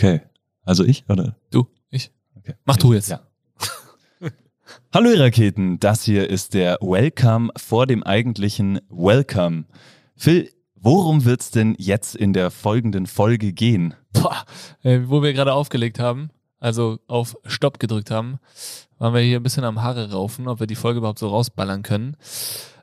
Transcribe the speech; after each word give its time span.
Okay. 0.00 0.22
Also 0.64 0.82
ich 0.82 1.04
oder? 1.10 1.36
Du, 1.50 1.66
ich. 1.90 2.10
Okay. 2.34 2.54
Mach 2.64 2.78
du 2.78 2.94
jetzt. 2.94 3.10
Ja. 3.10 3.20
Hallo 4.94 5.10
ihr 5.10 5.20
Raketen, 5.20 5.78
das 5.78 6.04
hier 6.04 6.30
ist 6.30 6.54
der 6.54 6.78
Welcome 6.80 7.50
vor 7.58 7.86
dem 7.86 8.02
eigentlichen 8.02 8.80
Welcome. 8.88 9.66
Phil, 10.16 10.50
worum 10.74 11.26
wird's 11.26 11.50
denn 11.50 11.74
jetzt 11.78 12.16
in 12.16 12.32
der 12.32 12.50
folgenden 12.50 13.04
Folge 13.04 13.52
gehen? 13.52 13.92
Boah, 14.14 14.46
äh, 14.84 15.00
wo 15.04 15.22
wir 15.22 15.34
gerade 15.34 15.52
aufgelegt 15.52 15.98
haben, 15.98 16.30
also 16.60 16.98
auf 17.06 17.36
Stopp 17.44 17.78
gedrückt 17.78 18.10
haben, 18.10 18.38
waren 18.96 19.12
wir 19.12 19.20
hier 19.20 19.38
ein 19.38 19.42
bisschen 19.42 19.64
am 19.64 19.82
Haare 19.82 20.12
raufen, 20.12 20.48
ob 20.48 20.60
wir 20.60 20.66
die 20.66 20.76
Folge 20.76 21.00
überhaupt 21.00 21.18
so 21.18 21.28
rausballern 21.28 21.82
können. 21.82 22.16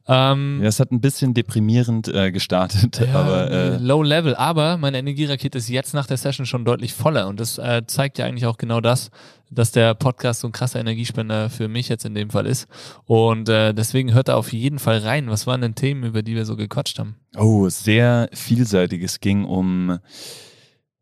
Ähm, 0.08 0.60
Ja, 0.62 0.68
es 0.68 0.80
hat 0.80 0.92
ein 0.92 1.02
bisschen 1.02 1.34
deprimierend 1.34 2.07
äh, 2.07 2.32
gestartet, 2.32 3.00
Ja, 3.00 3.14
aber 3.14 3.52
äh, 3.52 3.78
Low 3.78 4.04
Level, 4.04 4.36
aber 4.36 4.78
meine 4.78 4.98
Energierakete 5.00 5.57
ist 5.57 5.70
jetzt 5.70 5.94
nach 5.94 6.06
der 6.07 6.18
Session 6.18 6.46
schon 6.46 6.66
deutlich 6.66 6.94
voller 6.94 7.28
und 7.28 7.39
das 7.39 7.57
äh, 7.57 7.84
zeigt 7.88 8.18
ja 8.18 8.25
eigentlich 8.25 8.46
auch 8.46 8.57
genau 8.57 8.79
das, 8.79 9.12
dass 9.51 9.71
der 9.71 9.93
Podcast 9.96 10.42
so 10.42 10.48
ein 10.48 10.51
krasser 10.54 10.79
Energiespender 10.79 11.50
für 11.50 11.68
mich 11.68 11.89
jetzt 11.89 12.06
in 12.06 12.15
dem 12.15 12.29
Fall 12.29 12.46
ist 12.46 12.68
und 13.06 13.50
äh, 13.50 13.74
deswegen 13.74 14.14
hört 14.14 14.29
da 14.29 14.36
auf 14.36 14.54
jeden 14.54 14.79
Fall 14.79 15.00
rein. 15.00 15.29
Was 15.29 15.46
waren 15.48 15.62
denn 15.62 15.75
Themen, 15.75 16.04
über 16.04 16.21
die 16.21 16.36
wir 16.36 16.46
so 16.46 16.56
gequatscht 16.56 17.00
haben? 17.00 17.15
oh, 17.36 17.70
sehr 17.70 18.29
vielseitig. 18.34 19.04
Es 19.04 19.20
ging 19.20 19.46
um 19.46 20.00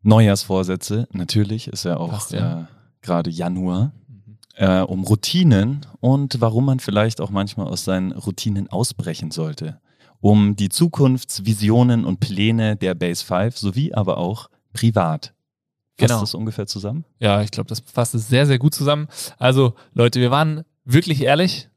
Neujahrsvorsätze, 0.02 1.08
natürlich, 1.12 1.68
ist 1.68 1.84
ja 1.84 1.96
auch 1.96 2.30
ja. 2.30 2.60
Äh, 2.60 2.64
gerade 3.02 3.30
Januar. 3.30 3.92
Äh, 4.56 4.80
um 4.80 5.04
Routinen 5.04 5.86
und 6.00 6.40
warum 6.40 6.64
man 6.66 6.80
vielleicht 6.80 7.20
auch 7.20 7.30
manchmal 7.30 7.68
aus 7.68 7.84
seinen 7.84 8.12
Routinen 8.12 8.68
ausbrechen 8.68 9.30
sollte. 9.30 9.80
Um 10.20 10.56
die 10.56 10.68
Zukunftsvisionen 10.70 12.04
und 12.04 12.20
Pläne 12.20 12.76
der 12.76 12.94
Base 12.94 13.24
5 13.24 13.56
sowie 13.56 13.94
aber 13.94 14.16
auch 14.18 14.48
privat. 14.72 15.34
Fasst 15.98 16.10
Genau. 16.10 16.20
das 16.20 16.34
ungefähr 16.34 16.66
zusammen? 16.66 17.04
Ja, 17.20 17.42
ich 17.42 17.50
glaube, 17.50 17.68
das 17.68 17.80
fasst 17.80 18.14
es 18.14 18.28
sehr, 18.28 18.46
sehr 18.46 18.58
gut 18.58 18.74
zusammen. 18.74 19.08
Also, 19.38 19.74
Leute, 19.94 20.20
wir 20.20 20.30
waren 20.30 20.64
wirklich 20.84 21.22
ehrlich 21.22 21.68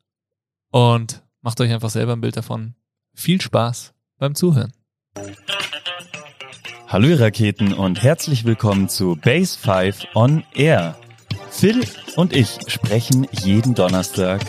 und 0.72 1.22
macht 1.42 1.60
euch 1.62 1.72
einfach 1.72 1.90
selber 1.90 2.14
ein 2.14 2.22
Bild 2.22 2.36
davon. 2.38 2.76
Viel 3.14 3.40
Spaß 3.42 3.94
beim 4.18 4.36
Zuhören. 4.36 4.72
Hallo 6.88 7.08
ihr 7.08 7.20
Raketen 7.20 7.74
und 7.74 8.02
herzlich 8.02 8.46
willkommen 8.46 8.90
zu 8.90 9.16
Base 9.22 9.58
5 9.60 10.08
on 10.16 10.44
Air. 10.54 10.98
Phil 11.52 11.84
und 12.16 12.34
ich 12.34 12.58
sprechen 12.68 13.28
jeden 13.44 13.76
Donnerstag 13.76 14.42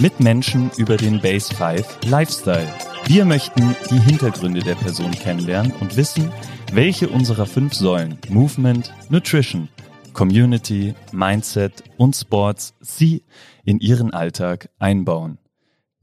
mit 0.00 0.20
Menschen 0.20 0.70
über 0.76 0.96
den 0.96 1.20
Base 1.20 1.52
5 1.54 1.98
Lifestyle. 2.06 2.68
Wir 3.06 3.24
möchten 3.24 3.74
die 3.90 3.98
Hintergründe 3.98 4.60
der 4.60 4.74
Person 4.74 5.10
kennenlernen 5.10 5.72
und 5.80 5.96
wissen, 5.96 6.30
welche 6.72 7.08
unserer 7.08 7.46
fünf 7.46 7.74
Säulen 7.74 8.18
Movement, 8.28 8.92
Nutrition, 9.08 9.68
Community, 10.12 10.94
Mindset 11.10 11.82
und 11.96 12.14
Sports 12.14 12.74
sie 12.80 13.24
in 13.64 13.80
ihren 13.80 14.12
Alltag 14.12 14.68
einbauen. 14.78 15.38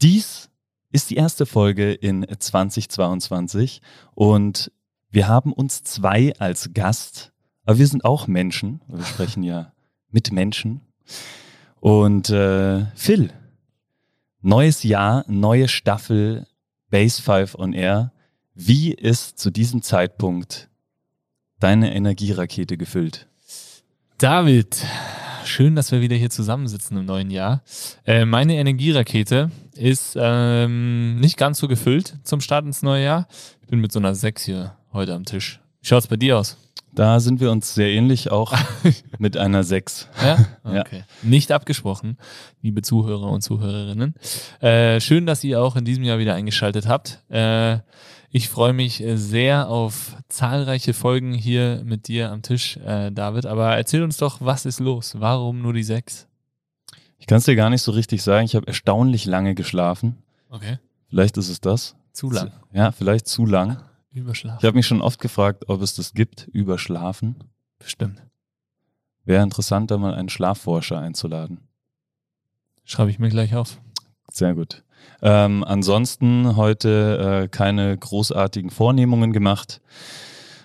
Dies 0.01 0.49
ist 0.91 1.09
die 1.09 1.15
erste 1.15 1.45
Folge 1.45 1.93
in 1.93 2.25
2022 2.37 3.81
und 4.15 4.71
wir 5.09 5.27
haben 5.27 5.53
uns 5.53 5.83
zwei 5.83 6.33
als 6.37 6.71
Gast, 6.73 7.31
aber 7.65 7.77
wir 7.77 7.87
sind 7.87 8.05
auch 8.05 8.27
Menschen. 8.27 8.81
Wir 8.87 9.05
sprechen 9.05 9.43
ja 9.43 9.71
mit 10.11 10.31
Menschen. 10.31 10.81
Und 11.79 12.29
äh, 12.29 12.85
Phil, 12.95 13.31
neues 14.41 14.83
Jahr, 14.83 15.23
neue 15.27 15.67
Staffel 15.67 16.47
Base 16.89 17.21
5 17.21 17.55
on 17.55 17.73
Air. 17.73 18.11
Wie 18.53 18.91
ist 18.93 19.39
zu 19.39 19.51
diesem 19.51 19.81
Zeitpunkt 19.81 20.69
deine 21.59 21.93
Energierakete 21.93 22.77
gefüllt? 22.77 23.27
David, 24.17 24.85
schön, 25.45 25.75
dass 25.75 25.91
wir 25.91 26.01
wieder 26.01 26.15
hier 26.15 26.29
zusammensitzen 26.29 26.97
im 26.97 27.05
neuen 27.05 27.31
Jahr. 27.31 27.63
Äh, 28.05 28.25
meine 28.25 28.55
Energierakete 28.55 29.51
ist 29.75 30.17
ähm, 30.19 31.19
nicht 31.19 31.37
ganz 31.37 31.59
so 31.59 31.67
gefüllt 31.67 32.17
zum 32.23 32.41
Start 32.41 32.65
ins 32.65 32.81
neue 32.81 33.03
Jahr. 33.05 33.27
Ich 33.61 33.67
bin 33.67 33.79
mit 33.79 33.91
so 33.91 33.99
einer 33.99 34.15
6 34.15 34.43
hier 34.43 34.75
heute 34.91 35.13
am 35.13 35.25
Tisch. 35.25 35.61
Wie 35.81 35.87
schaut's 35.87 36.07
bei 36.07 36.17
dir 36.17 36.37
aus? 36.37 36.57
Da 36.99 37.21
sind 37.21 37.39
wir 37.39 37.49
uns 37.49 37.75
sehr 37.75 37.87
ähnlich, 37.91 38.29
auch 38.29 38.53
mit 39.19 39.37
einer 39.37 39.63
6. 39.63 40.09
Ja? 40.21 40.45
Ja. 40.69 40.81
Okay. 40.81 41.05
Nicht 41.23 41.53
abgesprochen, 41.53 42.17
liebe 42.61 42.81
Zuhörer 42.81 43.31
und 43.31 43.41
Zuhörerinnen. 43.41 44.15
Äh, 44.59 44.99
schön, 44.99 45.25
dass 45.25 45.41
ihr 45.45 45.61
auch 45.61 45.77
in 45.77 45.85
diesem 45.85 46.03
Jahr 46.03 46.19
wieder 46.19 46.35
eingeschaltet 46.35 46.89
habt. 46.89 47.23
Äh, 47.29 47.77
ich 48.31 48.49
freue 48.49 48.73
mich 48.73 49.01
sehr 49.13 49.69
auf 49.69 50.17
zahlreiche 50.27 50.93
Folgen 50.93 51.33
hier 51.33 51.81
mit 51.85 52.09
dir 52.09 52.31
am 52.31 52.41
Tisch, 52.41 52.75
äh, 52.85 53.13
David. 53.13 53.45
Aber 53.45 53.77
erzähl 53.77 54.03
uns 54.03 54.17
doch, 54.17 54.41
was 54.41 54.65
ist 54.65 54.81
los? 54.81 55.15
Warum 55.17 55.61
nur 55.61 55.71
die 55.71 55.83
sechs? 55.83 56.27
Ich 57.17 57.27
kann 57.27 57.37
es 57.37 57.45
dir 57.45 57.55
gar 57.55 57.69
nicht 57.69 57.81
so 57.81 57.93
richtig 57.93 58.21
sagen. 58.23 58.43
Ich 58.43 58.57
habe 58.57 58.67
erstaunlich 58.67 59.23
lange 59.25 59.55
geschlafen. 59.55 60.17
Okay. 60.49 60.79
Vielleicht 61.07 61.37
ist 61.37 61.47
es 61.47 61.61
das. 61.61 61.95
Zu 62.11 62.29
lang. 62.29 62.51
Ja, 62.73 62.91
vielleicht 62.91 63.29
zu 63.29 63.45
lang. 63.45 63.77
Überschlafen. 64.19 64.59
Ich 64.59 64.65
habe 64.65 64.77
mich 64.77 64.87
schon 64.87 65.01
oft 65.01 65.19
gefragt, 65.19 65.65
ob 65.67 65.81
es 65.81 65.95
das 65.95 66.13
gibt, 66.13 66.47
überschlafen. 66.47 67.35
Bestimmt. 67.79 68.21
Wäre 69.25 69.43
interessant, 69.43 69.91
da 69.91 69.97
mal 69.97 70.13
einen 70.13 70.29
Schlafforscher 70.29 70.99
einzuladen. 70.99 71.59
Schreibe 72.83 73.11
ich 73.11 73.19
mir 73.19 73.29
gleich 73.29 73.55
auf. 73.55 73.79
Sehr 74.31 74.55
gut. 74.55 74.83
Ähm, 75.21 75.63
ansonsten 75.63 76.55
heute 76.55 77.43
äh, 77.43 77.47
keine 77.47 77.97
großartigen 77.97 78.69
Vornehmungen 78.69 79.33
gemacht. 79.33 79.81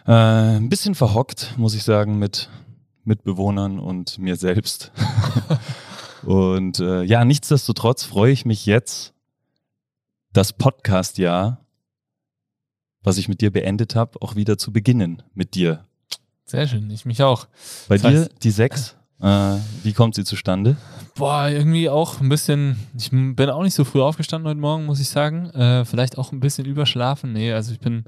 Äh, 0.06 0.12
ein 0.12 0.68
bisschen 0.68 0.94
verhockt, 0.94 1.54
muss 1.56 1.74
ich 1.74 1.82
sagen, 1.82 2.18
mit 2.18 2.50
Mitbewohnern 3.04 3.78
und 3.78 4.18
mir 4.18 4.36
selbst. 4.36 4.92
und 6.24 6.80
äh, 6.80 7.02
ja, 7.02 7.24
nichtsdestotrotz 7.24 8.04
freue 8.04 8.32
ich 8.32 8.44
mich 8.44 8.66
jetzt, 8.66 9.14
das 10.32 10.52
Podcast-Jahr, 10.52 11.63
was 13.04 13.18
ich 13.18 13.28
mit 13.28 13.40
dir 13.40 13.52
beendet 13.52 13.94
habe, 13.94 14.20
auch 14.20 14.34
wieder 14.34 14.58
zu 14.58 14.72
beginnen 14.72 15.22
mit 15.34 15.54
dir. 15.54 15.84
Sehr 16.44 16.66
schön, 16.66 16.90
ich 16.90 17.04
mich 17.04 17.22
auch. 17.22 17.46
Bei 17.88 17.96
Das 17.96 18.02
dir 18.02 18.24
heißt- 18.24 18.30
die 18.42 18.50
sechs. 18.50 18.96
Äh, 19.20 19.56
wie 19.84 19.92
kommt 19.92 20.16
sie 20.16 20.24
zustande? 20.24 20.76
Boah, 21.14 21.48
irgendwie 21.48 21.88
auch 21.88 22.20
ein 22.20 22.28
bisschen, 22.28 22.76
ich 22.98 23.10
bin 23.10 23.38
auch 23.48 23.62
nicht 23.62 23.74
so 23.74 23.84
früh 23.84 24.02
aufgestanden 24.02 24.48
heute 24.48 24.60
Morgen, 24.60 24.84
muss 24.84 25.00
ich 25.00 25.08
sagen. 25.08 25.50
Äh, 25.50 25.84
vielleicht 25.84 26.18
auch 26.18 26.32
ein 26.32 26.40
bisschen 26.40 26.66
überschlafen. 26.66 27.32
Nee, 27.32 27.52
also 27.52 27.72
ich 27.72 27.78
bin 27.78 28.04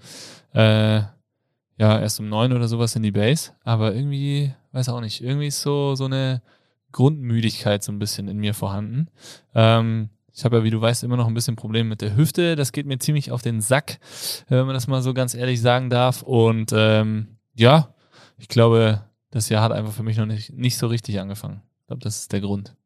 äh, 0.52 0.96
ja 0.98 1.08
erst 1.78 2.18
um 2.20 2.28
neun 2.28 2.52
oder 2.52 2.66
sowas 2.68 2.96
in 2.96 3.02
die 3.02 3.12
Base, 3.12 3.52
aber 3.64 3.94
irgendwie, 3.94 4.52
weiß 4.72 4.88
auch 4.90 5.00
nicht, 5.00 5.22
irgendwie 5.22 5.46
ist 5.46 5.62
so, 5.62 5.94
so 5.94 6.06
eine 6.06 6.42
Grundmüdigkeit 6.92 7.82
so 7.84 7.92
ein 7.92 7.98
bisschen 7.98 8.28
in 8.28 8.38
mir 8.38 8.52
vorhanden. 8.54 9.08
Ähm, 9.54 10.10
ich 10.36 10.44
habe 10.44 10.58
ja, 10.58 10.64
wie 10.64 10.70
du 10.70 10.80
weißt, 10.80 11.02
immer 11.02 11.16
noch 11.16 11.28
ein 11.28 11.34
bisschen 11.34 11.56
Probleme 11.56 11.88
mit 11.88 12.02
der 12.02 12.14
Hüfte. 12.14 12.56
Das 12.56 12.72
geht 12.72 12.84
mir 12.84 12.98
ziemlich 12.98 13.32
auf 13.32 13.40
den 13.40 13.62
Sack, 13.62 13.98
wenn 14.48 14.66
man 14.66 14.74
das 14.74 14.86
mal 14.86 15.00
so 15.00 15.14
ganz 15.14 15.34
ehrlich 15.34 15.62
sagen 15.62 15.88
darf. 15.88 16.22
Und 16.22 16.72
ähm, 16.74 17.38
ja, 17.54 17.94
ich 18.36 18.48
glaube, 18.48 19.02
das 19.30 19.48
Jahr 19.48 19.62
hat 19.62 19.72
einfach 19.72 19.92
für 19.92 20.02
mich 20.02 20.18
noch 20.18 20.26
nicht, 20.26 20.52
nicht 20.52 20.76
so 20.76 20.88
richtig 20.88 21.18
angefangen. 21.20 21.62
Ich 21.80 21.86
glaube, 21.86 22.02
das 22.02 22.18
ist 22.18 22.32
der 22.32 22.42
Grund. 22.42 22.76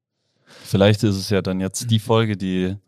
Vielleicht 0.44 1.02
ist 1.02 1.16
es 1.16 1.28
ja 1.28 1.42
dann 1.42 1.58
jetzt 1.58 1.90
die 1.90 1.98
Folge, 1.98 2.36
die 2.36 2.68
Den 2.68 2.78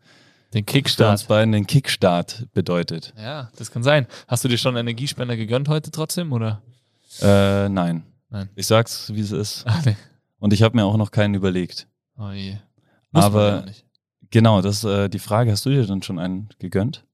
für 0.53 0.59
uns 0.59 0.65
Kickstart. 0.65 1.27
beiden 1.27 1.51
den 1.51 1.67
Kickstart 1.67 2.47
bedeutet. 2.53 3.13
Ja, 3.17 3.51
das 3.57 3.69
kann 3.69 3.83
sein. 3.83 4.07
Hast 4.29 4.45
du 4.45 4.47
dir 4.47 4.57
schon 4.57 4.77
einen 4.77 4.87
Energiespender 4.87 5.35
gegönnt 5.35 5.67
heute 5.67 5.91
trotzdem, 5.91 6.31
oder? 6.31 6.61
Äh, 7.21 7.67
nein. 7.67 8.03
Nein. 8.29 8.49
Ich 8.55 8.67
sag's, 8.67 9.13
wie 9.13 9.19
es 9.19 9.31
ist. 9.33 9.63
Ach 9.67 9.83
nee. 9.85 9.97
Und 10.39 10.53
ich 10.53 10.63
habe 10.63 10.77
mir 10.77 10.85
auch 10.85 10.95
noch 10.97 11.11
keinen 11.11 11.33
überlegt. 11.33 11.87
Oh 12.17 12.31
je. 12.31 12.55
Muss 13.11 13.25
Aber. 13.25 13.65
Genau, 14.33 14.61
das 14.61 14.83
äh, 14.83 15.07
die 15.07 15.19
Frage. 15.19 15.51
Hast 15.51 15.65
du 15.65 15.69
dir 15.69 15.85
dann 15.85 16.01
schon 16.01 16.19
einen 16.19 16.49
gegönnt? 16.59 17.05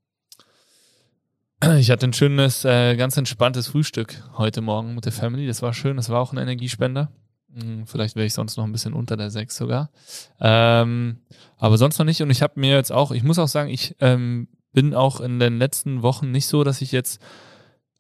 Ich 1.78 1.91
hatte 1.91 2.07
ein 2.07 2.13
schönes, 2.13 2.63
äh, 2.63 2.96
ganz 2.96 3.18
entspanntes 3.18 3.68
Frühstück 3.68 4.24
heute 4.38 4.62
Morgen 4.62 4.96
mit 4.96 5.03
der 5.03 5.12
Family. 5.12 5.46
Das 5.46 5.62
war 5.62 5.74
schön. 5.74 5.97
Das 5.97 6.08
war 6.08 6.22
auch 6.22 6.31
ein 6.31 6.38
Energiespender. 6.38 7.11
Hm, 7.53 7.85
Vielleicht 7.85 8.16
wäre 8.16 8.26
ich 8.26 8.34
sonst 8.34 8.55
noch 8.55 8.64
ein 8.64 8.72
bisschen 8.72 8.94
unter 8.94 9.17
der 9.17 9.29
6 9.29 9.58
sogar. 9.58 9.91
Ähm, 10.40 11.17
aber 11.58 11.78
sonst 11.78 11.99
noch 11.99 12.05
nicht. 12.05 12.22
Und 12.22 12.29
ich 12.29 12.41
habe 12.41 12.58
mir 12.58 12.76
jetzt 12.76 12.94
auch, 12.94 13.11
ich 13.11 13.23
muss 13.23 13.40
auch 13.40 13.49
sagen, 13.49 13.70
ich 13.70 13.96
ähm, 13.99 14.47
bin 14.72 14.96
auch 14.96 15.20
in 15.20 15.40
den 15.40 15.58
letzten 15.58 16.02
Wochen 16.02 16.32
nicht 16.32 16.47
so, 16.47 16.64
dass 16.64 16.82
ich 16.82 16.94
jetzt, 16.94 17.22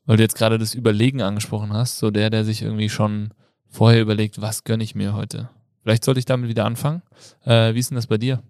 weil 0.05 0.15
du 0.15 0.23
jetzt 0.23 0.37
gerade 0.37 0.57
das 0.57 0.73
Überlegen 0.73 1.21
angesprochen 1.21 1.73
hast, 1.73 1.97
so 1.97 2.11
der, 2.11 2.29
der 2.29 2.45
sich 2.45 2.61
irgendwie 2.61 2.89
schon 2.89 3.33
vorher 3.67 4.01
überlegt, 4.01 4.39
was 4.39 4.63
gönne 4.63 4.85
ich 4.85 4.95
mir 4.95 5.13
heute. 5.13 5.49
Vielleicht 5.83 6.05
sollte 6.05 6.19
ich 6.19 6.25
damit 6.25 6.49
wieder 6.49 6.63
anfangen. 6.63 7.01
Äh, 7.43 7.73
wie 7.73 7.79
ist 7.79 7.91
denn 7.91 7.95
das 7.95 8.07
bei 8.07 8.17
dir? 8.17 8.41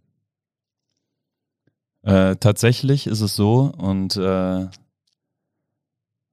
Äh, 2.09 2.37
tatsächlich 2.37 3.05
ist 3.05 3.21
es 3.21 3.35
so 3.35 3.71
und 3.77 4.17
äh, 4.17 4.67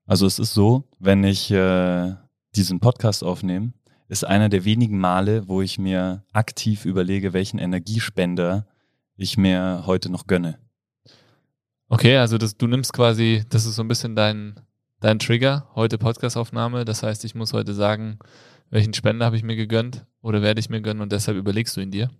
also 0.06 0.24
es 0.24 0.38
ist 0.38 0.54
so, 0.54 0.84
wenn 0.98 1.22
ich 1.22 1.50
äh, 1.50 2.14
diesen 2.54 2.80
Podcast 2.80 3.22
aufnehme, 3.22 3.74
ist 4.08 4.24
einer 4.24 4.48
der 4.48 4.64
wenigen 4.64 4.98
Male, 4.98 5.48
wo 5.48 5.60
ich 5.60 5.78
mir 5.78 6.24
aktiv 6.32 6.86
überlege, 6.86 7.34
welchen 7.34 7.58
Energiespender 7.58 8.66
ich 9.16 9.36
mir 9.36 9.82
heute 9.84 10.08
noch 10.08 10.26
gönne. 10.26 10.58
Okay, 11.90 12.16
also 12.16 12.38
das, 12.38 12.56
du 12.56 12.66
nimmst 12.66 12.94
quasi, 12.94 13.44
das 13.50 13.66
ist 13.66 13.74
so 13.74 13.82
ein 13.82 13.88
bisschen 13.88 14.16
dein, 14.16 14.58
dein 15.00 15.18
Trigger, 15.18 15.68
heute 15.74 15.98
Podcastaufnahme. 15.98 16.86
Das 16.86 17.02
heißt, 17.02 17.22
ich 17.26 17.34
muss 17.34 17.52
heute 17.52 17.74
sagen, 17.74 18.18
welchen 18.70 18.94
Spender 18.94 19.26
habe 19.26 19.36
ich 19.36 19.42
mir 19.42 19.56
gegönnt 19.56 20.06
oder 20.22 20.40
werde 20.40 20.58
ich 20.58 20.70
mir 20.70 20.80
gönnen 20.80 21.02
und 21.02 21.12
deshalb 21.12 21.36
überlegst 21.36 21.76
du 21.76 21.82
ihn 21.82 21.90
dir. 21.90 22.10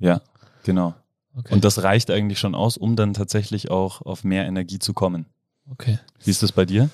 Ja, 0.00 0.20
genau. 0.64 0.96
Okay. 1.40 1.54
Und 1.54 1.64
das 1.64 1.82
reicht 1.82 2.10
eigentlich 2.10 2.38
schon 2.38 2.54
aus, 2.54 2.76
um 2.76 2.96
dann 2.96 3.12
tatsächlich 3.14 3.70
auch 3.70 4.02
auf 4.02 4.24
mehr 4.24 4.46
Energie 4.46 4.78
zu 4.78 4.92
kommen. 4.94 5.26
okay. 5.70 5.98
Wie 6.24 6.30
ist 6.30 6.42
das 6.42 6.52
bei 6.52 6.64
dir? 6.64 6.88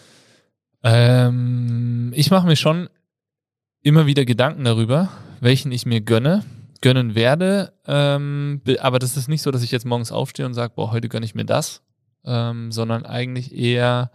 Ähm, 0.82 2.12
ich 2.14 2.30
mache 2.30 2.46
mir 2.46 2.56
schon 2.56 2.88
immer 3.82 4.06
wieder 4.06 4.24
Gedanken 4.24 4.64
darüber, 4.64 5.10
welchen 5.40 5.72
ich 5.72 5.86
mir 5.86 6.00
gönne, 6.00 6.44
gönnen 6.80 7.14
werde. 7.14 7.72
Ähm, 7.86 8.60
be- 8.64 8.82
aber 8.82 8.98
das 8.98 9.16
ist 9.16 9.28
nicht 9.28 9.42
so, 9.42 9.50
dass 9.50 9.62
ich 9.62 9.70
jetzt 9.72 9.86
morgens 9.86 10.12
aufstehe 10.12 10.46
und 10.46 10.54
sage, 10.54 10.72
boah, 10.76 10.92
heute 10.92 11.08
gönne 11.08 11.26
ich 11.26 11.34
mir 11.34 11.44
das, 11.44 11.82
ähm, 12.24 12.70
sondern 12.72 13.04
eigentlich 13.04 13.54
eher 13.54 14.10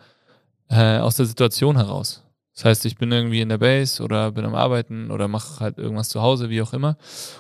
äh, 0.70 0.98
aus 1.00 1.16
der 1.16 1.26
Situation 1.26 1.76
heraus. 1.76 2.24
Das 2.54 2.66
heißt, 2.66 2.86
ich 2.86 2.98
bin 2.98 3.12
irgendwie 3.12 3.42
in 3.42 3.50
der 3.50 3.58
Base 3.58 4.04
oder 4.04 4.32
bin 4.32 4.46
am 4.46 4.56
Arbeiten 4.56 5.10
oder 5.10 5.28
mache 5.28 5.60
halt 5.62 5.78
irgendwas 5.78 6.10
zu 6.10 6.22
Hause, 6.22 6.50
wie 6.50 6.62
auch 6.62 6.74
immer, 6.74 6.98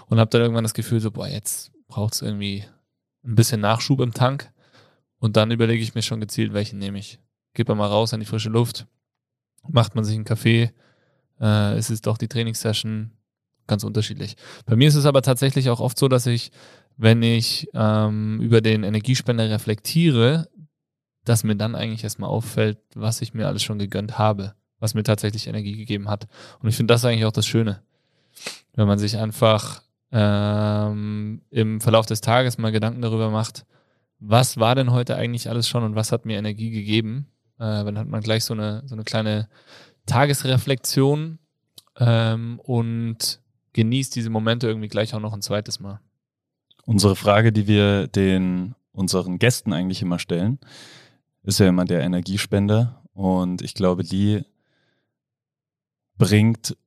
und 0.07 0.19
habe 0.19 0.29
dann 0.29 0.41
irgendwann 0.41 0.63
das 0.63 0.73
Gefühl, 0.73 0.99
so, 0.99 1.11
boah, 1.11 1.27
jetzt 1.27 1.71
braucht 1.88 2.13
es 2.13 2.21
irgendwie 2.21 2.63
ein 3.23 3.35
bisschen 3.35 3.62
Nachschub 3.62 4.00
im 4.01 4.13
Tank. 4.13 4.51
Und 5.19 5.38
dann 5.38 5.51
überlege 5.51 5.83
ich 5.83 5.94
mir 5.94 6.01
schon 6.01 6.19
gezielt, 6.19 6.53
welchen 6.53 6.79
nehme 6.79 6.97
ich. 6.97 7.19
Geht 7.53 7.68
man 7.68 7.77
mal 7.77 7.88
raus 7.88 8.13
an 8.13 8.19
die 8.19 8.25
frische 8.25 8.50
Luft, 8.50 8.88
macht 9.68 9.94
man 9.94 10.03
sich 10.03 10.15
einen 10.15 10.25
Kaffee, 10.25 10.71
äh, 11.39 11.75
es 11.77 11.89
ist 11.89 12.07
doch 12.07 12.18
die 12.18 12.27
Trainingssession, 12.27 13.12
ganz 13.68 13.83
unterschiedlich. 13.83 14.35
Bei 14.65 14.75
mir 14.75 14.88
ist 14.88 14.95
es 14.95 15.06
aber 15.06 15.21
tatsächlich 15.21 15.69
auch 15.69 15.79
oft 15.79 15.97
so, 15.97 16.07
dass 16.07 16.25
ich, 16.27 16.51
wenn 16.97 17.21
ich 17.23 17.68
ähm, 17.73 18.39
über 18.41 18.62
den 18.62 18.83
Energiespender 18.83 19.50
reflektiere, 19.50 20.47
dass 21.25 21.44
mir 21.44 21.56
dann 21.56 21.75
eigentlich 21.75 22.03
erstmal 22.03 22.29
auffällt, 22.29 22.79
was 22.95 23.21
ich 23.21 23.33
mir 23.33 23.47
alles 23.47 23.63
schon 23.63 23.79
gegönnt 23.79 24.17
habe, 24.17 24.56
was 24.79 24.94
mir 24.94 25.03
tatsächlich 25.03 25.47
Energie 25.47 25.75
gegeben 25.75 26.09
hat. 26.09 26.27
Und 26.59 26.69
ich 26.69 26.75
finde 26.75 26.94
das 26.94 27.06
eigentlich 27.06 27.25
auch 27.25 27.31
das 27.31 27.45
Schöne, 27.45 27.83
wenn 28.74 28.88
man 28.88 28.97
sich 29.00 29.17
einfach 29.17 29.83
ähm, 30.12 31.42
im 31.50 31.81
Verlauf 31.81 32.06
des 32.06 32.22
Tages 32.22 32.58
mal 32.58 32.72
Gedanken 32.72 33.02
darüber 33.02 33.30
macht, 33.30 33.66
was 34.19 34.58
war 34.58 34.75
denn 34.75 34.92
heute 34.92 35.16
eigentlich 35.16 35.50
alles 35.50 35.68
schon 35.68 35.84
und 35.84 35.96
was 35.96 36.12
hat 36.12 36.25
mir 36.25 36.38
Energie 36.38 36.69
gegeben. 36.69 37.28
Äh, 37.58 37.84
dann 37.84 37.98
hat 37.98 38.08
man 38.08 38.22
gleich 38.22 38.44
so 38.44 38.54
eine, 38.54 38.84
so 38.86 38.96
eine 38.96 39.04
kleine 39.04 39.50
Tagesreflexion 40.06 41.40
ähm, 41.98 42.60
und 42.60 43.42
genießt 43.74 44.16
diese 44.16 44.30
Momente 44.30 44.68
irgendwie 44.68 44.90
gleich 44.90 45.13
auch 45.13 45.19
noch 45.19 45.34
ein 45.34 45.42
zweites 45.42 45.80
Mal. 45.80 46.00
Unsere 46.86 47.16
Frage, 47.16 47.52
die 47.52 47.68
wir 47.68 48.08
den 48.08 48.75
unseren 48.92 49.40
Gästen 49.40 49.74
eigentlich 49.74 50.02
immer 50.02 50.19
stellen, 50.19 50.60
ist 51.44 51.60
ja 51.60 51.68
immer 51.68 51.86
der 51.86 52.02
Energiespender. 52.02 53.04
Und 53.13 53.62
ich 53.62 53.74
glaube, 53.74 54.04
die 54.04 54.44
bringt 56.18 56.78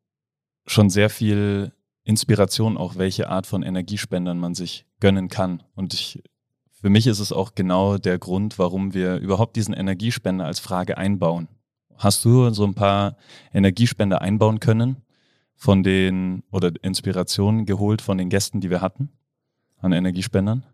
schon 0.67 0.91
sehr 0.91 1.11
viel 1.11 1.73
Inspiration, 2.05 2.77
auch 2.77 2.97
welche 2.97 3.29
Art 3.29 3.47
von 3.47 3.63
Energiespendern 3.63 4.39
man 4.39 4.55
sich 4.55 4.87
gönnen 5.01 5.29
kann. 5.29 5.63
Und 5.75 5.95
ich, 5.95 6.23
für 6.71 6.91
mich 6.91 7.07
ist 7.07 7.19
es 7.19 7.33
auch 7.33 7.55
genau 7.55 7.99
der 7.99 8.19
Grund, 8.19 8.59
warum 8.59 8.95
wir 8.95 9.17
überhaupt 9.17 9.57
diesen 9.57 9.75
Energiespender 9.75 10.45
als 10.45 10.61
Frage 10.61 10.99
einbauen. 10.99 11.49
Hast 11.97 12.25
du 12.25 12.51
so 12.51 12.65
ein 12.65 12.75
paar 12.75 13.17
Energiespender 13.53 14.21
einbauen 14.21 14.61
können 14.61 15.03
von 15.55 15.83
den 15.83 16.43
oder 16.51 16.73
Inspirationen 16.83 17.67
geholt 17.67 18.03
von 18.03 18.19
den 18.19 18.29
Gästen, 18.29 18.61
die 18.61 18.71
wir 18.71 18.81
hatten 18.81 19.11
an 19.79 19.93
Energiespendern? 19.93 20.65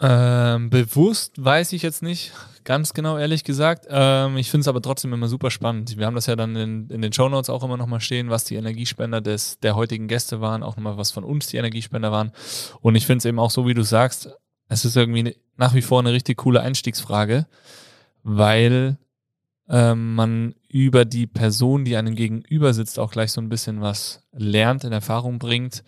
Ähm, 0.00 0.70
bewusst 0.70 1.42
weiß 1.42 1.72
ich 1.72 1.82
jetzt 1.82 2.02
nicht, 2.02 2.32
ganz 2.64 2.94
genau 2.94 3.16
ehrlich 3.16 3.44
gesagt. 3.44 3.86
Ähm, 3.88 4.36
ich 4.36 4.50
finde 4.50 4.62
es 4.62 4.68
aber 4.68 4.82
trotzdem 4.82 5.12
immer 5.12 5.28
super 5.28 5.50
spannend. 5.50 5.96
Wir 5.96 6.06
haben 6.06 6.16
das 6.16 6.26
ja 6.26 6.34
dann 6.34 6.56
in, 6.56 6.90
in 6.90 7.00
den 7.00 7.12
Shownotes 7.12 7.48
auch 7.48 7.62
immer 7.62 7.76
nochmal 7.76 8.00
stehen, 8.00 8.28
was 8.30 8.44
die 8.44 8.56
Energiespender 8.56 9.20
des, 9.20 9.60
der 9.60 9.76
heutigen 9.76 10.08
Gäste 10.08 10.40
waren, 10.40 10.62
auch 10.62 10.76
nochmal 10.76 10.96
was 10.96 11.12
von 11.12 11.22
uns 11.22 11.46
die 11.46 11.58
Energiespender 11.58 12.10
waren. 12.10 12.32
Und 12.80 12.96
ich 12.96 13.06
finde 13.06 13.18
es 13.18 13.24
eben 13.24 13.38
auch 13.38 13.50
so, 13.50 13.66
wie 13.66 13.74
du 13.74 13.82
sagst, 13.82 14.30
es 14.68 14.84
ist 14.84 14.96
irgendwie 14.96 15.22
ne- 15.22 15.36
nach 15.56 15.74
wie 15.74 15.82
vor 15.82 16.00
eine 16.00 16.12
richtig 16.12 16.38
coole 16.38 16.60
Einstiegsfrage, 16.60 17.46
weil 18.24 18.96
ähm, 19.68 20.14
man 20.14 20.54
über 20.68 21.04
die 21.04 21.26
Person, 21.26 21.84
die 21.84 21.96
einem 21.96 22.16
gegenüber 22.16 22.74
sitzt, 22.74 22.98
auch 22.98 23.12
gleich 23.12 23.30
so 23.30 23.40
ein 23.40 23.48
bisschen 23.48 23.80
was 23.80 24.26
lernt, 24.32 24.84
in 24.84 24.92
Erfahrung 24.92 25.38
bringt 25.38 25.84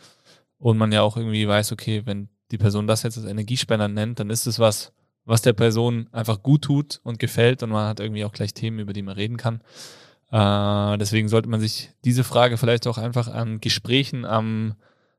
und 0.59 0.79
man 0.79 0.93
ja 0.93 1.03
auch 1.03 1.17
irgendwie 1.17 1.47
weiß, 1.49 1.73
okay, 1.73 2.03
wenn 2.05 2.29
die 2.51 2.59
Person 2.59 2.87
das 2.87 3.03
jetzt 3.03 3.19
als 3.19 3.27
Energiespender 3.27 3.89
nennt, 3.89 4.21
dann 4.21 4.31
ist 4.31 4.47
es 4.47 4.59
was, 4.59 4.93
was 5.25 5.43
der 5.43 5.53
Person 5.53 6.09
einfach 6.13 6.43
gut 6.43 6.63
tut 6.63 7.01
und 7.03 7.19
gefällt 7.19 7.63
und 7.63 7.71
man 7.71 7.89
hat 7.89 8.01
irgendwie 8.01 8.25
auch 8.25 8.33
gleich 8.33 8.55
Themen, 8.55 8.79
über 8.79 8.93
die 8.93 9.03
man 9.03 9.17
reden 9.17 9.37
kann. 9.37 9.61
Äh, 10.31 10.99
deswegen 10.99 11.29
sollte 11.29 11.49
man 11.49 11.61
sich 11.61 11.91
diese 12.05 12.25
Frage 12.25 12.57
vielleicht 12.57 12.87
auch 12.87 12.99
einfach 12.99 13.29
an 13.29 13.61
Gesprächen 13.61 14.25
am, 14.25 14.75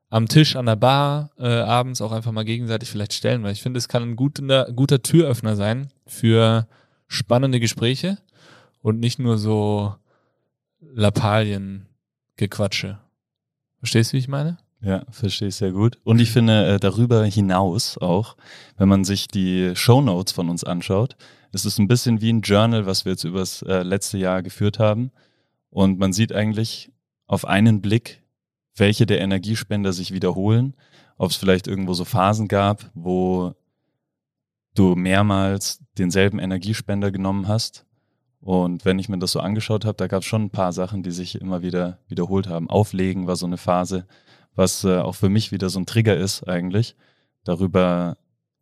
am 0.10 0.28
Tisch, 0.28 0.56
an 0.56 0.66
der 0.66 0.78
Bar 0.78 1.32
äh, 1.38 1.48
abends 1.48 2.02
auch 2.02 2.12
einfach 2.12 2.32
mal 2.32 2.46
gegenseitig 2.46 2.90
vielleicht 2.90 3.14
stellen, 3.14 3.44
weil 3.44 3.54
ich 3.54 3.62
finde, 3.62 3.78
es 3.78 3.88
kann 3.88 4.04
ein 4.04 4.16
guter, 4.16 4.72
guter 4.74 5.02
Türöffner 5.02 5.56
sein 5.56 5.92
für 6.06 6.68
spannende 7.08 7.60
Gespräche 7.60 8.18
und 8.82 9.00
nicht 9.00 9.20
nur 9.20 9.38
so 9.38 9.96
Lappalien-Gequatsche. 10.80 13.00
Verstehst 13.80 14.12
du, 14.12 14.16
wie 14.16 14.20
ich 14.20 14.28
meine? 14.28 14.58
Ja, 14.82 15.04
verstehe 15.10 15.48
ich 15.48 15.56
sehr 15.56 15.72
gut. 15.72 15.98
Und 16.04 16.20
ich 16.20 16.32
finde 16.32 16.76
äh, 16.76 16.80
darüber 16.80 17.26
hinaus 17.26 17.98
auch, 17.98 18.38
wenn 18.78 18.88
man 18.88 19.04
sich 19.04 19.28
die 19.28 19.76
Show 19.76 20.02
Notes 20.02 20.34
von 20.34 20.50
uns 20.50 20.64
anschaut, 20.64 21.16
ist 21.52 21.66
es 21.66 21.80
ein 21.80 21.88
bisschen 21.88 22.22
wie 22.22 22.32
ein 22.32 22.42
Journal, 22.42 22.86
was 22.86 23.06
wir 23.06 23.14
jetzt 23.14 23.24
übers 23.24 23.64
äh, 23.64 23.82
letzte 23.82 24.18
Jahr 24.18 24.44
geführt 24.44 24.78
haben. 24.78 25.12
Und 25.70 25.98
man 25.98 26.14
sieht 26.14 26.32
eigentlich 26.32 26.92
auf 27.26 27.46
einen 27.46 27.82
Blick, 27.82 28.22
welche 28.76 29.06
der 29.08 29.20
Energiespender 29.22 29.94
sich 29.94 30.12
wiederholen, 30.12 30.76
ob 31.18 31.32
es 31.32 31.38
vielleicht 31.38 31.68
irgendwo 31.68 31.94
so 31.94 32.06
Phasen 32.06 32.48
gab, 32.48 32.92
wo 32.94 33.56
du 34.76 34.96
mehrmals 34.96 35.80
denselben 35.98 36.38
Energiespender 36.38 37.12
genommen 37.12 37.48
hast. 37.48 37.86
Und 38.40 38.86
wenn 38.86 39.00
ich 39.00 39.10
mir 39.10 39.18
das 39.18 39.32
so 39.32 39.40
angeschaut 39.40 39.84
habe, 39.86 39.98
da 39.98 40.06
gab 40.06 40.22
es 40.22 40.28
schon 40.28 40.44
ein 40.44 40.50
paar 40.52 40.72
Sachen, 40.72 41.02
die 41.02 41.12
sich 41.12 41.42
immer 41.42 41.64
wieder 41.64 41.98
wiederholt 42.08 42.48
haben. 42.48 42.70
Auflegen 42.70 43.26
war 43.26 43.36
so 43.36 43.48
eine 43.48 43.58
Phase 43.58 44.06
was 44.58 44.84
äh, 44.84 44.98
auch 44.98 45.16
für 45.16 45.30
mich 45.30 45.52
wieder 45.52 45.70
so 45.70 45.80
ein 45.80 45.86
Trigger 45.86 46.18
ist 46.18 46.44
eigentlich, 46.44 46.96
darüber 47.44 48.18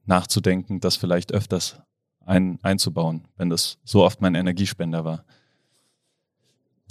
nachzudenken, 0.06 0.80
das 0.80 0.96
vielleicht 0.96 1.34
öfters 1.34 1.80
ein, 2.26 2.60
einzubauen, 2.62 3.28
wenn 3.38 3.50
das 3.50 3.78
so 3.84 4.04
oft 4.04 4.22
mein 4.22 4.36
Energiespender 4.36 5.06
war. 5.06 5.26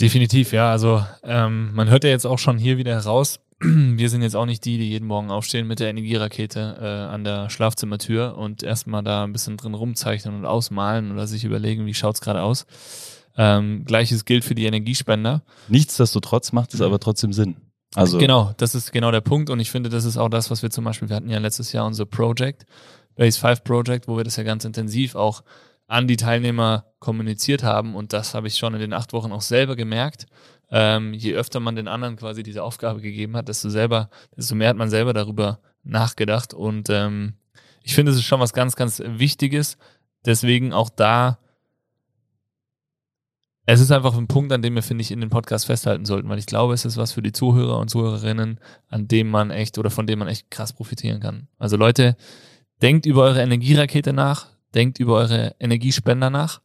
Definitiv, 0.00 0.52
ja. 0.52 0.70
Also 0.70 1.04
ähm, 1.22 1.72
man 1.74 1.88
hört 1.88 2.04
ja 2.04 2.10
jetzt 2.10 2.26
auch 2.26 2.38
schon 2.38 2.58
hier 2.58 2.78
wieder 2.78 2.94
heraus, 2.94 3.40
wir 3.60 4.10
sind 4.10 4.22
jetzt 4.22 4.34
auch 4.34 4.46
nicht 4.46 4.64
die, 4.64 4.78
die 4.78 4.90
jeden 4.90 5.06
Morgen 5.06 5.30
aufstehen 5.30 5.66
mit 5.66 5.78
der 5.78 5.88
Energierakete 5.88 6.78
äh, 6.80 7.12
an 7.12 7.22
der 7.22 7.50
Schlafzimmertür 7.50 8.36
und 8.36 8.62
erstmal 8.62 9.04
da 9.04 9.24
ein 9.24 9.32
bisschen 9.32 9.56
drin 9.56 9.74
rumzeichnen 9.74 10.34
und 10.34 10.44
ausmalen 10.44 11.12
oder 11.12 11.26
sich 11.26 11.44
überlegen, 11.44 11.86
wie 11.86 11.94
schaut's 11.94 12.20
gerade 12.20 12.42
aus. 12.42 12.66
Ähm, 13.36 13.84
Gleiches 13.84 14.24
gilt 14.24 14.44
für 14.44 14.54
die 14.54 14.66
Energiespender. 14.66 15.42
Nichtsdestotrotz 15.68 16.52
macht 16.52 16.74
es 16.74 16.80
aber 16.80 16.98
trotzdem 16.98 17.32
Sinn. 17.32 17.56
Also 17.94 18.18
Genau, 18.18 18.52
das 18.56 18.74
ist 18.74 18.92
genau 18.92 19.10
der 19.10 19.20
Punkt 19.20 19.50
und 19.50 19.60
ich 19.60 19.70
finde, 19.70 19.88
das 19.88 20.04
ist 20.04 20.16
auch 20.16 20.28
das, 20.28 20.50
was 20.50 20.62
wir 20.62 20.70
zum 20.70 20.84
Beispiel, 20.84 21.08
wir 21.08 21.16
hatten 21.16 21.28
ja 21.28 21.38
letztes 21.38 21.72
Jahr 21.72 21.86
unser 21.86 22.06
Project, 22.06 22.66
Base 23.16 23.38
5 23.38 23.62
Project, 23.64 24.08
wo 24.08 24.16
wir 24.16 24.24
das 24.24 24.36
ja 24.36 24.42
ganz 24.42 24.64
intensiv 24.64 25.14
auch 25.14 25.42
an 25.86 26.08
die 26.08 26.16
Teilnehmer 26.16 26.86
kommuniziert 26.98 27.62
haben 27.62 27.94
und 27.94 28.12
das 28.12 28.34
habe 28.34 28.48
ich 28.48 28.56
schon 28.56 28.74
in 28.74 28.80
den 28.80 28.92
acht 28.92 29.12
Wochen 29.12 29.32
auch 29.32 29.42
selber 29.42 29.76
gemerkt. 29.76 30.26
Ähm, 30.70 31.12
je 31.12 31.34
öfter 31.34 31.60
man 31.60 31.76
den 31.76 31.88
anderen 31.88 32.16
quasi 32.16 32.42
diese 32.42 32.62
Aufgabe 32.62 33.00
gegeben 33.00 33.36
hat, 33.36 33.48
desto 33.48 33.68
selber, 33.68 34.08
desto 34.36 34.54
mehr 34.54 34.70
hat 34.70 34.76
man 34.76 34.90
selber 34.90 35.12
darüber 35.12 35.60
nachgedacht 35.84 36.54
und 36.54 36.88
ähm, 36.90 37.34
ich 37.84 37.94
finde, 37.94 38.10
es 38.10 38.18
ist 38.18 38.24
schon 38.24 38.40
was 38.40 38.54
ganz, 38.54 38.76
ganz 38.76 39.00
Wichtiges. 39.04 39.76
Deswegen 40.24 40.72
auch 40.72 40.88
da 40.88 41.38
es 43.66 43.80
ist 43.80 43.90
einfach 43.90 44.16
ein 44.16 44.26
Punkt, 44.26 44.52
an 44.52 44.62
dem 44.62 44.74
wir, 44.74 44.82
finde 44.82 45.02
ich, 45.02 45.10
in 45.10 45.20
den 45.20 45.30
Podcast 45.30 45.66
festhalten 45.66 46.04
sollten, 46.04 46.28
weil 46.28 46.38
ich 46.38 46.46
glaube, 46.46 46.74
es 46.74 46.84
ist 46.84 46.96
was 46.96 47.12
für 47.12 47.22
die 47.22 47.32
Zuhörer 47.32 47.78
und 47.78 47.88
Zuhörerinnen, 47.88 48.60
an 48.88 49.08
dem 49.08 49.30
man 49.30 49.50
echt 49.50 49.78
oder 49.78 49.90
von 49.90 50.06
dem 50.06 50.18
man 50.18 50.28
echt 50.28 50.50
krass 50.50 50.72
profitieren 50.72 51.20
kann. 51.20 51.48
Also 51.58 51.76
Leute, 51.76 52.16
denkt 52.82 53.06
über 53.06 53.22
eure 53.22 53.40
Energierakete 53.40 54.12
nach, 54.12 54.46
denkt 54.74 54.98
über 54.98 55.14
eure 55.14 55.54
Energiespender 55.58 56.28
nach. 56.28 56.60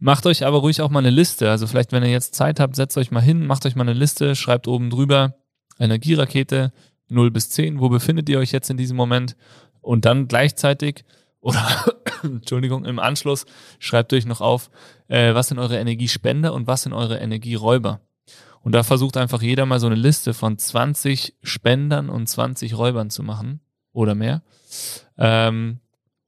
Macht 0.00 0.26
euch 0.26 0.44
aber 0.44 0.58
ruhig 0.58 0.82
auch 0.82 0.90
mal 0.90 0.98
eine 0.98 1.10
Liste. 1.10 1.50
Also 1.50 1.66
vielleicht, 1.66 1.92
wenn 1.92 2.02
ihr 2.02 2.10
jetzt 2.10 2.34
Zeit 2.34 2.58
habt, 2.58 2.74
setzt 2.74 2.98
euch 2.98 3.10
mal 3.10 3.22
hin, 3.22 3.46
macht 3.46 3.64
euch 3.64 3.76
mal 3.76 3.82
eine 3.82 3.92
Liste, 3.92 4.34
schreibt 4.34 4.66
oben 4.66 4.90
drüber 4.90 5.34
Energierakete 5.78 6.72
0 7.08 7.30
bis 7.30 7.50
10, 7.50 7.80
wo 7.80 7.88
befindet 7.88 8.28
ihr 8.28 8.38
euch 8.38 8.52
jetzt 8.52 8.70
in 8.70 8.76
diesem 8.76 8.96
Moment? 8.96 9.36
Und 9.80 10.04
dann 10.04 10.26
gleichzeitig 10.26 11.04
oder 11.44 11.62
Entschuldigung, 12.22 12.86
im 12.86 12.98
Anschluss 12.98 13.44
schreibt 13.78 14.12
euch 14.14 14.24
noch 14.24 14.40
auf, 14.40 14.70
äh, 15.08 15.34
was 15.34 15.48
sind 15.48 15.58
eure 15.58 15.78
Energiespender 15.78 16.54
und 16.54 16.66
was 16.66 16.82
sind 16.82 16.94
eure 16.94 17.18
Energieräuber. 17.18 18.00
Und 18.62 18.72
da 18.72 18.82
versucht 18.82 19.18
einfach 19.18 19.42
jeder 19.42 19.66
mal 19.66 19.78
so 19.78 19.86
eine 19.86 19.94
Liste 19.94 20.32
von 20.32 20.56
20 20.56 21.34
Spendern 21.42 22.08
und 22.08 22.26
20 22.26 22.78
Räubern 22.78 23.10
zu 23.10 23.22
machen 23.22 23.60
oder 23.92 24.14
mehr. 24.14 24.42
Ähm, 25.18 25.80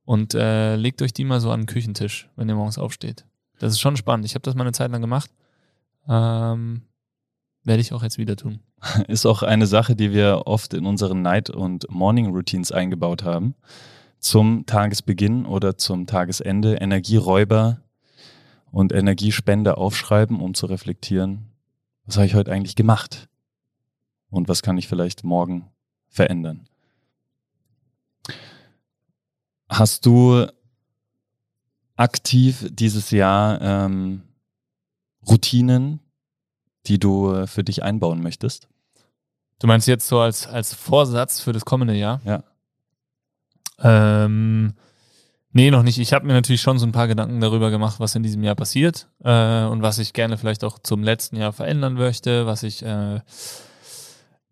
und 0.05 0.35
äh, 0.35 0.77
legt 0.77 1.01
euch 1.01 1.15
die 1.15 1.25
mal 1.25 1.41
so 1.41 1.51
an 1.51 1.63
den 1.63 1.67
Küchentisch, 1.67 2.29
wenn 2.37 2.49
ihr 2.51 2.55
morgens 2.55 2.77
aufsteht. 2.77 3.25
Das 3.59 3.73
ist 3.73 3.81
schon 3.81 3.97
spannend. 3.97 4.27
Ich 4.27 4.35
habe 4.35 4.43
das 4.43 4.55
mal 4.55 4.65
eine 4.65 4.73
Zeit 4.73 4.91
lang 4.91 5.01
gemacht. 5.01 5.31
Ähm, 6.07 6.83
werde 7.65 7.81
ich 7.81 7.95
auch 7.95 8.03
jetzt 8.03 8.19
wieder 8.19 8.37
tun. 8.37 8.61
Ist 9.09 9.25
auch 9.25 9.43
eine 9.43 9.67
Sache, 9.67 9.97
die 9.97 10.13
wir 10.13 10.43
oft 10.45 10.75
in 10.75 10.85
unseren 10.85 11.23
Night- 11.23 11.49
und 11.49 11.87
Morning-Routines 11.89 12.71
eingebaut 12.71 13.25
haben. 13.25 13.55
Zum 14.19 14.67
Tagesbeginn 14.67 15.47
oder 15.47 15.77
zum 15.77 16.07
Tagesende 16.07 16.77
Energieräuber 16.77 17.83
und 18.71 18.93
Energiespender 18.93 19.79
aufschreiben, 19.79 20.41
um 20.41 20.55
zu 20.55 20.67
reflektieren, 20.67 21.53
was 22.05 22.17
habe 22.17 22.27
ich 22.27 22.35
heute 22.35 22.53
eigentlich 22.53 22.77
gemacht 22.77 23.29
und 24.31 24.49
was 24.49 24.63
kann 24.63 24.79
ich 24.79 24.89
vielleicht 24.89 25.25
morgen 25.25 25.71
verändern. 26.09 26.69
Hast 29.69 30.07
du 30.07 30.47
aktiv 31.97 32.67
dieses 32.71 33.11
Jahr 33.11 33.61
ähm, 33.61 34.23
Routinen, 35.29 36.01
die 36.87 36.99
du 36.99 37.47
für 37.47 37.65
dich 37.65 37.83
einbauen 37.83 38.23
möchtest? 38.23 38.69
Du 39.59 39.67
meinst 39.67 39.89
jetzt 39.89 40.07
so 40.07 40.21
als, 40.21 40.47
als 40.47 40.75
Vorsatz 40.75 41.41
für 41.41 41.53
das 41.53 41.65
kommende 41.65 41.95
Jahr? 41.95 42.21
Ja. 42.25 42.45
Ähm, 43.83 44.75
nee, 45.53 45.71
noch 45.71 45.83
nicht. 45.83 45.99
Ich 45.99 46.13
habe 46.13 46.27
mir 46.27 46.33
natürlich 46.33 46.61
schon 46.61 46.79
so 46.79 46.87
ein 46.87 46.93
paar 46.93 47.09
Gedanken 47.09 47.41
darüber 47.41 47.71
gemacht, 47.71 48.01
was 48.01 48.15
in 48.15 48.23
diesem 48.23 48.43
Jahr 48.43 48.55
passiert 48.55 49.09
äh, 49.23 49.65
und 49.65 49.83
was 49.83 49.99
ich 49.99 50.13
gerne 50.13 50.39
vielleicht 50.39 50.65
auch 50.65 50.79
zum 50.79 51.03
letzten 51.03 51.37
Jahr 51.37 51.53
verändern 51.53 51.95
möchte, 51.95 52.47
was 52.47 52.63
ich 52.63 52.83
äh, 52.83 53.21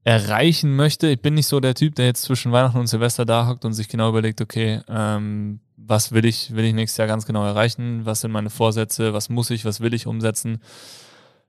erreichen 0.04 0.76
möchte. 0.76 1.08
Ich 1.08 1.20
bin 1.20 1.34
nicht 1.34 1.46
so 1.46 1.60
der 1.60 1.74
Typ, 1.74 1.94
der 1.94 2.06
jetzt 2.06 2.22
zwischen 2.22 2.52
Weihnachten 2.52 2.78
und 2.78 2.86
Silvester 2.86 3.24
da 3.24 3.48
hockt 3.48 3.64
und 3.64 3.72
sich 3.72 3.88
genau 3.88 4.10
überlegt, 4.10 4.40
okay, 4.40 4.80
ähm, 4.88 5.60
was 5.76 6.12
will 6.12 6.24
ich, 6.24 6.54
will 6.54 6.64
ich 6.64 6.74
nächstes 6.74 6.98
Jahr 6.98 7.08
ganz 7.08 7.26
genau 7.26 7.44
erreichen, 7.44 8.04
was 8.04 8.20
sind 8.20 8.30
meine 8.30 8.50
Vorsätze, 8.50 9.14
was 9.14 9.28
muss 9.28 9.50
ich, 9.50 9.64
was 9.64 9.80
will 9.80 9.94
ich 9.94 10.06
umsetzen, 10.06 10.60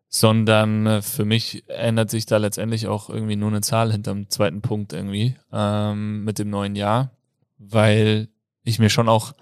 sondern 0.08 0.88
äh, 0.88 1.02
für 1.02 1.26
mich 1.26 1.64
ändert 1.68 2.10
sich 2.10 2.26
da 2.26 2.38
letztendlich 2.38 2.88
auch 2.88 3.10
irgendwie 3.10 3.36
nur 3.36 3.50
eine 3.50 3.62
Zahl 3.62 3.92
hinterm 3.92 4.30
zweiten 4.30 4.62
Punkt 4.62 4.94
irgendwie 4.94 5.36
ähm, 5.52 6.24
mit 6.24 6.40
dem 6.40 6.50
neuen 6.50 6.76
Jahr, 6.76 7.12
weil 7.58 8.30
ich 8.64 8.80
mir 8.80 8.90
schon 8.90 9.10
auch 9.10 9.34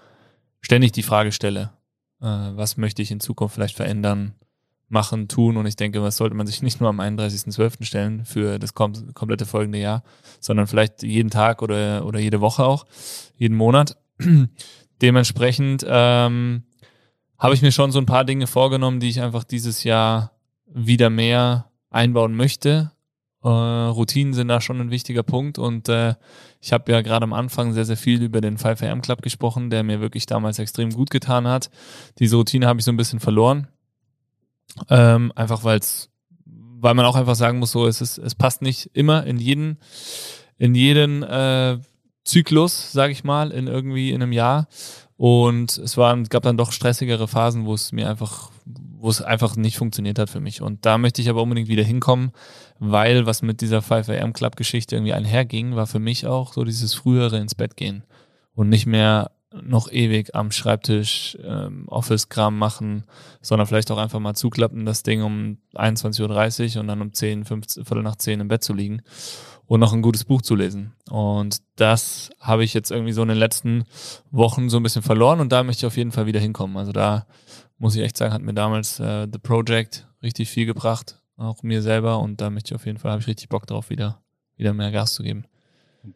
ständig 0.60 0.92
die 0.92 1.02
Frage 1.02 1.32
stelle, 1.32 1.72
äh, 2.20 2.26
was 2.26 2.76
möchte 2.76 3.02
ich 3.02 3.10
in 3.10 3.20
Zukunft 3.20 3.54
vielleicht 3.54 3.76
verändern, 3.76 4.34
machen, 4.88 5.28
tun. 5.28 5.56
Und 5.56 5.66
ich 5.66 5.76
denke, 5.76 6.02
was 6.02 6.16
sollte 6.16 6.34
man 6.34 6.46
sich 6.46 6.62
nicht 6.62 6.80
nur 6.80 6.88
am 6.88 7.00
31.12. 7.00 7.84
stellen 7.84 8.24
für 8.24 8.58
das 8.58 8.74
kom 8.74 9.12
komplette 9.14 9.46
folgende 9.46 9.78
Jahr, 9.78 10.02
sondern 10.40 10.66
vielleicht 10.66 11.02
jeden 11.02 11.30
Tag 11.30 11.62
oder, 11.62 12.06
oder 12.06 12.18
jede 12.18 12.40
Woche 12.40 12.64
auch, 12.64 12.86
jeden 13.36 13.56
Monat. 13.56 13.96
Dementsprechend 15.02 15.84
ähm, 15.86 16.64
habe 17.38 17.54
ich 17.54 17.62
mir 17.62 17.72
schon 17.72 17.92
so 17.92 17.98
ein 17.98 18.06
paar 18.06 18.24
Dinge 18.24 18.46
vorgenommen, 18.46 19.00
die 19.00 19.08
ich 19.08 19.20
einfach 19.20 19.44
dieses 19.44 19.84
Jahr 19.84 20.32
wieder 20.66 21.10
mehr 21.10 21.70
einbauen 21.90 22.34
möchte. 22.34 22.92
Äh, 23.42 23.48
Routinen 23.48 24.32
sind 24.32 24.48
da 24.48 24.60
schon 24.60 24.80
ein 24.80 24.90
wichtiger 24.90 25.22
Punkt 25.22 25.58
und 25.58 25.88
äh, 25.88 26.14
ich 26.64 26.72
habe 26.72 26.90
ja 26.90 27.02
gerade 27.02 27.24
am 27.24 27.34
Anfang 27.34 27.74
sehr, 27.74 27.84
sehr 27.84 27.98
viel 27.98 28.22
über 28.22 28.40
den 28.40 28.56
5am 28.56 29.02
Club 29.02 29.20
gesprochen, 29.20 29.68
der 29.68 29.82
mir 29.82 30.00
wirklich 30.00 30.24
damals 30.24 30.58
extrem 30.58 30.88
gut 30.92 31.10
getan 31.10 31.46
hat. 31.46 31.68
Diese 32.18 32.36
Routine 32.36 32.66
habe 32.66 32.78
ich 32.78 32.86
so 32.86 32.90
ein 32.90 32.96
bisschen 32.96 33.20
verloren. 33.20 33.68
Ähm, 34.88 35.30
einfach 35.34 35.62
weil 35.64 35.78
es, 35.78 36.08
weil 36.46 36.94
man 36.94 37.04
auch 37.04 37.16
einfach 37.16 37.34
sagen 37.34 37.58
muss, 37.58 37.72
so 37.72 37.86
es 37.86 38.00
ist, 38.00 38.16
es 38.16 38.34
passt 38.34 38.62
nicht 38.62 38.88
immer 38.94 39.26
in 39.26 39.36
jeden, 39.36 39.76
in 40.56 40.74
jeden 40.74 41.22
äh, 41.22 41.80
Zyklus, 42.24 42.92
sage 42.92 43.12
ich 43.12 43.24
mal, 43.24 43.50
in 43.50 43.66
irgendwie 43.66 44.12
in 44.12 44.22
einem 44.22 44.32
Jahr. 44.32 44.66
Und 45.18 45.76
es 45.76 45.98
waren, 45.98 46.24
gab 46.24 46.44
dann 46.44 46.56
doch 46.56 46.72
stressigere 46.72 47.28
Phasen, 47.28 47.66
wo 47.66 47.74
es 47.74 47.92
mir 47.92 48.08
einfach, 48.08 48.50
wo 49.04 49.10
es 49.10 49.20
einfach 49.20 49.54
nicht 49.54 49.76
funktioniert 49.76 50.18
hat 50.18 50.30
für 50.30 50.40
mich. 50.40 50.62
Und 50.62 50.86
da 50.86 50.96
möchte 50.96 51.20
ich 51.20 51.28
aber 51.28 51.42
unbedingt 51.42 51.68
wieder 51.68 51.84
hinkommen, 51.84 52.32
weil 52.78 53.26
was 53.26 53.42
mit 53.42 53.60
dieser 53.60 53.82
5 53.82 54.08
AM 54.08 54.32
Club 54.32 54.56
Geschichte 54.56 54.96
irgendwie 54.96 55.12
einherging, 55.12 55.76
war 55.76 55.86
für 55.86 55.98
mich 55.98 56.26
auch 56.26 56.54
so 56.54 56.64
dieses 56.64 56.94
frühere 56.94 57.36
ins 57.36 57.54
Bett 57.54 57.76
gehen 57.76 58.04
und 58.54 58.70
nicht 58.70 58.86
mehr 58.86 59.30
noch 59.52 59.92
ewig 59.92 60.34
am 60.34 60.50
Schreibtisch 60.50 61.36
ähm, 61.44 61.86
Office-Kram 61.86 62.56
machen, 62.56 63.04
sondern 63.42 63.66
vielleicht 63.66 63.90
auch 63.90 63.98
einfach 63.98 64.20
mal 64.20 64.34
zuklappen, 64.34 64.86
das 64.86 65.02
Ding 65.02 65.22
um 65.22 65.58
21.30 65.74 66.74
Uhr 66.74 66.80
und 66.80 66.88
dann 66.88 67.02
um 67.02 67.12
10, 67.12 67.44
15, 67.44 67.84
Viertel 67.84 68.02
nach 68.02 68.16
10 68.16 68.40
im 68.40 68.48
Bett 68.48 68.64
zu 68.64 68.72
liegen 68.72 69.02
und 69.66 69.80
noch 69.80 69.92
ein 69.92 70.02
gutes 70.02 70.24
Buch 70.24 70.40
zu 70.40 70.54
lesen. 70.54 70.94
Und 71.10 71.58
das 71.76 72.30
habe 72.40 72.64
ich 72.64 72.72
jetzt 72.72 72.90
irgendwie 72.90 73.12
so 73.12 73.20
in 73.20 73.28
den 73.28 73.36
letzten 73.36 73.84
Wochen 74.30 74.70
so 74.70 74.78
ein 74.78 74.82
bisschen 74.82 75.02
verloren 75.02 75.40
und 75.40 75.52
da 75.52 75.62
möchte 75.62 75.80
ich 75.80 75.86
auf 75.86 75.98
jeden 75.98 76.12
Fall 76.12 76.24
wieder 76.24 76.40
hinkommen. 76.40 76.78
Also 76.78 76.92
da 76.92 77.26
muss 77.84 77.94
ich 77.96 78.02
echt 78.02 78.16
sagen, 78.16 78.32
hat 78.32 78.40
mir 78.40 78.54
damals 78.54 78.98
äh, 78.98 79.28
The 79.30 79.38
Project 79.38 80.08
richtig 80.22 80.48
viel 80.48 80.64
gebracht, 80.64 81.20
auch 81.36 81.62
mir 81.62 81.82
selber 81.82 82.18
und 82.18 82.40
da 82.40 82.48
möchte 82.48 82.72
ich 82.72 82.74
auf 82.74 82.86
jeden 82.86 82.96
Fall, 82.96 83.10
habe 83.10 83.20
ich 83.20 83.26
richtig 83.26 83.50
Bock 83.50 83.66
drauf, 83.66 83.90
wieder, 83.90 84.22
wieder 84.56 84.72
mehr 84.72 84.90
Gas 84.90 85.12
zu 85.12 85.22
geben. 85.22 85.44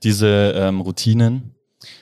Diese 0.03 0.55
ähm, 0.57 0.81
Routinen 0.81 1.55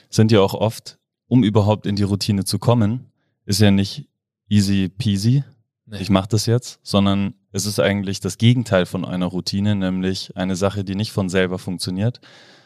sind 0.09 0.31
ja 0.31 0.39
auch 0.39 0.53
oft 0.53 0.97
um 1.27 1.43
überhaupt 1.43 1.85
in 1.85 1.97
die 1.97 2.03
Routine 2.03 2.45
zu 2.45 2.59
kommen, 2.59 3.11
ist 3.45 3.59
ja 3.59 3.69
nicht 3.69 4.07
easy 4.47 4.89
peasy. 4.89 5.43
Nee. 5.85 5.97
Ich 5.99 6.09
mache 6.09 6.29
das 6.29 6.45
jetzt, 6.45 6.79
sondern 6.83 7.33
es 7.51 7.65
ist 7.65 7.79
eigentlich 7.79 8.21
das 8.21 8.37
Gegenteil 8.37 8.85
von 8.85 9.03
einer 9.03 9.25
Routine, 9.25 9.75
nämlich 9.75 10.35
eine 10.37 10.55
Sache, 10.55 10.85
die 10.85 10.95
nicht 10.95 11.11
von 11.11 11.27
selber 11.27 11.59
funktioniert, 11.59 12.21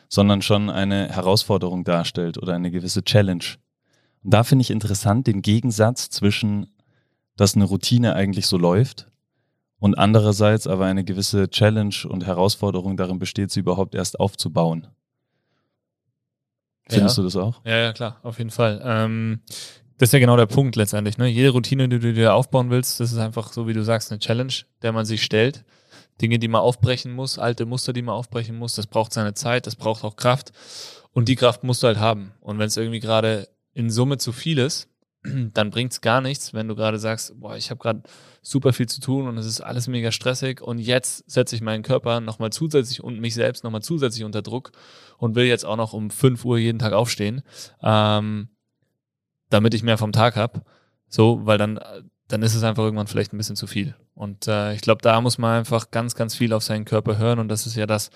sondern 0.07 0.43
schon 0.43 0.69
eine 0.69 1.09
Herausforderung 1.09 1.83
darstellt 1.83 2.37
oder 2.37 2.53
eine 2.53 2.69
gewisse 2.69 3.03
Challenge. 3.03 3.43
Und 4.23 4.33
da 4.33 4.43
finde 4.43 4.61
ich 4.61 4.69
interessant 4.69 5.25
den 5.25 5.41
Gegensatz 5.41 6.11
zwischen, 6.11 6.70
dass 7.35 7.55
eine 7.55 7.65
Routine 7.65 8.15
eigentlich 8.15 8.47
so 8.47 8.57
läuft 8.57 9.07
und 9.79 9.97
andererseits 9.97 10.67
aber 10.67 10.85
eine 10.85 11.03
gewisse 11.03 11.49
Challenge 11.49 11.95
und 12.07 12.25
Herausforderung 12.25 12.97
darin 12.97 13.19
besteht, 13.19 13.51
sie 13.51 13.61
überhaupt 13.61 13.95
erst 13.95 14.19
aufzubauen. 14.19 14.87
Findest 16.87 17.17
ja. 17.17 17.23
du 17.23 17.27
das 17.27 17.35
auch? 17.35 17.65
Ja, 17.65 17.77
ja, 17.77 17.93
klar, 17.93 18.19
auf 18.23 18.37
jeden 18.37 18.51
Fall. 18.51 18.81
Ähm, 18.83 19.41
das 19.97 20.09
ist 20.09 20.13
ja 20.13 20.19
genau 20.19 20.37
der 20.37 20.45
Punkt 20.45 20.75
letztendlich. 20.75 21.17
Ne? 21.17 21.27
Jede 21.27 21.49
Routine, 21.49 21.87
die 21.87 21.99
du 21.99 22.13
dir 22.13 22.33
aufbauen 22.33 22.69
willst, 22.69 22.99
das 22.99 23.11
ist 23.11 23.17
einfach 23.17 23.53
so, 23.53 23.67
wie 23.67 23.73
du 23.73 23.83
sagst, 23.83 24.11
eine 24.11 24.19
Challenge, 24.19 24.53
der 24.81 24.91
man 24.91 25.05
sich 25.05 25.23
stellt. 25.23 25.63
Dinge, 26.21 26.37
die 26.37 26.47
man 26.47 26.61
aufbrechen 26.61 27.11
muss, 27.11 27.39
alte 27.39 27.65
Muster, 27.65 27.93
die 27.93 28.01
man 28.01 28.15
aufbrechen 28.15 28.55
muss, 28.55 28.75
das 28.75 28.87
braucht 28.87 29.13
seine 29.13 29.33
Zeit, 29.33 29.65
das 29.65 29.75
braucht 29.75 30.03
auch 30.03 30.15
Kraft. 30.15 30.51
Und 31.13 31.27
die 31.27 31.35
Kraft 31.35 31.63
musst 31.63 31.81
du 31.81 31.87
halt 31.87 31.97
haben. 31.97 32.33
Und 32.41 32.59
wenn 32.59 32.67
es 32.67 32.77
irgendwie 32.77 32.99
gerade 32.99 33.47
in 33.73 33.89
Summe 33.89 34.17
zu 34.17 34.31
viel 34.31 34.59
ist, 34.59 34.90
dann 35.53 35.69
bringt 35.69 35.91
es 35.91 36.01
gar 36.01 36.21
nichts, 36.21 36.53
wenn 36.53 36.67
du 36.67 36.75
gerade 36.75 36.97
sagst, 36.99 37.39
boah, 37.39 37.55
ich 37.55 37.69
habe 37.69 37.79
gerade 37.79 38.03
super 38.41 38.73
viel 38.73 38.87
zu 38.87 39.01
tun 39.01 39.27
und 39.27 39.37
es 39.37 39.45
ist 39.45 39.61
alles 39.61 39.87
mega 39.87 40.11
stressig 40.11 40.61
und 40.61 40.79
jetzt 40.79 41.29
setze 41.29 41.55
ich 41.55 41.61
meinen 41.61 41.83
Körper 41.83 42.21
nochmal 42.21 42.51
zusätzlich 42.51 43.03
und 43.03 43.19
mich 43.19 43.35
selbst 43.35 43.63
nochmal 43.63 43.83
zusätzlich 43.83 44.23
unter 44.23 44.41
Druck 44.41 44.71
und 45.17 45.35
will 45.35 45.45
jetzt 45.45 45.65
auch 45.65 45.77
noch 45.77 45.93
um 45.93 46.09
5 46.09 46.43
Uhr 46.45 46.57
jeden 46.57 46.79
Tag 46.79 46.93
aufstehen, 46.93 47.43
ähm, 47.83 48.49
damit 49.49 49.73
ich 49.73 49.83
mehr 49.83 49.97
vom 49.97 50.11
Tag 50.11 50.35
habe. 50.35 50.63
So, 51.07 51.45
weil 51.45 51.57
dann, 51.57 51.79
dann 52.27 52.41
ist 52.41 52.55
es 52.55 52.63
einfach 52.63 52.83
irgendwann 52.83 53.07
vielleicht 53.07 53.33
ein 53.33 53.37
bisschen 53.37 53.57
zu 53.57 53.67
viel. 53.67 53.95
Und 54.15 54.47
äh, 54.47 54.73
ich 54.73 54.81
glaube, 54.81 55.01
da 55.01 55.21
muss 55.21 55.37
man 55.37 55.59
einfach 55.59 55.91
ganz, 55.91 56.15
ganz 56.15 56.35
viel 56.35 56.53
auf 56.53 56.63
seinen 56.63 56.85
Körper 56.85 57.17
hören 57.17 57.39
und 57.39 57.49
das 57.49 57.67
ist 57.67 57.75
ja 57.75 57.85
das, 57.85 58.09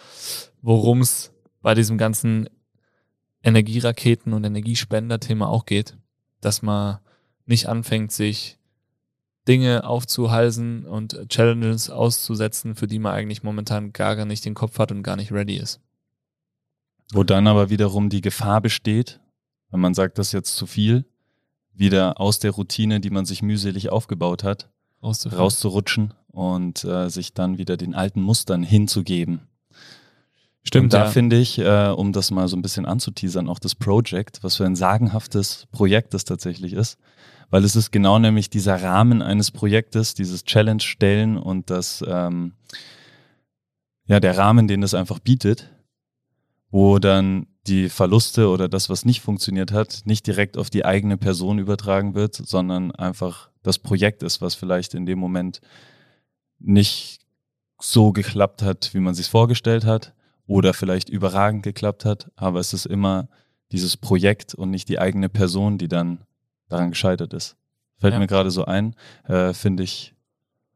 worum 0.61 1.01
es 1.01 1.33
bei 1.61 1.75
diesem 1.75 1.97
ganzen 1.97 2.49
Energieraketen 3.43 4.33
und 4.33 4.43
Energiespender-Thema 4.43 5.47
auch 5.47 5.65
geht 5.65 5.97
dass 6.45 6.61
man 6.61 6.99
nicht 7.47 7.67
anfängt, 7.67 8.11
sich 8.11 8.59
Dinge 9.47 9.83
aufzuhalsen 9.83 10.85
und 10.85 11.27
Challenges 11.29 11.89
auszusetzen, 11.89 12.75
für 12.75 12.87
die 12.87 12.99
man 12.99 13.13
eigentlich 13.13 13.41
momentan 13.41 13.93
gar, 13.93 14.15
gar 14.15 14.25
nicht 14.25 14.45
den 14.45 14.53
Kopf 14.53 14.77
hat 14.77 14.91
und 14.91 15.01
gar 15.01 15.15
nicht 15.15 15.31
ready 15.31 15.57
ist. 15.57 15.81
Wo 17.13 17.23
dann 17.23 17.47
aber 17.47 17.69
wiederum 17.69 18.09
die 18.09 18.21
Gefahr 18.21 18.61
besteht, 18.61 19.19
wenn 19.71 19.79
man 19.79 19.93
sagt, 19.93 20.17
das 20.19 20.27
ist 20.27 20.33
jetzt 20.33 20.55
zu 20.55 20.67
viel, 20.67 21.05
wieder 21.73 22.19
aus 22.19 22.39
der 22.39 22.51
Routine, 22.51 22.99
die 22.99 23.09
man 23.09 23.25
sich 23.25 23.41
mühselig 23.41 23.91
aufgebaut 23.91 24.43
hat, 24.43 24.69
rauszurutschen 25.01 26.13
und 26.27 26.83
äh, 26.83 27.09
sich 27.09 27.33
dann 27.33 27.57
wieder 27.57 27.75
den 27.75 27.95
alten 27.95 28.21
Mustern 28.21 28.63
hinzugeben. 28.63 29.41
Stimmt. 30.67 30.85
Und 30.85 30.93
da 30.93 31.05
ja. 31.05 31.11
finde 31.11 31.37
ich, 31.37 31.59
äh, 31.59 31.89
um 31.89 32.11
das 32.11 32.31
mal 32.31 32.47
so 32.47 32.57
ein 32.57 32.63
bisschen 32.63 32.85
anzuteasern, 32.85 33.49
auch 33.49 33.59
das 33.59 33.75
Project, 33.75 34.39
was 34.41 34.55
für 34.55 34.65
ein 34.65 34.75
sagenhaftes 34.75 35.67
Projekt 35.71 36.13
das 36.13 36.25
tatsächlich 36.25 36.73
ist. 36.73 36.97
Weil 37.51 37.63
es 37.63 37.75
ist 37.75 37.91
genau 37.91 38.17
nämlich 38.17 38.49
dieser 38.49 38.81
Rahmen 38.81 39.21
eines 39.21 39.51
Projektes, 39.51 40.15
dieses 40.15 40.43
Challenge 40.43 40.81
stellen 40.81 41.37
und 41.37 41.69
das, 41.69 42.03
ähm, 42.07 42.53
ja, 44.07 44.19
der 44.19 44.37
Rahmen, 44.37 44.67
den 44.67 44.81
das 44.81 44.95
einfach 44.95 45.19
bietet, 45.19 45.71
wo 46.71 46.97
dann 46.97 47.45
die 47.67 47.89
Verluste 47.89 48.49
oder 48.49 48.67
das, 48.67 48.89
was 48.89 49.05
nicht 49.05 49.21
funktioniert 49.21 49.71
hat, 49.71 50.01
nicht 50.05 50.25
direkt 50.25 50.57
auf 50.57 50.71
die 50.71 50.83
eigene 50.83 51.17
Person 51.17 51.59
übertragen 51.59 52.15
wird, 52.15 52.35
sondern 52.35 52.91
einfach 52.91 53.49
das 53.61 53.77
Projekt 53.77 54.23
ist, 54.23 54.41
was 54.41 54.55
vielleicht 54.55 54.95
in 54.95 55.05
dem 55.05 55.19
Moment 55.19 55.61
nicht 56.57 57.19
so 57.79 58.11
geklappt 58.11 58.63
hat, 58.63 58.91
wie 58.93 58.99
man 58.99 59.13
sich 59.13 59.27
vorgestellt 59.27 59.85
hat 59.85 60.15
oder 60.47 60.73
vielleicht 60.73 61.09
überragend 61.09 61.63
geklappt 61.63 62.05
hat, 62.05 62.31
aber 62.35 62.59
es 62.59 62.73
ist 62.73 62.85
immer 62.85 63.27
dieses 63.71 63.97
Projekt 63.97 64.53
und 64.53 64.69
nicht 64.69 64.89
die 64.89 64.99
eigene 64.99 65.29
Person, 65.29 65.77
die 65.77 65.87
dann 65.87 66.19
daran 66.69 66.91
gescheitert 66.91 67.33
ist. 67.33 67.55
Fällt 67.97 68.13
ja. 68.13 68.19
mir 68.19 68.27
gerade 68.27 68.51
so 68.51 68.65
ein, 68.65 68.95
äh, 69.25 69.53
finde 69.53 69.83
ich 69.83 70.13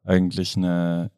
eigentlich 0.04 0.56
eine, 0.56 1.12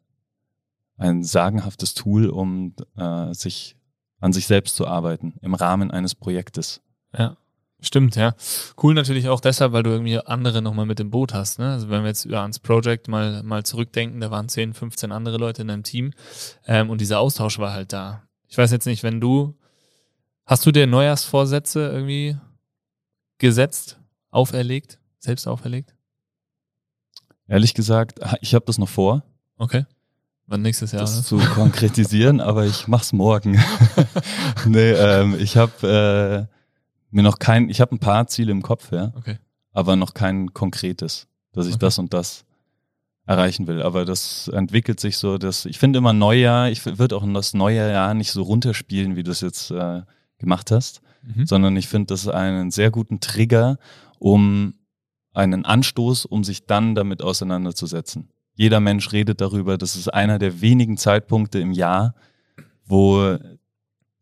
ein 0.96 1.22
sagenhaftes 1.24 1.94
Tool, 1.94 2.28
um 2.28 2.74
äh, 2.96 3.32
sich 3.32 3.76
an 4.20 4.32
sich 4.32 4.46
selbst 4.46 4.76
zu 4.76 4.86
arbeiten 4.86 5.34
im 5.40 5.54
Rahmen 5.54 5.90
eines 5.90 6.14
Projektes. 6.14 6.80
Ja. 7.16 7.36
Stimmt, 7.84 8.14
ja. 8.14 8.36
Cool 8.80 8.94
natürlich 8.94 9.28
auch 9.28 9.40
deshalb, 9.40 9.72
weil 9.72 9.82
du 9.82 9.90
irgendwie 9.90 10.16
andere 10.20 10.62
nochmal 10.62 10.86
mit 10.86 11.00
im 11.00 11.10
Boot 11.10 11.34
hast. 11.34 11.58
Ne? 11.58 11.72
Also 11.72 11.90
wenn 11.90 12.02
wir 12.02 12.08
jetzt 12.08 12.32
ans 12.32 12.60
Project 12.60 13.08
mal, 13.08 13.42
mal 13.42 13.64
zurückdenken, 13.64 14.20
da 14.20 14.30
waren 14.30 14.48
10, 14.48 14.72
15 14.72 15.10
andere 15.10 15.36
Leute 15.36 15.62
in 15.62 15.68
deinem 15.68 15.82
Team 15.82 16.12
ähm, 16.64 16.90
und 16.90 17.00
dieser 17.00 17.18
Austausch 17.18 17.58
war 17.58 17.72
halt 17.72 17.92
da. 17.92 18.22
Ich 18.52 18.58
weiß 18.58 18.70
jetzt 18.70 18.84
nicht, 18.84 19.02
wenn 19.02 19.18
du, 19.18 19.58
hast 20.44 20.66
du 20.66 20.72
dir 20.72 20.86
Neujahrsvorsätze 20.86 21.88
irgendwie 21.88 22.36
gesetzt, 23.38 23.98
auferlegt, 24.30 24.98
selbst 25.20 25.46
auferlegt? 25.46 25.94
Ehrlich 27.46 27.72
gesagt, 27.72 28.20
ich 28.42 28.54
habe 28.54 28.66
das 28.66 28.76
noch 28.76 28.90
vor. 28.90 29.22
Okay. 29.56 29.86
Wann 30.48 30.60
nächstes 30.60 30.92
Jahr? 30.92 31.00
Das 31.00 31.16
ne? 31.16 31.22
zu 31.22 31.38
konkretisieren, 31.38 32.40
aber 32.42 32.66
ich 32.66 32.88
mach's 32.88 33.14
morgen. 33.14 33.58
nee, 34.66 34.90
ähm, 34.90 35.34
ich 35.40 35.56
habe 35.56 36.48
äh, 36.50 36.54
mir 37.10 37.22
noch 37.22 37.38
kein, 37.38 37.70
ich 37.70 37.80
habe 37.80 37.94
ein 37.94 38.00
paar 38.00 38.26
Ziele 38.26 38.52
im 38.52 38.60
Kopf, 38.60 38.92
ja. 38.92 39.14
Okay. 39.16 39.38
Aber 39.72 39.96
noch 39.96 40.12
kein 40.12 40.52
konkretes, 40.52 41.26
dass 41.52 41.66
ich 41.66 41.76
okay. 41.76 41.86
das 41.86 41.98
und 41.98 42.12
das 42.12 42.44
erreichen 43.26 43.66
will. 43.66 43.82
Aber 43.82 44.04
das 44.04 44.48
entwickelt 44.48 45.00
sich 45.00 45.16
so, 45.16 45.38
dass 45.38 45.64
ich 45.64 45.78
finde 45.78 45.98
immer 45.98 46.12
Neujahr, 46.12 46.70
ich 46.70 46.84
würde 46.84 47.16
auch 47.16 47.24
das 47.32 47.54
neue 47.54 47.90
Jahr 47.90 48.14
nicht 48.14 48.32
so 48.32 48.42
runterspielen, 48.42 49.16
wie 49.16 49.22
du 49.22 49.30
es 49.30 49.40
jetzt 49.40 49.70
äh, 49.70 50.02
gemacht 50.38 50.70
hast, 50.70 51.02
mhm. 51.22 51.46
sondern 51.46 51.76
ich 51.76 51.88
finde 51.88 52.06
das 52.06 52.28
einen 52.28 52.70
sehr 52.70 52.90
guten 52.90 53.20
Trigger, 53.20 53.78
um 54.18 54.74
einen 55.34 55.64
Anstoß, 55.64 56.26
um 56.26 56.44
sich 56.44 56.66
dann 56.66 56.94
damit 56.94 57.22
auseinanderzusetzen. 57.22 58.28
Jeder 58.54 58.80
Mensch 58.80 59.12
redet 59.12 59.40
darüber, 59.40 59.78
das 59.78 59.96
ist 59.96 60.12
einer 60.12 60.38
der 60.38 60.60
wenigen 60.60 60.96
Zeitpunkte 60.98 61.58
im 61.58 61.72
Jahr, 61.72 62.14
wo 62.84 63.38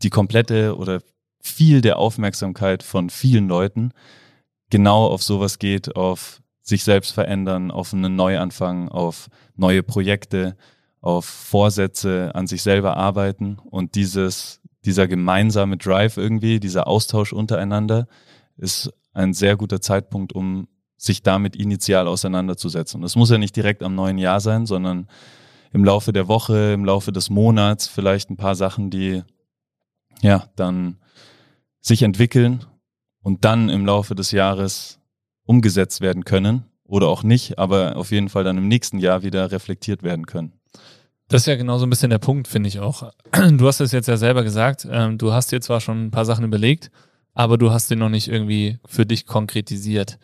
die 0.02 0.11
komplette 0.11 0.76
oder 0.76 1.00
viel 1.42 1.80
der 1.80 1.99
Aufmerksamkeit 1.99 2.83
von 2.83 3.11
vielen 3.11 3.49
Leuten 3.49 3.92
genau 4.69 5.07
auf 5.07 5.23
sowas 5.23 5.59
geht, 5.59 5.97
auf 5.97 6.40
sich 6.70 6.84
selbst 6.84 7.12
verändern, 7.12 7.70
auf 7.70 7.92
einen 7.92 8.16
Neuanfang, 8.16 8.88
auf 8.88 9.28
neue 9.56 9.82
Projekte, 9.82 10.56
auf 11.02 11.26
Vorsätze, 11.26 12.34
an 12.34 12.46
sich 12.46 12.62
selber 12.62 12.96
arbeiten 12.96 13.58
und 13.70 13.94
dieses, 13.94 14.60
dieser 14.84 15.06
gemeinsame 15.06 15.76
Drive 15.76 16.16
irgendwie, 16.16 16.60
dieser 16.60 16.86
Austausch 16.86 17.32
untereinander 17.34 18.06
ist 18.56 18.90
ein 19.12 19.34
sehr 19.34 19.56
guter 19.56 19.80
Zeitpunkt, 19.80 20.32
um 20.32 20.68
sich 20.96 21.22
damit 21.22 21.56
initial 21.56 22.06
auseinanderzusetzen. 22.06 22.98
Und 22.98 23.02
das 23.02 23.16
muss 23.16 23.30
ja 23.30 23.38
nicht 23.38 23.56
direkt 23.56 23.82
am 23.82 23.94
neuen 23.94 24.18
Jahr 24.18 24.40
sein, 24.40 24.66
sondern 24.66 25.08
im 25.72 25.84
Laufe 25.84 26.12
der 26.12 26.28
Woche, 26.28 26.72
im 26.72 26.84
Laufe 26.84 27.12
des 27.12 27.30
Monats 27.30 27.86
vielleicht 27.86 28.30
ein 28.30 28.36
paar 28.36 28.54
Sachen, 28.54 28.90
die 28.90 29.22
ja 30.20 30.44
dann 30.56 30.98
sich 31.80 32.02
entwickeln 32.02 32.64
und 33.22 33.44
dann 33.44 33.70
im 33.70 33.86
Laufe 33.86 34.14
des 34.14 34.30
Jahres 34.30 35.00
umgesetzt 35.44 36.00
werden 36.00 36.25
können 36.25 36.64
oder 36.85 37.09
auch 37.09 37.23
nicht, 37.23 37.59
aber 37.59 37.97
auf 37.97 38.11
jeden 38.11 38.28
Fall 38.28 38.44
dann 38.44 38.59
im 38.59 38.68
nächsten 38.68 38.99
Jahr 38.99 39.23
wieder 39.23 39.50
reflektiert 39.52 40.02
werden 40.02 40.26
können. 40.26 40.52
Das 41.28 41.42
ist 41.42 41.47
ja 41.47 41.54
genau 41.54 41.78
so 41.78 41.87
ein 41.87 41.90
bisschen 41.90 42.11
der 42.11 42.18
Punkt, 42.18 42.49
finde 42.49 42.68
ich 42.68 42.80
auch. 42.80 43.12
Du 43.52 43.66
hast 43.66 43.80
es 43.80 43.92
jetzt 43.92 44.09
ja 44.09 44.16
selber 44.16 44.42
gesagt, 44.42 44.87
ähm, 44.90 45.16
du 45.16 45.32
hast 45.32 45.52
dir 45.52 45.61
zwar 45.61 45.80
schon 45.80 46.06
ein 46.06 46.11
paar 46.11 46.25
Sachen 46.25 46.44
überlegt, 46.44 46.90
aber 47.35 47.56
du 47.56 47.70
hast 47.70 47.88
sie 47.88 47.97
noch 47.97 48.09
nicht 48.09 48.28
irgendwie 48.28 48.78
für 48.85 49.06
dich 49.06 49.26
konkretisiert. 49.26 50.18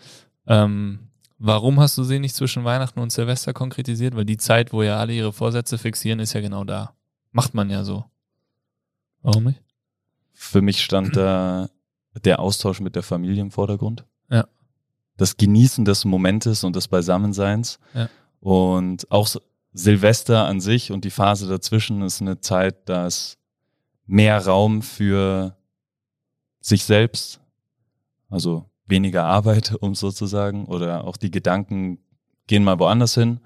Ähm, 0.48 1.08
warum 1.38 1.78
hast 1.78 1.96
du 1.96 2.02
sie 2.02 2.18
nicht 2.18 2.34
zwischen 2.34 2.64
Weihnachten 2.64 2.98
und 2.98 3.12
Silvester 3.12 3.52
konkretisiert? 3.52 4.16
Weil 4.16 4.24
die 4.24 4.36
Zeit, 4.36 4.72
wo 4.72 4.82
ja 4.82 4.98
alle 4.98 5.12
ihre 5.12 5.32
Vorsätze 5.32 5.78
fixieren, 5.78 6.18
ist 6.18 6.32
ja 6.32 6.40
genau 6.40 6.64
da. 6.64 6.94
Macht 7.30 7.54
man 7.54 7.70
ja 7.70 7.84
so. 7.84 8.04
Warum 9.22 9.44
nicht? 9.44 9.62
Für 10.32 10.62
mich 10.62 10.82
stand 10.82 11.16
da 11.16 11.68
der 12.24 12.40
Austausch 12.40 12.80
mit 12.80 12.96
der 12.96 13.02
Familie 13.02 13.42
im 13.42 13.50
Vordergrund. 13.50 14.04
Ja. 14.30 14.46
Das 15.16 15.36
Genießen 15.36 15.84
des 15.84 16.04
Momentes 16.04 16.64
und 16.64 16.76
des 16.76 16.88
Beisammenseins. 16.88 17.78
Ja. 17.94 18.08
Und 18.40 19.10
auch 19.10 19.28
Silvester 19.72 20.46
an 20.46 20.60
sich 20.60 20.90
und 20.92 21.04
die 21.04 21.10
Phase 21.10 21.48
dazwischen 21.48 22.02
ist 22.02 22.20
eine 22.20 22.40
Zeit, 22.40 22.88
da 22.88 23.06
ist 23.06 23.38
mehr 24.06 24.44
Raum 24.44 24.82
für 24.82 25.56
sich 26.60 26.84
selbst, 26.84 27.40
also 28.30 28.64
weniger 28.86 29.24
Arbeit, 29.24 29.74
um 29.80 29.94
sozusagen, 29.94 30.66
oder 30.66 31.04
auch 31.04 31.16
die 31.16 31.30
Gedanken 31.30 31.98
gehen 32.46 32.64
mal 32.64 32.78
woanders 32.78 33.14
hin, 33.14 33.40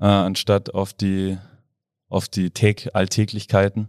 äh, 0.00 0.06
anstatt 0.06 0.74
auf 0.74 0.92
die, 0.92 1.38
auf 2.08 2.28
die 2.28 2.52
Alltäglichkeiten. 2.92 3.88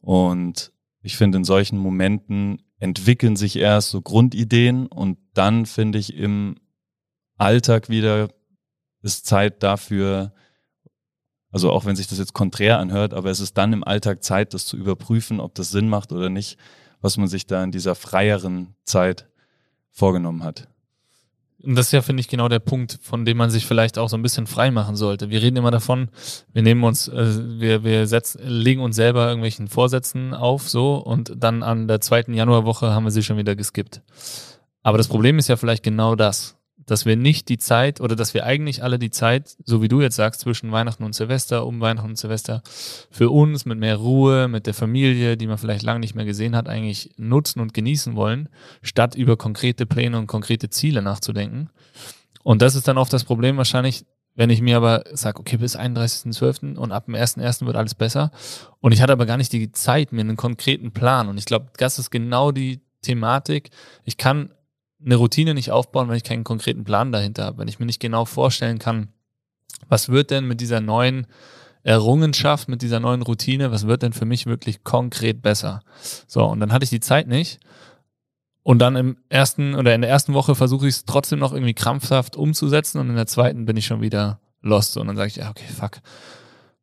Und 0.00 0.72
ich 1.02 1.16
finde, 1.16 1.38
in 1.38 1.44
solchen 1.44 1.78
Momenten 1.78 2.62
entwickeln 2.78 3.36
sich 3.36 3.56
erst 3.56 3.90
so 3.90 4.02
Grundideen 4.02 4.86
und 4.86 5.18
dann 5.34 5.66
finde 5.66 5.98
ich 5.98 6.14
im 6.14 6.56
Alltag 7.38 7.88
wieder 7.88 8.28
ist 9.02 9.26
Zeit 9.26 9.62
dafür, 9.62 10.32
also 11.50 11.70
auch 11.70 11.84
wenn 11.84 11.96
sich 11.96 12.08
das 12.08 12.18
jetzt 12.18 12.34
konträr 12.34 12.78
anhört, 12.78 13.14
aber 13.14 13.30
es 13.30 13.40
ist 13.40 13.56
dann 13.56 13.72
im 13.72 13.84
Alltag 13.84 14.22
Zeit, 14.22 14.52
das 14.52 14.66
zu 14.66 14.76
überprüfen, 14.76 15.40
ob 15.40 15.54
das 15.54 15.70
Sinn 15.70 15.88
macht 15.88 16.12
oder 16.12 16.28
nicht, 16.28 16.58
was 17.00 17.16
man 17.16 17.28
sich 17.28 17.46
da 17.46 17.62
in 17.62 17.70
dieser 17.70 17.94
freieren 17.94 18.74
Zeit 18.84 19.28
vorgenommen 19.90 20.42
hat. 20.42 20.68
Und 21.66 21.74
das 21.74 21.86
ist 21.86 21.92
ja, 21.92 22.00
finde 22.00 22.20
ich, 22.20 22.28
genau 22.28 22.48
der 22.48 22.60
Punkt, 22.60 22.98
von 23.02 23.24
dem 23.24 23.36
man 23.36 23.50
sich 23.50 23.66
vielleicht 23.66 23.98
auch 23.98 24.08
so 24.08 24.16
ein 24.16 24.22
bisschen 24.22 24.46
frei 24.46 24.70
machen 24.70 24.94
sollte. 24.94 25.30
Wir 25.30 25.42
reden 25.42 25.56
immer 25.56 25.72
davon, 25.72 26.10
wir 26.52 26.62
nehmen 26.62 26.84
uns, 26.84 27.08
äh, 27.08 27.60
wir, 27.60 27.82
wir 27.82 28.06
setzen, 28.06 28.40
legen 28.46 28.80
uns 28.80 28.94
selber 28.94 29.26
irgendwelchen 29.26 29.66
Vorsätzen 29.66 30.32
auf, 30.32 30.68
so, 30.68 30.94
und 30.94 31.32
dann 31.36 31.64
an 31.64 31.88
der 31.88 32.00
zweiten 32.00 32.34
Januarwoche 32.34 32.92
haben 32.92 33.02
wir 33.02 33.10
sie 33.10 33.24
schon 33.24 33.36
wieder 33.36 33.56
geskippt. 33.56 34.00
Aber 34.84 34.96
das 34.96 35.08
Problem 35.08 35.38
ist 35.38 35.48
ja 35.48 35.56
vielleicht 35.56 35.82
genau 35.82 36.14
das 36.14 36.56
dass 36.86 37.04
wir 37.04 37.16
nicht 37.16 37.48
die 37.48 37.58
Zeit 37.58 38.00
oder 38.00 38.16
dass 38.16 38.32
wir 38.32 38.44
eigentlich 38.44 38.82
alle 38.82 38.98
die 38.98 39.10
Zeit, 39.10 39.56
so 39.64 39.82
wie 39.82 39.88
du 39.88 40.00
jetzt 40.00 40.16
sagst, 40.16 40.40
zwischen 40.40 40.72
Weihnachten 40.72 41.02
und 41.02 41.14
Silvester, 41.14 41.66
um 41.66 41.80
Weihnachten 41.80 42.10
und 42.10 42.18
Silvester 42.18 42.62
für 43.10 43.30
uns 43.30 43.66
mit 43.66 43.78
mehr 43.78 43.96
Ruhe, 43.96 44.48
mit 44.48 44.66
der 44.66 44.74
Familie, 44.74 45.36
die 45.36 45.48
man 45.48 45.58
vielleicht 45.58 45.82
lange 45.82 46.00
nicht 46.00 46.14
mehr 46.14 46.24
gesehen 46.24 46.54
hat, 46.56 46.68
eigentlich 46.68 47.10
nutzen 47.16 47.60
und 47.60 47.74
genießen 47.74 48.14
wollen, 48.14 48.48
statt 48.82 49.16
über 49.16 49.36
konkrete 49.36 49.84
Pläne 49.84 50.16
und 50.18 50.28
konkrete 50.28 50.70
Ziele 50.70 51.02
nachzudenken. 51.02 51.70
Und 52.42 52.62
das 52.62 52.76
ist 52.76 52.86
dann 52.86 52.98
oft 52.98 53.12
das 53.12 53.24
Problem 53.24 53.56
wahrscheinlich, 53.56 54.06
wenn 54.36 54.50
ich 54.50 54.60
mir 54.60 54.76
aber 54.76 55.02
sage, 55.12 55.40
okay, 55.40 55.56
bis 55.56 55.76
31.12. 55.76 56.76
und 56.76 56.92
ab 56.92 57.06
dem 57.06 57.14
1.1. 57.14 57.66
wird 57.66 57.74
alles 57.74 57.94
besser. 57.94 58.30
Und 58.80 58.92
ich 58.92 59.00
hatte 59.00 59.12
aber 59.12 59.26
gar 59.26 59.38
nicht 59.38 59.52
die 59.52 59.72
Zeit, 59.72 60.12
mir 60.12 60.20
einen 60.20 60.36
konkreten 60.36 60.92
Plan. 60.92 61.28
Und 61.28 61.38
ich 61.38 61.46
glaube, 61.46 61.70
das 61.78 61.98
ist 61.98 62.10
genau 62.10 62.52
die 62.52 62.82
Thematik. 63.00 63.70
Ich 64.04 64.18
kann 64.18 64.50
eine 65.04 65.16
Routine 65.16 65.54
nicht 65.54 65.70
aufbauen, 65.70 66.08
wenn 66.08 66.16
ich 66.16 66.24
keinen 66.24 66.44
konkreten 66.44 66.84
Plan 66.84 67.12
dahinter 67.12 67.44
habe, 67.44 67.58
wenn 67.58 67.68
ich 67.68 67.78
mir 67.78 67.86
nicht 67.86 68.00
genau 68.00 68.24
vorstellen 68.24 68.78
kann, 68.78 69.08
was 69.88 70.08
wird 70.08 70.30
denn 70.30 70.46
mit 70.46 70.60
dieser 70.60 70.80
neuen 70.80 71.26
Errungenschaft, 71.82 72.68
mit 72.68 72.82
dieser 72.82 72.98
neuen 72.98 73.22
Routine, 73.22 73.70
was 73.70 73.86
wird 73.86 74.02
denn 74.02 74.12
für 74.12 74.24
mich 74.24 74.46
wirklich 74.46 74.84
konkret 74.84 75.42
besser? 75.42 75.80
So, 76.26 76.44
und 76.44 76.60
dann 76.60 76.72
hatte 76.72 76.84
ich 76.84 76.90
die 76.90 77.00
Zeit 77.00 77.28
nicht. 77.28 77.60
Und 78.62 78.80
dann 78.80 78.96
im 78.96 79.16
ersten 79.28 79.76
oder 79.76 79.94
in 79.94 80.00
der 80.00 80.10
ersten 80.10 80.34
Woche 80.34 80.56
versuche 80.56 80.88
ich 80.88 80.96
es 80.96 81.04
trotzdem 81.04 81.38
noch 81.38 81.52
irgendwie 81.52 81.74
krampfhaft 81.74 82.34
umzusetzen 82.34 82.98
und 82.98 83.08
in 83.08 83.14
der 83.14 83.28
zweiten 83.28 83.64
bin 83.64 83.76
ich 83.76 83.86
schon 83.86 84.00
wieder 84.00 84.40
lost. 84.60 84.96
Und 84.96 85.06
dann 85.06 85.16
sage 85.16 85.28
ich, 85.28 85.36
ja, 85.36 85.50
okay, 85.50 85.66
fuck. 85.68 86.00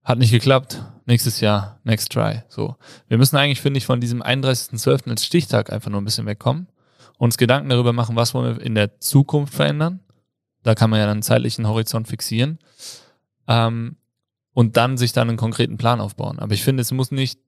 Hat 0.05 0.17
nicht 0.17 0.31
geklappt. 0.31 0.81
Nächstes 1.05 1.41
Jahr, 1.41 1.79
next 1.83 2.11
try. 2.11 2.43
So. 2.47 2.77
Wir 3.09 3.17
müssen 3.17 3.35
eigentlich, 3.35 3.59
finde 3.59 3.79
ich, 3.79 3.85
von 3.85 3.99
diesem 3.99 4.21
31.12. 4.21 5.09
als 5.09 5.25
Stichtag 5.25 5.73
einfach 5.73 5.91
nur 5.91 5.99
ein 5.99 6.05
bisschen 6.05 6.25
wegkommen 6.25 6.67
uns 7.17 7.37
Gedanken 7.37 7.69
darüber 7.69 7.93
machen, 7.93 8.15
was 8.15 8.33
wollen 8.33 8.57
wir 8.57 8.65
in 8.65 8.75
der 8.75 8.99
Zukunft 8.99 9.53
verändern. 9.53 9.99
Da 10.63 10.75
kann 10.75 10.89
man 10.89 10.99
ja 10.99 11.05
dann 11.05 11.13
einen 11.13 11.23
zeitlichen 11.23 11.67
Horizont 11.67 12.07
fixieren. 12.07 12.59
Ähm, 13.47 13.97
und 14.53 14.77
dann 14.77 14.97
sich 14.97 15.13
dann 15.13 15.29
einen 15.29 15.37
konkreten 15.37 15.77
Plan 15.77 15.99
aufbauen. 15.99 16.39
Aber 16.39 16.53
ich 16.53 16.63
finde, 16.63 16.81
es 16.81 16.91
muss 16.91 17.11
nicht 17.11 17.39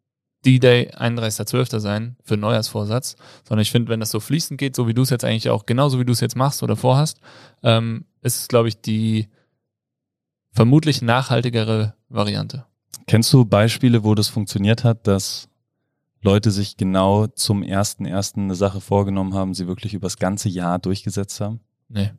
D-Day 0.46 0.92
31.12. 0.96 1.80
sein 1.80 2.16
für 2.24 2.38
Neujahrsvorsatz, 2.38 3.16
sondern 3.48 3.62
ich 3.62 3.72
finde, 3.72 3.90
wenn 3.90 4.00
das 4.00 4.12
so 4.12 4.20
fließend 4.20 4.60
geht, 4.60 4.76
so 4.76 4.88
wie 4.88 4.94
du 4.94 5.02
es 5.02 5.10
jetzt 5.10 5.26
eigentlich 5.26 5.50
auch, 5.50 5.66
genauso 5.66 6.00
wie 6.00 6.06
du 6.06 6.14
es 6.14 6.20
jetzt 6.20 6.36
machst 6.36 6.64
oder 6.64 6.76
vorhast, 6.76 7.20
ähm, 7.64 8.06
ist 8.22 8.40
es, 8.40 8.48
glaube 8.48 8.68
ich, 8.68 8.82
die 8.82 9.30
vermutlich 10.52 11.02
nachhaltigere 11.02 11.96
Variante. 12.10 12.66
Kennst 13.08 13.32
du 13.34 13.46
Beispiele, 13.46 14.04
wo 14.04 14.16
das 14.16 14.30
funktioniert 14.30 14.84
hat, 14.84 15.08
dass 15.08 15.48
Leute 16.26 16.52
sich 16.52 16.76
genau 16.76 17.28
zum 17.28 17.64
ersten 17.64 18.06
ersten 18.06 18.42
eine 18.42 18.56
Sache 18.56 18.82
vorgenommen 18.82 19.34
haben, 19.34 19.54
sie 19.54 19.68
wirklich 19.68 19.94
übers 19.94 20.18
ganze 20.18 20.50
Jahr 20.50 20.80
durchgesetzt 20.80 21.40
haben? 21.40 21.62
Nee. 21.88 22.12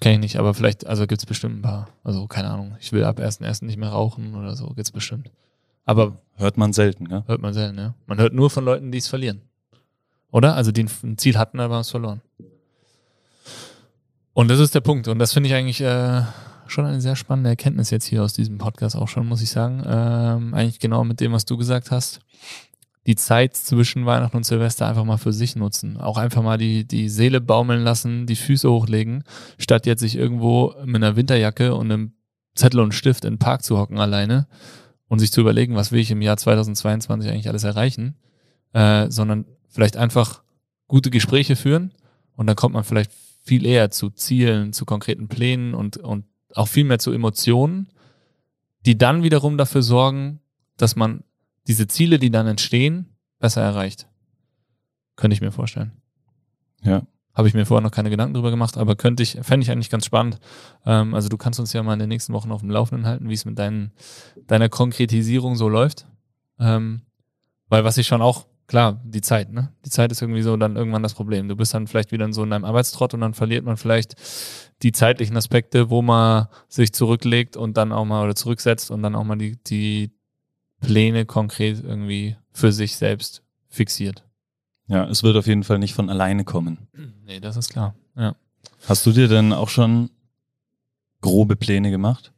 Kenn 0.00 0.14
ich 0.14 0.18
nicht, 0.18 0.36
aber 0.38 0.54
vielleicht, 0.54 0.86
also 0.86 1.06
gibt's 1.06 1.26
bestimmt 1.26 1.58
ein 1.58 1.62
paar. 1.62 1.88
Also 2.02 2.26
keine 2.26 2.48
Ahnung, 2.48 2.76
ich 2.80 2.92
will 2.92 3.04
ab 3.04 3.20
ersten 3.20 3.44
ersten 3.44 3.66
nicht 3.66 3.76
mehr 3.76 3.90
rauchen 3.90 4.34
oder 4.34 4.56
so, 4.56 4.68
gibt's 4.68 4.90
bestimmt. 4.90 5.30
Aber 5.84 6.16
hört 6.36 6.56
man 6.56 6.72
selten, 6.72 7.08
ja? 7.10 7.24
Hört 7.26 7.42
man 7.42 7.52
selten, 7.52 7.78
ja. 7.78 7.94
Man 8.06 8.18
hört 8.18 8.32
nur 8.32 8.48
von 8.50 8.64
Leuten, 8.64 8.90
die 8.90 8.98
es 8.98 9.06
verlieren. 9.06 9.42
Oder? 10.32 10.56
Also 10.56 10.72
die 10.72 10.84
ein 10.84 11.18
Ziel 11.18 11.36
hatten, 11.36 11.60
aber 11.60 11.74
haben 11.74 11.82
es 11.82 11.90
verloren. 11.90 12.22
Und 14.32 14.48
das 14.48 14.58
ist 14.58 14.74
der 14.74 14.80
Punkt. 14.80 15.06
Und 15.08 15.18
das 15.18 15.34
finde 15.34 15.50
ich 15.50 15.54
eigentlich, 15.54 15.80
äh, 15.82 16.22
schon 16.66 16.86
eine 16.86 17.00
sehr 17.00 17.16
spannende 17.16 17.50
Erkenntnis 17.50 17.90
jetzt 17.90 18.06
hier 18.06 18.22
aus 18.22 18.32
diesem 18.32 18.58
Podcast 18.58 18.96
auch 18.96 19.08
schon, 19.08 19.26
muss 19.26 19.42
ich 19.42 19.50
sagen. 19.50 19.82
Ähm, 19.86 20.54
eigentlich 20.54 20.80
genau 20.80 21.04
mit 21.04 21.20
dem, 21.20 21.32
was 21.32 21.44
du 21.44 21.56
gesagt 21.56 21.90
hast. 21.90 22.20
Die 23.06 23.16
Zeit 23.16 23.54
zwischen 23.54 24.06
Weihnachten 24.06 24.36
und 24.36 24.44
Silvester 24.44 24.86
einfach 24.86 25.04
mal 25.04 25.18
für 25.18 25.32
sich 25.32 25.56
nutzen. 25.56 25.98
Auch 25.98 26.16
einfach 26.16 26.42
mal 26.42 26.56
die, 26.56 26.86
die 26.86 27.08
Seele 27.10 27.40
baumeln 27.40 27.82
lassen, 27.82 28.26
die 28.26 28.36
Füße 28.36 28.70
hochlegen, 28.70 29.24
statt 29.58 29.84
jetzt 29.84 30.00
sich 30.00 30.16
irgendwo 30.16 30.74
mit 30.84 30.96
einer 30.96 31.16
Winterjacke 31.16 31.74
und 31.74 31.92
einem 31.92 32.12
Zettel 32.54 32.80
und 32.80 32.94
Stift 32.94 33.24
in 33.24 33.34
den 33.34 33.38
Park 33.38 33.62
zu 33.62 33.78
hocken 33.78 33.98
alleine 33.98 34.46
und 35.08 35.18
sich 35.18 35.32
zu 35.32 35.40
überlegen, 35.40 35.74
was 35.74 35.92
will 35.92 36.00
ich 36.00 36.10
im 36.10 36.22
Jahr 36.22 36.36
2022 36.36 37.30
eigentlich 37.30 37.48
alles 37.48 37.64
erreichen, 37.64 38.16
äh, 38.72 39.10
sondern 39.10 39.44
vielleicht 39.68 39.96
einfach 39.96 40.42
gute 40.88 41.10
Gespräche 41.10 41.56
führen 41.56 41.92
und 42.36 42.46
dann 42.46 42.56
kommt 42.56 42.74
man 42.74 42.84
vielleicht 42.84 43.12
viel 43.42 43.66
eher 43.66 43.90
zu 43.90 44.10
Zielen, 44.10 44.72
zu 44.72 44.84
konkreten 44.84 45.28
Plänen 45.28 45.74
und, 45.74 45.98
und 45.98 46.24
auch 46.54 46.68
viel 46.68 46.84
mehr 46.84 46.98
zu 46.98 47.12
Emotionen, 47.12 47.88
die 48.86 48.98
dann 48.98 49.22
wiederum 49.22 49.58
dafür 49.58 49.82
sorgen, 49.82 50.40
dass 50.76 50.96
man 50.96 51.24
diese 51.66 51.86
Ziele, 51.86 52.18
die 52.18 52.30
dann 52.30 52.46
entstehen, 52.46 53.16
besser 53.38 53.62
erreicht. 53.62 54.06
Könnte 55.16 55.34
ich 55.34 55.40
mir 55.40 55.52
vorstellen. 55.52 55.92
Ja. 56.82 57.02
Habe 57.34 57.48
ich 57.48 57.54
mir 57.54 57.66
vorher 57.66 57.82
noch 57.82 57.90
keine 57.90 58.10
Gedanken 58.10 58.34
drüber 58.34 58.50
gemacht, 58.50 58.76
aber 58.76 58.94
könnte 58.94 59.22
ich, 59.22 59.38
fände 59.42 59.64
ich 59.64 59.70
eigentlich 59.70 59.90
ganz 59.90 60.04
spannend. 60.04 60.38
Ähm, 60.86 61.14
also 61.14 61.28
du 61.28 61.36
kannst 61.36 61.58
uns 61.58 61.72
ja 61.72 61.82
mal 61.82 61.94
in 61.94 61.98
den 61.98 62.08
nächsten 62.08 62.32
Wochen 62.32 62.52
auf 62.52 62.60
dem 62.60 62.70
Laufenden 62.70 63.06
halten, 63.06 63.28
wie 63.28 63.34
es 63.34 63.44
mit 63.44 63.58
deinen, 63.58 63.92
deiner 64.46 64.68
Konkretisierung 64.68 65.56
so 65.56 65.68
läuft. 65.68 66.06
Ähm, 66.60 67.02
weil 67.68 67.84
was 67.84 67.98
ich 67.98 68.06
schon 68.06 68.22
auch 68.22 68.46
klar, 68.66 69.00
die 69.04 69.20
Zeit, 69.20 69.52
ne? 69.52 69.72
Die 69.84 69.90
Zeit 69.90 70.10
ist 70.12 70.22
irgendwie 70.22 70.42
so 70.42 70.56
dann 70.56 70.76
irgendwann 70.76 71.02
das 71.02 71.14
Problem. 71.14 71.48
Du 71.48 71.56
bist 71.56 71.74
dann 71.74 71.86
vielleicht 71.86 72.12
wieder 72.12 72.32
so 72.32 72.42
in 72.44 72.50
deinem 72.50 72.64
Arbeitstrott 72.64 73.14
und 73.14 73.20
dann 73.20 73.34
verliert 73.34 73.64
man 73.64 73.76
vielleicht 73.76 74.14
die 74.82 74.92
zeitlichen 74.92 75.36
Aspekte, 75.36 75.90
wo 75.90 76.02
man 76.02 76.48
sich 76.68 76.92
zurücklegt 76.92 77.56
und 77.56 77.76
dann 77.76 77.92
auch 77.92 78.04
mal 78.04 78.24
oder 78.24 78.34
zurücksetzt 78.34 78.90
und 78.90 79.02
dann 79.02 79.14
auch 79.14 79.24
mal 79.24 79.36
die, 79.36 79.56
die 79.64 80.10
Pläne 80.80 81.24
konkret 81.26 81.82
irgendwie 81.82 82.36
für 82.52 82.72
sich 82.72 82.96
selbst 82.96 83.42
fixiert. 83.68 84.24
Ja, 84.86 85.04
es 85.08 85.22
wird 85.22 85.36
auf 85.36 85.46
jeden 85.46 85.64
Fall 85.64 85.78
nicht 85.78 85.94
von 85.94 86.10
alleine 86.10 86.44
kommen. 86.44 86.88
Nee, 87.24 87.40
das 87.40 87.56
ist 87.56 87.70
klar. 87.70 87.94
Ja. 88.16 88.34
Hast 88.86 89.06
du 89.06 89.12
dir 89.12 89.28
denn 89.28 89.52
auch 89.52 89.68
schon 89.70 90.10
grobe 91.22 91.56
Pläne 91.56 91.90
gemacht? 91.90 92.32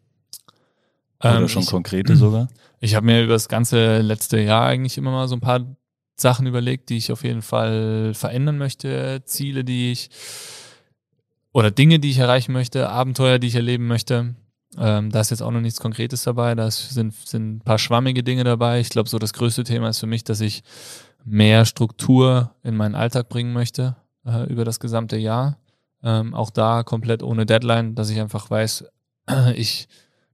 Oder 1.20 1.40
Ähm, 1.40 1.48
schon 1.48 1.62
ich- 1.62 1.68
konkrete 1.70 2.14
sogar? 2.16 2.48
Ich 2.78 2.94
habe 2.94 3.06
mir 3.06 3.24
über 3.24 3.32
das 3.32 3.48
ganze 3.48 3.98
letzte 4.00 4.38
Jahr 4.38 4.66
eigentlich 4.66 4.98
immer 4.98 5.10
mal 5.10 5.26
so 5.28 5.34
ein 5.34 5.40
paar 5.40 5.60
Sachen 6.16 6.46
überlegt, 6.46 6.88
die 6.88 6.96
ich 6.96 7.12
auf 7.12 7.24
jeden 7.24 7.42
Fall 7.42 8.12
verändern 8.14 8.58
möchte, 8.58 9.22
Ziele, 9.24 9.64
die 9.64 9.92
ich 9.92 10.10
oder 11.52 11.70
Dinge, 11.70 11.98
die 11.98 12.10
ich 12.10 12.18
erreichen 12.18 12.52
möchte, 12.52 12.88
Abenteuer, 12.90 13.38
die 13.38 13.46
ich 13.46 13.54
erleben 13.54 13.86
möchte. 13.86 14.34
Ähm, 14.78 15.10
da 15.10 15.20
ist 15.20 15.30
jetzt 15.30 15.42
auch 15.42 15.50
noch 15.50 15.60
nichts 15.60 15.80
Konkretes 15.80 16.22
dabei, 16.22 16.54
da 16.54 16.70
sind, 16.70 17.14
sind 17.14 17.56
ein 17.56 17.60
paar 17.60 17.78
schwammige 17.78 18.22
Dinge 18.22 18.44
dabei. 18.44 18.80
Ich 18.80 18.90
glaube, 18.90 19.08
so 19.08 19.18
das 19.18 19.32
größte 19.32 19.64
Thema 19.64 19.88
ist 19.88 20.00
für 20.00 20.06
mich, 20.06 20.24
dass 20.24 20.40
ich 20.40 20.62
mehr 21.24 21.64
Struktur 21.64 22.54
in 22.62 22.76
meinen 22.76 22.94
Alltag 22.94 23.28
bringen 23.28 23.52
möchte 23.52 23.96
äh, 24.26 24.44
über 24.50 24.64
das 24.64 24.80
gesamte 24.80 25.16
Jahr. 25.16 25.58
Ähm, 26.02 26.34
auch 26.34 26.50
da 26.50 26.82
komplett 26.82 27.22
ohne 27.22 27.46
Deadline, 27.46 27.94
dass 27.94 28.10
ich 28.10 28.20
einfach 28.20 28.50
weiß, 28.50 28.84
ich 29.54 29.88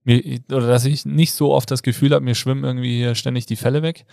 mir, 0.04 0.40
oder 0.50 0.66
dass 0.66 0.84
ich 0.84 1.04
nicht 1.04 1.32
so 1.32 1.52
oft 1.52 1.70
das 1.70 1.82
Gefühl 1.82 2.12
habe, 2.12 2.24
mir 2.24 2.34
schwimmen 2.34 2.64
irgendwie 2.64 2.96
hier 2.96 3.14
ständig 3.14 3.46
die 3.46 3.56
Fälle 3.56 3.82
weg, 3.82 4.04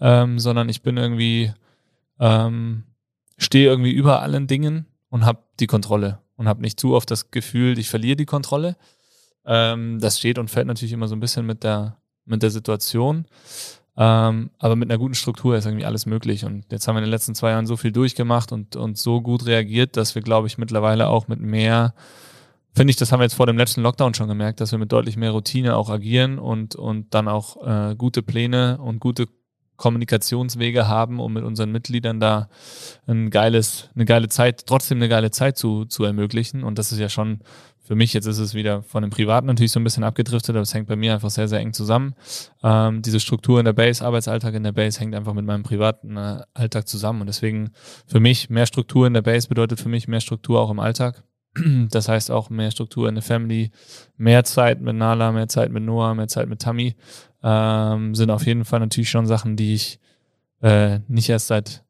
ähm, 0.00 0.38
sondern 0.38 0.68
ich 0.68 0.82
bin 0.82 0.96
irgendwie, 0.96 1.52
ähm, 2.20 2.84
stehe 3.36 3.68
irgendwie 3.68 3.92
über 3.92 4.22
allen 4.22 4.46
Dingen 4.46 4.86
und 5.08 5.24
habe 5.24 5.42
die 5.60 5.66
Kontrolle 5.66 6.20
und 6.36 6.48
habe 6.48 6.62
nicht 6.62 6.78
zu 6.78 6.94
oft 6.94 7.10
das 7.10 7.30
Gefühl, 7.30 7.78
ich 7.78 7.88
verliere 7.88 8.16
die 8.16 8.26
Kontrolle. 8.26 8.76
Ähm, 9.44 9.98
das 10.00 10.18
steht 10.18 10.38
und 10.38 10.50
fällt 10.50 10.66
natürlich 10.66 10.92
immer 10.92 11.08
so 11.08 11.16
ein 11.16 11.20
bisschen 11.20 11.46
mit 11.46 11.64
der, 11.64 11.96
mit 12.26 12.42
der 12.42 12.50
Situation. 12.50 13.26
Ähm, 13.96 14.50
aber 14.58 14.76
mit 14.76 14.88
einer 14.88 14.98
guten 14.98 15.14
Struktur 15.14 15.56
ist 15.56 15.66
irgendwie 15.66 15.84
alles 15.84 16.06
möglich. 16.06 16.44
Und 16.44 16.66
jetzt 16.70 16.86
haben 16.86 16.94
wir 16.94 17.00
in 17.00 17.06
den 17.06 17.10
letzten 17.10 17.34
zwei 17.34 17.50
Jahren 17.50 17.66
so 17.66 17.76
viel 17.76 17.90
durchgemacht 17.90 18.52
und, 18.52 18.76
und 18.76 18.96
so 18.96 19.20
gut 19.20 19.46
reagiert, 19.46 19.96
dass 19.96 20.14
wir, 20.14 20.22
glaube 20.22 20.46
ich, 20.46 20.56
mittlerweile 20.56 21.08
auch 21.08 21.26
mit 21.26 21.40
mehr 21.40 21.94
finde 22.78 22.92
ich, 22.92 22.96
das 22.96 23.12
haben 23.12 23.20
wir 23.20 23.24
jetzt 23.24 23.34
vor 23.34 23.46
dem 23.46 23.58
letzten 23.58 23.82
Lockdown 23.82 24.14
schon 24.14 24.28
gemerkt, 24.28 24.60
dass 24.60 24.72
wir 24.72 24.78
mit 24.78 24.90
deutlich 24.90 25.16
mehr 25.16 25.32
Routine 25.32 25.76
auch 25.76 25.90
agieren 25.90 26.38
und, 26.38 26.74
und 26.76 27.12
dann 27.12 27.28
auch 27.28 27.56
äh, 27.66 27.94
gute 27.96 28.22
Pläne 28.22 28.78
und 28.78 29.00
gute 29.00 29.26
Kommunikationswege 29.76 30.88
haben, 30.88 31.20
um 31.20 31.32
mit 31.32 31.44
unseren 31.44 31.70
Mitgliedern 31.70 32.20
da 32.20 32.48
ein 33.06 33.30
geiles, 33.30 33.90
eine 33.94 34.04
geile 34.04 34.28
Zeit, 34.28 34.66
trotzdem 34.66 34.98
eine 34.98 35.08
geile 35.08 35.30
Zeit 35.30 35.56
zu, 35.56 35.84
zu 35.84 36.04
ermöglichen. 36.04 36.64
Und 36.64 36.78
das 36.78 36.90
ist 36.90 36.98
ja 36.98 37.08
schon 37.08 37.40
für 37.82 37.94
mich, 37.94 38.12
jetzt 38.12 38.26
ist 38.26 38.38
es 38.38 38.54
wieder 38.54 38.82
von 38.82 39.02
dem 39.02 39.10
Privaten 39.10 39.46
natürlich 39.46 39.72
so 39.72 39.80
ein 39.80 39.84
bisschen 39.84 40.04
abgedriftet, 40.04 40.54
aber 40.54 40.62
es 40.62 40.74
hängt 40.74 40.88
bei 40.88 40.96
mir 40.96 41.14
einfach 41.14 41.30
sehr, 41.30 41.48
sehr 41.48 41.60
eng 41.60 41.72
zusammen. 41.72 42.14
Ähm, 42.62 43.02
diese 43.02 43.18
Struktur 43.18 43.58
in 43.60 43.64
der 43.64 43.72
Base, 43.72 44.04
Arbeitsalltag 44.04 44.54
in 44.54 44.62
der 44.62 44.72
Base 44.72 45.00
hängt 45.00 45.14
einfach 45.14 45.32
mit 45.32 45.46
meinem 45.46 45.62
privaten 45.62 46.16
äh, 46.16 46.42
Alltag 46.54 46.86
zusammen. 46.86 47.22
Und 47.22 47.28
deswegen 47.28 47.70
für 48.06 48.20
mich 48.20 48.50
mehr 48.50 48.66
Struktur 48.66 49.06
in 49.06 49.14
der 49.14 49.22
Base 49.22 49.48
bedeutet 49.48 49.80
für 49.80 49.88
mich 49.88 50.06
mehr 50.06 50.20
Struktur 50.20 50.60
auch 50.60 50.70
im 50.70 50.80
Alltag. 50.80 51.24
Das 51.90 52.08
heißt 52.08 52.30
auch 52.30 52.50
mehr 52.50 52.70
Struktur 52.70 53.08
in 53.08 53.14
der 53.14 53.22
Family, 53.22 53.70
mehr 54.16 54.44
Zeit 54.44 54.80
mit 54.80 54.96
Nala, 54.96 55.32
mehr 55.32 55.48
Zeit 55.48 55.72
mit 55.72 55.82
Noah, 55.82 56.14
mehr 56.14 56.28
Zeit 56.28 56.48
mit 56.48 56.60
Tammy. 56.60 56.94
Ähm, 57.42 58.14
sind 58.14 58.30
auf 58.30 58.46
jeden 58.46 58.64
Fall 58.64 58.80
natürlich 58.80 59.10
schon 59.10 59.26
Sachen, 59.26 59.56
die 59.56 59.74
ich 59.74 60.00
äh, 60.60 61.00
nicht 61.08 61.28
erst 61.28 61.48
seit 61.48 61.84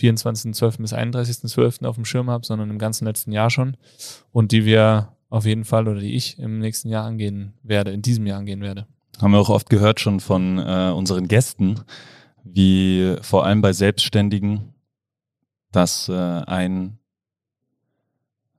24.12. 0.00 0.80
bis 0.80 0.92
31.12. 0.92 1.86
auf 1.86 1.94
dem 1.96 2.04
Schirm 2.04 2.30
habe, 2.30 2.44
sondern 2.44 2.70
im 2.70 2.78
ganzen 2.78 3.06
letzten 3.06 3.32
Jahr 3.32 3.50
schon. 3.50 3.76
Und 4.32 4.52
die 4.52 4.64
wir 4.64 5.14
auf 5.30 5.46
jeden 5.46 5.64
Fall 5.64 5.88
oder 5.88 6.00
die 6.00 6.14
ich 6.14 6.38
im 6.38 6.58
nächsten 6.58 6.88
Jahr 6.88 7.04
angehen 7.04 7.54
werde, 7.62 7.92
in 7.92 8.02
diesem 8.02 8.26
Jahr 8.26 8.38
angehen 8.38 8.60
werde. 8.60 8.86
Haben 9.20 9.32
wir 9.32 9.38
auch 9.38 9.48
oft 9.48 9.70
gehört 9.70 10.00
schon 10.00 10.20
von 10.20 10.58
äh, 10.58 10.92
unseren 10.94 11.28
Gästen, 11.28 11.80
wie 12.42 13.16
vor 13.22 13.44
allem 13.44 13.62
bei 13.62 13.72
Selbstständigen, 13.72 14.74
dass 15.72 16.08
äh, 16.08 16.12
ein, 16.12 16.98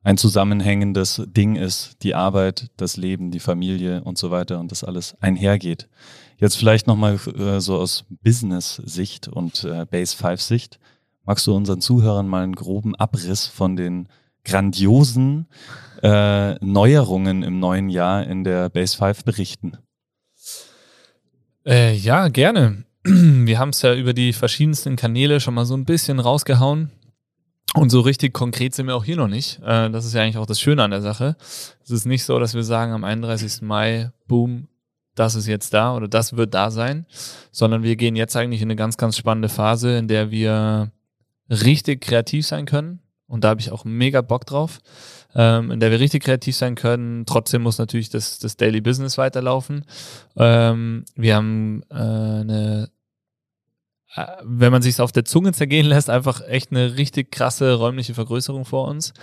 ein 0.05 0.17
zusammenhängendes 0.17 1.23
Ding 1.25 1.55
ist, 1.55 2.03
die 2.03 2.13
Arbeit, 2.13 2.69
das 2.77 2.95
Leben, 2.95 3.31
die 3.31 3.39
Familie 3.39 4.03
und 4.03 4.19
so 4.19 4.29
weiter 4.29 4.59
und 4.59 4.71
das 4.71 4.83
alles 4.83 5.19
einhergeht. 5.19 5.89
Jetzt 6.37 6.57
vielleicht 6.57 6.85
nochmal 6.85 7.19
äh, 7.35 7.59
so 7.59 7.77
aus 7.77 8.05
Business-Sicht 8.23 9.27
und 9.27 9.63
äh, 9.63 9.85
Base 9.89 10.15
5-Sicht. 10.15 10.79
Magst 11.23 11.47
du 11.47 11.55
unseren 11.55 11.81
Zuhörern 11.81 12.27
mal 12.27 12.43
einen 12.43 12.53
groben 12.53 12.93
Abriss 12.93 13.47
von 13.47 13.75
den 13.75 14.07
grandiosen 14.43 15.47
äh, 16.03 16.53
Neuerungen 16.63 17.41
im 17.41 17.59
neuen 17.59 17.89
Jahr 17.89 18.27
in 18.27 18.43
der 18.43 18.69
Base 18.69 18.95
5 18.95 19.23
berichten? 19.23 19.79
Äh, 21.65 21.95
ja, 21.95 22.27
gerne. 22.27 22.83
Wir 23.03 23.57
haben 23.57 23.69
es 23.69 23.81
ja 23.81 23.95
über 23.95 24.13
die 24.13 24.33
verschiedensten 24.33 24.97
Kanäle 24.97 25.39
schon 25.39 25.55
mal 25.55 25.65
so 25.65 25.75
ein 25.75 25.85
bisschen 25.85 26.19
rausgehauen. 26.19 26.91
Und 27.75 27.89
so 27.89 27.99
richtig 27.99 28.33
konkret 28.33 28.73
sind 28.73 28.87
wir 28.87 28.95
auch 28.95 29.03
hier 29.03 29.17
noch 29.17 29.27
nicht. 29.27 29.59
Äh, 29.61 29.89
das 29.89 30.05
ist 30.05 30.13
ja 30.13 30.21
eigentlich 30.21 30.37
auch 30.37 30.45
das 30.45 30.61
Schöne 30.61 30.81
an 30.83 30.91
der 30.91 31.01
Sache. 31.01 31.35
Es 31.83 31.91
ist 31.91 32.05
nicht 32.05 32.23
so, 32.23 32.39
dass 32.39 32.53
wir 32.53 32.63
sagen, 32.63 32.93
am 32.93 33.03
31. 33.03 33.61
Mai, 33.61 34.11
boom, 34.27 34.69
das 35.13 35.35
ist 35.35 35.47
jetzt 35.47 35.73
da 35.73 35.95
oder 35.95 36.07
das 36.07 36.37
wird 36.37 36.53
da 36.53 36.71
sein, 36.71 37.05
sondern 37.51 37.83
wir 37.83 37.95
gehen 37.97 38.15
jetzt 38.15 38.35
eigentlich 38.35 38.61
in 38.61 38.67
eine 38.67 38.75
ganz, 38.77 38.97
ganz 38.97 39.17
spannende 39.17 39.49
Phase, 39.49 39.97
in 39.97 40.07
der 40.07 40.31
wir 40.31 40.91
richtig 41.49 42.01
kreativ 42.01 42.47
sein 42.47 42.65
können. 42.65 42.99
Und 43.27 43.43
da 43.43 43.49
habe 43.49 43.59
ich 43.59 43.71
auch 43.71 43.85
mega 43.85 44.21
Bock 44.21 44.45
drauf, 44.45 44.79
ähm, 45.33 45.71
in 45.71 45.79
der 45.79 45.91
wir 45.91 45.99
richtig 45.99 46.23
kreativ 46.23 46.55
sein 46.55 46.75
können. 46.75 47.25
Trotzdem 47.25 47.63
muss 47.63 47.77
natürlich 47.77 48.09
das, 48.09 48.39
das 48.39 48.55
Daily 48.55 48.81
Business 48.81 49.17
weiterlaufen. 49.17 49.85
Ähm, 50.37 51.05
wir 51.15 51.35
haben 51.35 51.83
äh, 51.89 51.95
eine, 51.95 52.89
wenn 54.43 54.71
man 54.71 54.81
sich 54.81 54.99
auf 55.01 55.11
der 55.11 55.25
Zunge 55.25 55.51
zergehen 55.51 55.85
lässt, 55.85 56.09
einfach 56.09 56.41
echt 56.47 56.71
eine 56.71 56.97
richtig 56.97 57.31
krasse 57.31 57.73
räumliche 57.73 58.13
Vergrößerung 58.13 58.65
vor 58.65 58.87
uns. 58.87 59.13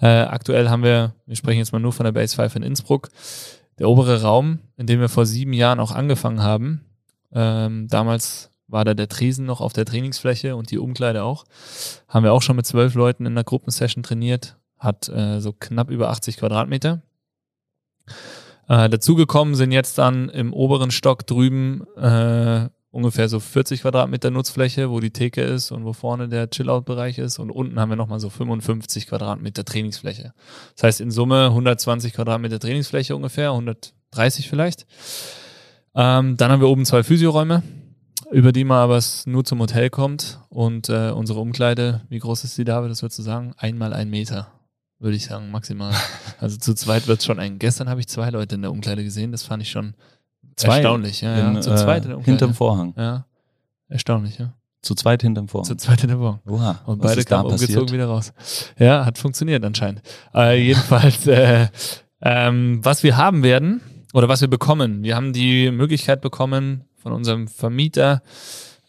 Äh, 0.00 0.06
aktuell 0.06 0.68
haben 0.68 0.82
wir, 0.82 1.14
wir 1.26 1.36
sprechen 1.36 1.58
jetzt 1.58 1.72
mal 1.72 1.78
nur 1.78 1.92
von 1.92 2.04
der 2.04 2.12
Base 2.12 2.36
5 2.36 2.56
in 2.56 2.62
Innsbruck, 2.62 3.08
der 3.78 3.88
obere 3.88 4.22
Raum, 4.22 4.58
in 4.76 4.86
dem 4.86 5.00
wir 5.00 5.08
vor 5.08 5.26
sieben 5.26 5.52
Jahren 5.52 5.80
auch 5.80 5.92
angefangen 5.92 6.42
haben. 6.42 6.84
Ähm, 7.32 7.88
damals 7.88 8.50
war 8.68 8.84
da 8.84 8.94
der 8.94 9.08
Tresen 9.08 9.46
noch 9.46 9.60
auf 9.60 9.72
der 9.72 9.84
Trainingsfläche 9.84 10.56
und 10.56 10.70
die 10.70 10.78
Umkleide 10.78 11.22
auch. 11.22 11.44
Haben 12.08 12.24
wir 12.24 12.32
auch 12.32 12.42
schon 12.42 12.56
mit 12.56 12.66
zwölf 12.66 12.94
Leuten 12.94 13.26
in 13.26 13.32
einer 13.32 13.44
Gruppensession 13.44 14.02
trainiert. 14.02 14.56
Hat 14.78 15.08
äh, 15.08 15.40
so 15.40 15.52
knapp 15.52 15.90
über 15.90 16.10
80 16.10 16.38
Quadratmeter. 16.38 17.02
Äh, 18.68 18.88
dazugekommen 18.88 19.54
sind 19.54 19.72
jetzt 19.72 19.98
dann 19.98 20.28
im 20.28 20.52
oberen 20.52 20.90
Stock 20.90 21.26
drüben 21.26 21.86
äh, 21.96 22.68
ungefähr 22.92 23.28
so 23.28 23.40
40 23.40 23.82
Quadratmeter 23.82 24.30
Nutzfläche, 24.30 24.90
wo 24.90 25.00
die 25.00 25.10
Theke 25.10 25.42
ist 25.42 25.72
und 25.72 25.84
wo 25.84 25.92
vorne 25.92 26.28
der 26.28 26.50
Chill-Out-Bereich 26.50 27.18
ist. 27.18 27.38
Und 27.38 27.50
unten 27.50 27.80
haben 27.80 27.88
wir 27.88 27.96
nochmal 27.96 28.20
so 28.20 28.30
55 28.30 29.08
Quadratmeter 29.08 29.64
Trainingsfläche. 29.64 30.34
Das 30.76 30.84
heißt 30.84 31.00
in 31.00 31.10
Summe 31.10 31.46
120 31.46 32.12
Quadratmeter 32.12 32.60
Trainingsfläche 32.60 33.16
ungefähr, 33.16 33.50
130 33.50 34.48
vielleicht. 34.48 34.86
Ähm, 35.94 36.36
dann 36.36 36.52
haben 36.52 36.60
wir 36.60 36.68
oben 36.68 36.84
zwei 36.84 37.02
Physioräume, 37.02 37.62
über 38.30 38.52
die 38.52 38.64
man 38.64 38.78
aber 38.78 39.00
nur 39.24 39.44
zum 39.44 39.60
Hotel 39.60 39.88
kommt. 39.88 40.40
Und 40.50 40.90
äh, 40.90 41.10
unsere 41.10 41.40
Umkleide, 41.40 42.02
wie 42.10 42.18
groß 42.18 42.44
ist 42.44 42.56
die, 42.58 42.64
David? 42.64 42.90
Das 42.90 43.02
würdest 43.02 43.18
du 43.18 43.22
sagen? 43.22 43.54
Einmal 43.56 43.94
ein 43.94 44.10
Meter, 44.10 44.52
würde 44.98 45.16
ich 45.16 45.24
sagen, 45.24 45.50
maximal. 45.50 45.94
Also 46.38 46.56
zu 46.56 46.74
zweit 46.74 47.06
wird 47.06 47.20
es 47.20 47.24
schon 47.24 47.38
eng. 47.38 47.60
Gestern 47.60 47.88
habe 47.88 48.00
ich 48.00 48.08
zwei 48.08 48.28
Leute 48.30 48.56
in 48.56 48.62
der 48.62 48.72
Umkleide 48.72 49.04
gesehen, 49.04 49.30
das 49.30 49.44
fand 49.44 49.62
ich 49.62 49.70
schon 49.70 49.94
Zwei 50.56 50.76
erstaunlich. 50.76 51.20
Ja, 51.20 51.36
ja. 51.36 51.50
in, 51.50 51.62
Zu 51.62 51.74
zweit 51.74 52.04
in 52.04 52.10
der 52.10 52.18
äh, 52.18 52.22
hinterm 52.22 52.54
Vorhang. 52.54 52.94
Ja, 52.96 53.26
erstaunlich, 53.88 54.38
ja. 54.38 54.54
Zu 54.82 54.94
zweit 54.94 55.22
hinterm 55.22 55.48
Vorhang. 55.48 55.66
Zu 55.66 55.76
zweit 55.76 56.02
in 56.02 56.08
der 56.08 56.18
Woche. 56.18 56.40
Oha, 56.48 56.80
Und 56.86 57.00
beide 57.00 57.22
kamen 57.24 57.50
umgezogen 57.50 57.92
wieder 57.92 58.06
raus. 58.06 58.32
Ja, 58.78 59.04
hat 59.04 59.18
funktioniert 59.18 59.64
anscheinend. 59.64 60.02
Äh, 60.34 60.60
jedenfalls, 60.60 61.26
äh, 61.28 61.68
ähm, 62.20 62.80
was 62.82 63.02
wir 63.02 63.16
haben 63.16 63.42
werden 63.42 63.80
oder 64.12 64.28
was 64.28 64.40
wir 64.40 64.48
bekommen. 64.48 65.02
Wir 65.02 65.14
haben 65.14 65.32
die 65.32 65.70
Möglichkeit 65.70 66.20
bekommen, 66.20 66.84
von 66.96 67.12
unserem 67.12 67.48
Vermieter 67.48 68.22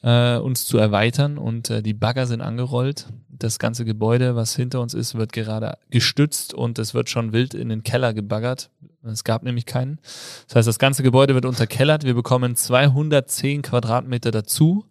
äh, 0.04 0.38
uns 0.38 0.66
zu 0.66 0.78
erweitern 0.78 1.38
und 1.38 1.70
äh, 1.70 1.82
die 1.82 1.94
Bagger 1.94 2.28
sind 2.28 2.42
angerollt. 2.42 3.08
Das 3.30 3.58
ganze 3.58 3.84
Gebäude, 3.84 4.36
was 4.36 4.56
hinter 4.56 4.80
uns 4.80 4.94
ist, 4.94 5.16
wird 5.16 5.34
gerade 5.34 5.78
gestützt 5.90 6.54
und 6.54 6.78
es 6.78 6.94
wird 6.94 7.10
schon 7.10 7.34
wild 7.34 7.54
in 7.54 7.70
den 7.70 7.84
Keller 7.84 8.14
gebaggert. 8.14 8.70
Es 9.04 9.24
gab 9.24 9.44
nämlich 9.44 9.66
keinen. 9.66 10.00
Das 10.48 10.56
heißt, 10.56 10.68
das 10.68 10.80
ganze 10.80 11.04
Gebäude 11.04 11.34
wird 11.34 11.46
unterkellert. 11.46 12.04
Wir 12.04 12.14
bekommen 12.14 12.56
210 12.56 13.64
Quadratmeter 13.64 14.32
dazu. 14.32 14.86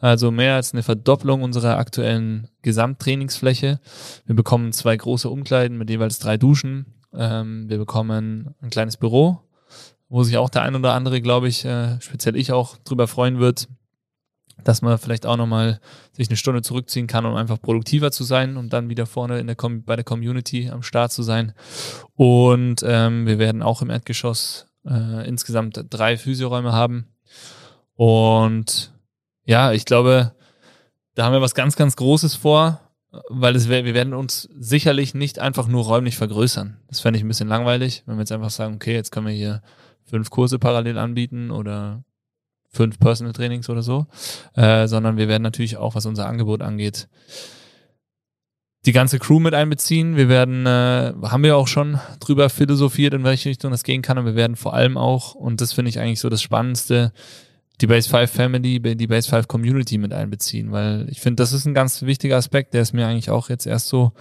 Also 0.00 0.30
mehr 0.30 0.54
als 0.54 0.72
eine 0.72 0.84
Verdopplung 0.84 1.42
unserer 1.42 1.78
aktuellen 1.78 2.48
Gesamttrainingsfläche. 2.62 3.80
Wir 4.26 4.36
bekommen 4.36 4.72
zwei 4.72 4.96
große 4.96 5.28
Umkleiden 5.28 5.78
mit 5.78 5.90
jeweils 5.90 6.20
drei 6.20 6.36
Duschen. 6.36 6.94
Ähm, 7.12 7.68
wir 7.68 7.78
bekommen 7.78 8.54
ein 8.60 8.70
kleines 8.70 8.96
Büro, 8.96 9.40
wo 10.08 10.22
sich 10.22 10.36
auch 10.36 10.50
der 10.50 10.62
ein 10.62 10.76
oder 10.76 10.92
andere, 10.92 11.20
glaube 11.20 11.48
ich, 11.48 11.64
äh, 11.64 12.00
speziell 12.00 12.36
ich 12.36 12.52
auch 12.52 12.76
drüber 12.84 13.08
freuen 13.08 13.40
wird, 13.40 13.68
dass 14.64 14.82
man 14.82 14.98
vielleicht 14.98 15.24
auch 15.24 15.36
nochmal 15.36 15.80
sich 16.12 16.28
eine 16.28 16.36
Stunde 16.36 16.62
zurückziehen 16.62 17.06
kann, 17.06 17.24
um 17.26 17.34
einfach 17.34 17.60
produktiver 17.60 18.10
zu 18.10 18.24
sein 18.24 18.56
und 18.56 18.72
dann 18.72 18.88
wieder 18.88 19.06
vorne 19.06 19.38
in 19.38 19.46
der 19.46 19.56
Com 19.56 19.84
bei 19.84 19.96
der 19.96 20.04
Community 20.04 20.68
am 20.70 20.82
Start 20.82 21.12
zu 21.12 21.22
sein. 21.22 21.52
Und 22.14 22.82
ähm, 22.84 23.26
wir 23.26 23.38
werden 23.38 23.62
auch 23.62 23.82
im 23.82 23.90
Erdgeschoss 23.90 24.66
äh, 24.86 25.28
insgesamt 25.28 25.84
drei 25.90 26.16
Physioräume 26.16 26.72
haben. 26.72 27.06
Und 27.94 28.92
ja, 29.44 29.72
ich 29.72 29.84
glaube, 29.84 30.34
da 31.14 31.24
haben 31.24 31.32
wir 31.32 31.40
was 31.40 31.54
ganz, 31.54 31.76
ganz 31.76 31.96
Großes 31.96 32.34
vor, 32.34 32.80
weil 33.28 33.56
es, 33.56 33.68
wär- 33.68 33.84
wir 33.84 33.94
werden 33.94 34.12
uns 34.12 34.48
sicherlich 34.58 35.14
nicht 35.14 35.38
einfach 35.38 35.66
nur 35.66 35.84
räumlich 35.84 36.16
vergrößern. 36.16 36.78
Das 36.88 37.00
fände 37.00 37.16
ich 37.18 37.24
ein 37.24 37.28
bisschen 37.28 37.48
langweilig, 37.48 38.02
wenn 38.06 38.16
wir 38.16 38.20
jetzt 38.20 38.32
einfach 38.32 38.50
sagen, 38.50 38.74
okay, 38.74 38.94
jetzt 38.94 39.10
können 39.10 39.26
wir 39.26 39.32
hier 39.32 39.62
fünf 40.04 40.30
Kurse 40.30 40.58
parallel 40.58 40.98
anbieten 40.98 41.50
oder 41.50 42.04
fünf 42.70 42.98
Personal 42.98 43.32
Trainings 43.32 43.68
oder 43.68 43.82
so, 43.82 44.06
äh, 44.54 44.86
sondern 44.86 45.16
wir 45.16 45.28
werden 45.28 45.42
natürlich 45.42 45.76
auch, 45.76 45.94
was 45.94 46.06
unser 46.06 46.26
Angebot 46.26 46.62
angeht, 46.62 47.08
die 48.86 48.92
ganze 48.92 49.18
Crew 49.18 49.40
mit 49.40 49.54
einbeziehen. 49.54 50.16
Wir 50.16 50.28
werden, 50.28 50.64
äh, 50.66 51.12
haben 51.22 51.42
wir 51.42 51.56
auch 51.56 51.68
schon 51.68 51.98
drüber 52.20 52.48
philosophiert, 52.48 53.14
in 53.14 53.24
welche 53.24 53.48
Richtung 53.48 53.70
das 53.70 53.82
gehen 53.82 54.02
kann. 54.02 54.18
Und 54.18 54.24
wir 54.24 54.36
werden 54.36 54.56
vor 54.56 54.74
allem 54.74 54.96
auch, 54.96 55.34
und 55.34 55.60
das 55.60 55.72
finde 55.72 55.88
ich 55.88 55.98
eigentlich 55.98 56.20
so 56.20 56.28
das 56.28 56.42
Spannendste, 56.42 57.12
die 57.80 57.86
Base 57.86 58.08
5 58.08 58.30
Family, 58.30 58.80
die 58.80 59.06
Base 59.06 59.28
5 59.28 59.46
Community 59.46 59.98
mit 59.98 60.12
einbeziehen, 60.12 60.72
weil 60.72 61.06
ich 61.10 61.20
finde, 61.20 61.42
das 61.42 61.52
ist 61.52 61.64
ein 61.64 61.74
ganz 61.74 62.02
wichtiger 62.02 62.36
Aspekt, 62.36 62.74
der 62.74 62.82
ist 62.82 62.92
mir 62.92 63.06
eigentlich 63.06 63.30
auch 63.30 63.48
jetzt 63.48 63.66
erst 63.66 63.88
so 63.88 64.12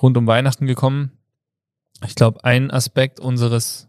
rund 0.00 0.16
um 0.16 0.26
Weihnachten 0.26 0.66
gekommen. 0.66 1.12
Ich 2.06 2.14
glaube, 2.14 2.44
ein 2.44 2.70
Aspekt 2.70 3.20
unseres 3.20 3.88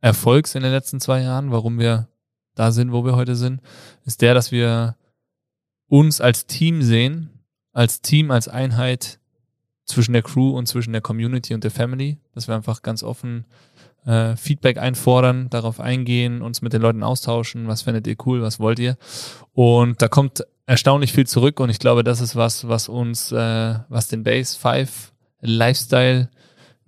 Erfolgs 0.00 0.54
in 0.54 0.62
den 0.62 0.72
letzten 0.72 1.00
zwei 1.00 1.22
Jahren, 1.22 1.50
warum 1.50 1.78
wir 1.78 2.08
da 2.58 2.72
sind, 2.72 2.92
wo 2.92 3.04
wir 3.04 3.16
heute 3.16 3.36
sind, 3.36 3.60
ist 4.04 4.22
der, 4.22 4.34
dass 4.34 4.52
wir 4.52 4.96
uns 5.88 6.20
als 6.20 6.46
Team 6.46 6.82
sehen, 6.82 7.30
als 7.72 8.00
Team, 8.00 8.30
als 8.30 8.48
Einheit 8.48 9.18
zwischen 9.84 10.12
der 10.12 10.22
Crew 10.22 10.50
und 10.50 10.66
zwischen 10.66 10.92
der 10.92 11.00
Community 11.00 11.54
und 11.54 11.64
der 11.64 11.70
Family, 11.70 12.18
dass 12.34 12.48
wir 12.48 12.54
einfach 12.54 12.82
ganz 12.82 13.02
offen 13.02 13.46
äh, 14.04 14.36
Feedback 14.36 14.78
einfordern, 14.78 15.48
darauf 15.50 15.80
eingehen, 15.80 16.42
uns 16.42 16.62
mit 16.62 16.72
den 16.72 16.82
Leuten 16.82 17.02
austauschen, 17.02 17.68
was 17.68 17.82
findet 17.82 18.06
ihr 18.06 18.16
cool, 18.26 18.42
was 18.42 18.60
wollt 18.60 18.78
ihr. 18.78 18.96
Und 19.52 20.02
da 20.02 20.08
kommt 20.08 20.44
erstaunlich 20.66 21.12
viel 21.12 21.26
zurück 21.26 21.60
und 21.60 21.70
ich 21.70 21.78
glaube, 21.78 22.04
das 22.04 22.20
ist 22.20 22.36
was, 22.36 22.68
was 22.68 22.88
uns, 22.88 23.32
äh, 23.32 23.74
was 23.88 24.08
den 24.08 24.22
Base 24.22 24.58
5 24.58 25.12
Lifestyle 25.40 26.28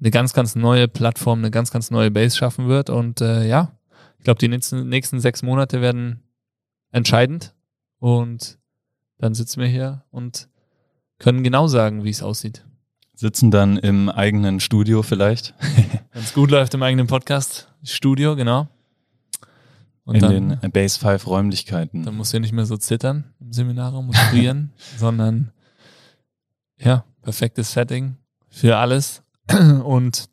eine 0.00 0.11
ganz, 0.11 0.33
ganz 0.33 0.56
neue 0.56 0.88
Plattform, 0.88 1.40
eine 1.40 1.50
ganz, 1.50 1.70
ganz 1.70 1.90
neue 1.90 2.11
Base 2.11 2.37
schaffen 2.37 2.68
wird. 2.68 2.90
Und 2.90 3.20
äh, 3.20 3.46
ja, 3.46 3.72
ich 4.20 4.24
glaube, 4.24 4.38
die 4.38 4.48
nächsten, 4.48 4.87
nächsten 4.87 5.18
sechs 5.18 5.42
Monate 5.42 5.80
werden 5.80 6.20
entscheidend. 6.92 7.54
Und 8.00 8.59
dann 9.16 9.33
sitzen 9.33 9.62
wir 9.62 9.66
hier 9.66 10.04
und 10.11 10.50
können 11.18 11.42
genau 11.42 11.68
sagen, 11.68 12.04
wie 12.04 12.11
es 12.11 12.22
aussieht. 12.22 12.66
Sitzen 13.14 13.50
dann 13.50 13.78
im 13.78 14.11
eigenen 14.11 14.61
Studio 14.61 15.02
vielleicht. 15.02 15.54
Wenn 16.12 16.22
es 16.22 16.35
gut 16.35 16.50
läuft 16.50 16.74
im 16.74 16.83
eigenen 16.83 17.06
Podcast, 17.06 17.72
Studio, 17.83 18.37
genau. 18.37 18.68
Und 20.04 20.16
in 20.16 20.20
dann, 20.20 20.61
den 20.61 20.70
Base 20.70 20.98
5 20.98 21.26
Räumlichkeiten. 21.26 22.02
dann 22.02 22.14
musst 22.14 22.35
du 22.35 22.40
nicht 22.40 22.52
mehr 22.52 22.66
so 22.66 22.76
zittern 22.76 23.33
im 23.40 23.54
Seminarraum 23.54 24.09
und 24.09 24.16
frieren, 24.16 24.70
sondern 24.98 25.50
ja, 26.78 27.06
perfektes 27.22 27.72
Setting 27.72 28.16
für 28.50 28.76
alles. 28.76 29.22
Und 29.83 30.28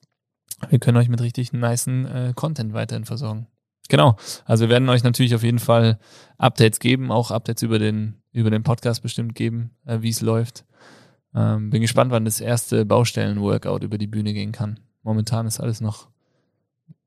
wir 0.69 0.79
können 0.79 0.97
euch 0.97 1.07
mit 1.07 1.21
richtig 1.21 1.53
nicen 1.53 2.05
äh, 2.05 2.33
Content 2.35 2.73
weiterhin 2.73 3.05
versorgen. 3.05 3.47
Genau. 3.89 4.17
Also 4.45 4.65
wir 4.65 4.69
werden 4.69 4.89
euch 4.89 5.03
natürlich 5.03 5.33
auf 5.35 5.43
jeden 5.43 5.59
Fall 5.59 5.99
Updates 6.37 6.79
geben, 6.79 7.11
auch 7.11 7.31
Updates 7.31 7.63
über 7.63 7.79
den, 7.79 8.15
über 8.31 8.49
den 8.51 8.63
Podcast 8.63 9.01
bestimmt 9.01 9.35
geben, 9.35 9.71
äh, 9.85 10.01
wie 10.01 10.09
es 10.09 10.21
läuft. 10.21 10.65
Ähm, 11.35 11.69
bin 11.69 11.81
gespannt, 11.81 12.11
wann 12.11 12.25
das 12.25 12.39
erste 12.41 12.85
Baustellen-Workout 12.85 13.83
über 13.83 13.97
die 13.97 14.07
Bühne 14.07 14.33
gehen 14.33 14.51
kann. 14.51 14.79
Momentan 15.03 15.45
ist 15.47 15.59
alles 15.59 15.81
noch 15.81 16.07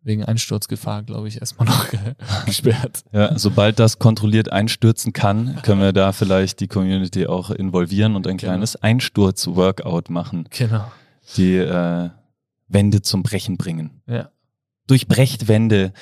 wegen 0.02 0.24
Einsturzgefahr, 0.24 1.02
glaube 1.02 1.28
ich, 1.28 1.40
erstmal 1.40 1.66
noch 1.68 1.86
gesperrt. 2.46 3.02
Ja, 3.12 3.38
sobald 3.38 3.78
das 3.78 3.98
kontrolliert 3.98 4.50
einstürzen 4.50 5.12
kann, 5.12 5.60
können 5.62 5.80
wir 5.82 5.92
da 5.92 6.12
vielleicht 6.12 6.60
die 6.60 6.68
Community 6.68 7.26
auch 7.26 7.50
involvieren 7.50 8.16
und 8.16 8.26
ein 8.26 8.36
Genau. 8.38 8.52
kleines 8.52 8.76
Einsturz-Workout 8.76 10.08
machen, 10.10 10.46
Genau. 10.50 10.90
die 11.36 11.56
äh, 11.56 12.10
Wände 12.68 13.02
zum 13.02 13.22
Brechen 13.22 13.56
bringen. 13.56 14.00
Ja. 14.06 14.30
Durchbrecht 14.86 15.48
Wände, 15.48 15.92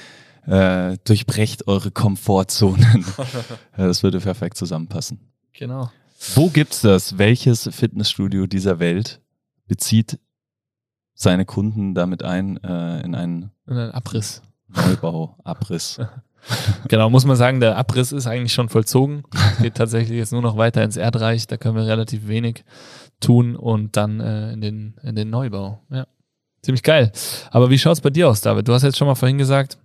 äh, 0.48 0.96
durchbrecht 1.04 1.68
eure 1.68 1.90
Komfortzonen. 1.90 3.04
Das 3.76 4.02
würde 4.02 4.18
perfekt 4.18 4.56
zusammenpassen. 4.56 5.20
Genau. 5.52 5.90
Wo 6.34 6.48
gibt's 6.48 6.80
das? 6.80 7.16
Welches 7.16 7.68
Fitnessstudio 7.72 8.46
dieser 8.46 8.80
Welt 8.80 9.20
bezieht 9.68 10.18
seine 11.14 11.44
Kunden 11.44 11.94
damit 11.94 12.22
ein 12.22 12.56
äh, 12.62 13.00
in 13.02 13.14
einen 13.14 13.50
Und 13.66 13.76
ein 13.76 13.92
Abriss. 13.92 14.42
Neubau, 14.68 15.36
Abriss? 15.44 16.00
Genau, 16.86 17.10
muss 17.10 17.26
man 17.26 17.36
sagen, 17.36 17.60
der 17.60 17.76
Abriss 17.76 18.12
ist 18.12 18.26
eigentlich 18.26 18.54
schon 18.54 18.68
vollzogen. 18.68 19.24
Es 19.34 19.58
geht 19.58 19.74
tatsächlich 19.74 20.16
jetzt 20.16 20.32
nur 20.32 20.40
noch 20.40 20.56
weiter 20.56 20.82
ins 20.82 20.96
Erdreich. 20.96 21.46
Da 21.46 21.56
können 21.56 21.76
wir 21.76 21.86
relativ 21.86 22.28
wenig 22.28 22.64
tun 23.20 23.56
und 23.56 23.96
dann 23.96 24.20
äh, 24.20 24.52
in, 24.52 24.60
den, 24.60 24.94
in 25.02 25.16
den 25.16 25.30
Neubau. 25.30 25.82
Ja. 25.90 26.06
Ziemlich 26.62 26.84
geil. 26.84 27.12
Aber 27.50 27.70
wie 27.70 27.78
schaut's 27.78 28.00
bei 28.00 28.10
dir 28.10 28.30
aus, 28.30 28.40
David? 28.40 28.66
Du 28.66 28.72
hast 28.72 28.84
jetzt 28.84 28.96
schon 28.96 29.08
mal 29.08 29.16
vorhin 29.16 29.36
gesagt, 29.36 29.78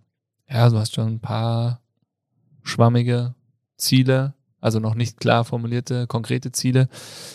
ja, 0.49 0.69
du 0.69 0.77
hast 0.77 0.93
schon 0.93 1.07
ein 1.07 1.19
paar 1.19 1.81
schwammige 2.63 3.35
Ziele, 3.77 4.33
also 4.61 4.79
noch 4.79 4.95
nicht 4.95 5.19
klar 5.19 5.43
formulierte, 5.43 6.07
konkrete 6.07 6.51
Ziele. 6.51 6.87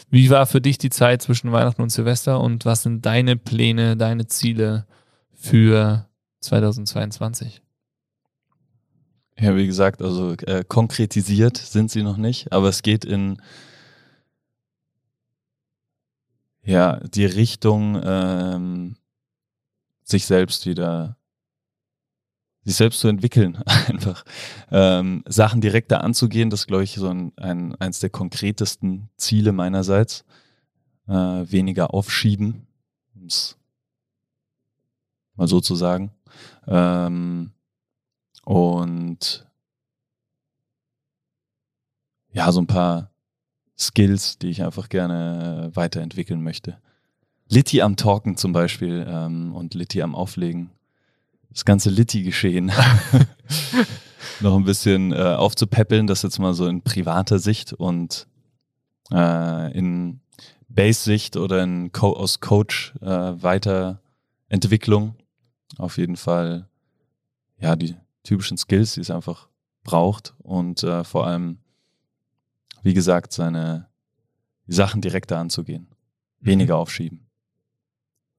Wie 0.08 0.30
war 0.30 0.46
für 0.46 0.60
dich 0.60 0.78
die 0.78 0.90
Zeit 0.90 1.20
zwischen 1.22 1.52
Weihnachten 1.52 1.82
und 1.82 1.90
Silvester 1.90 2.40
und 2.40 2.64
was 2.64 2.82
sind 2.82 3.04
deine 3.04 3.36
Pläne, 3.36 3.96
deine 3.96 4.26
Ziele 4.26 4.86
für 5.34 6.08
2022? 6.40 7.62
Ja, 9.38 9.54
wie 9.54 9.66
gesagt, 9.66 10.02
also 10.02 10.32
äh, 10.32 10.64
konkretisiert 10.66 11.58
sind 11.58 11.90
sie 11.90 12.02
noch 12.02 12.16
nicht, 12.16 12.52
aber 12.52 12.68
es 12.68 12.82
geht 12.82 13.04
in 13.04 13.40
ja 16.64 16.98
die 17.00 17.24
Richtung, 17.24 18.00
ähm, 18.02 18.96
sich 20.02 20.26
selbst 20.26 20.66
wieder, 20.66 21.17
sich 22.68 22.76
selbst 22.76 23.00
zu 23.00 23.08
entwickeln, 23.08 23.56
einfach 23.88 24.24
ähm, 24.70 25.24
Sachen 25.26 25.60
direkter 25.60 26.04
anzugehen. 26.04 26.50
Das 26.50 26.60
ist, 26.60 26.66
glaube 26.66 26.84
ich, 26.84 26.94
so 26.94 27.08
ein, 27.08 27.32
ein 27.36 27.74
eins 27.76 28.00
der 28.00 28.10
konkretesten 28.10 29.08
Ziele 29.16 29.52
meinerseits. 29.52 30.24
Äh, 31.06 31.12
weniger 31.50 31.94
aufschieben, 31.94 32.66
um's 33.14 33.56
mal 35.36 35.48
so 35.48 35.62
zu 35.62 35.74
sagen. 35.74 36.10
Ähm, 36.66 37.52
und 38.44 39.46
ja, 42.30 42.52
so 42.52 42.60
ein 42.60 42.66
paar 42.66 43.10
Skills, 43.78 44.38
die 44.38 44.48
ich 44.48 44.62
einfach 44.62 44.90
gerne 44.90 45.70
weiterentwickeln 45.72 46.42
möchte. 46.42 46.78
Litti 47.48 47.80
am 47.80 47.96
Talken 47.96 48.36
zum 48.36 48.52
Beispiel 48.52 49.06
ähm, 49.08 49.54
und 49.54 49.72
Litti 49.72 50.02
am 50.02 50.14
Auflegen. 50.14 50.70
Das 51.50 51.64
ganze 51.64 51.90
Litti-Geschehen 51.90 52.72
noch 54.40 54.56
ein 54.56 54.64
bisschen 54.64 55.12
äh, 55.12 55.16
aufzupäppeln, 55.16 56.06
das 56.06 56.22
jetzt 56.22 56.38
mal 56.38 56.54
so 56.54 56.66
in 56.66 56.82
privater 56.82 57.38
Sicht 57.38 57.72
und 57.72 58.26
äh, 59.12 59.72
in 59.76 60.20
Base-Sicht 60.68 61.36
oder 61.36 61.62
in 61.62 61.92
Co 61.92 62.12
aus 62.12 62.40
Coach 62.40 62.94
äh, 63.00 63.06
weiter 63.06 64.02
Entwicklung. 64.48 65.16
Auf 65.76 65.98
jeden 65.98 66.16
Fall, 66.16 66.68
ja, 67.58 67.76
die 67.76 67.96
typischen 68.22 68.56
Skills, 68.56 68.94
die 68.94 69.00
es 69.00 69.10
einfach 69.10 69.48
braucht 69.82 70.34
und 70.38 70.82
äh, 70.82 71.04
vor 71.04 71.26
allem, 71.26 71.58
wie 72.82 72.94
gesagt, 72.94 73.32
seine 73.32 73.88
Sachen 74.66 75.00
direkter 75.00 75.38
anzugehen. 75.38 75.88
Weniger 76.40 76.76
mhm. 76.76 76.80
aufschieben. 76.80 77.26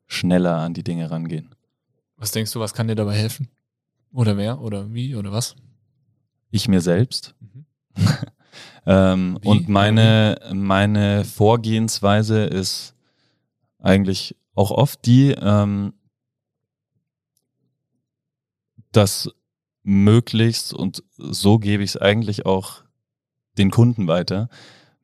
Schneller 0.07 0.57
an 0.57 0.73
die 0.73 0.83
Dinge 0.83 1.09
rangehen. 1.11 1.55
Was 2.19 2.31
denkst 2.31 2.51
du, 2.51 2.59
was 2.59 2.73
kann 2.73 2.89
dir 2.89 2.95
dabei 2.95 3.15
helfen? 3.15 3.47
Oder 4.11 4.35
wer? 4.35 4.59
Oder 4.59 4.93
wie? 4.93 5.15
Oder 5.15 5.31
was? 5.31 5.55
Ich 6.51 6.67
mir 6.67 6.81
selbst. 6.81 7.33
Mhm. 7.39 7.65
ähm, 8.85 9.39
und 9.43 9.69
meine, 9.69 10.39
meine 10.53 11.23
Vorgehensweise 11.23 12.43
ist 12.43 12.93
eigentlich 13.79 14.35
auch 14.53 14.71
oft 14.71 15.05
die, 15.05 15.31
ähm, 15.31 15.93
dass 18.91 19.29
möglichst, 19.83 20.73
und 20.73 21.03
so 21.17 21.57
gebe 21.57 21.83
ich 21.83 21.91
es 21.91 21.97
eigentlich 21.97 22.45
auch 22.45 22.83
den 23.57 23.71
Kunden 23.71 24.07
weiter, 24.07 24.49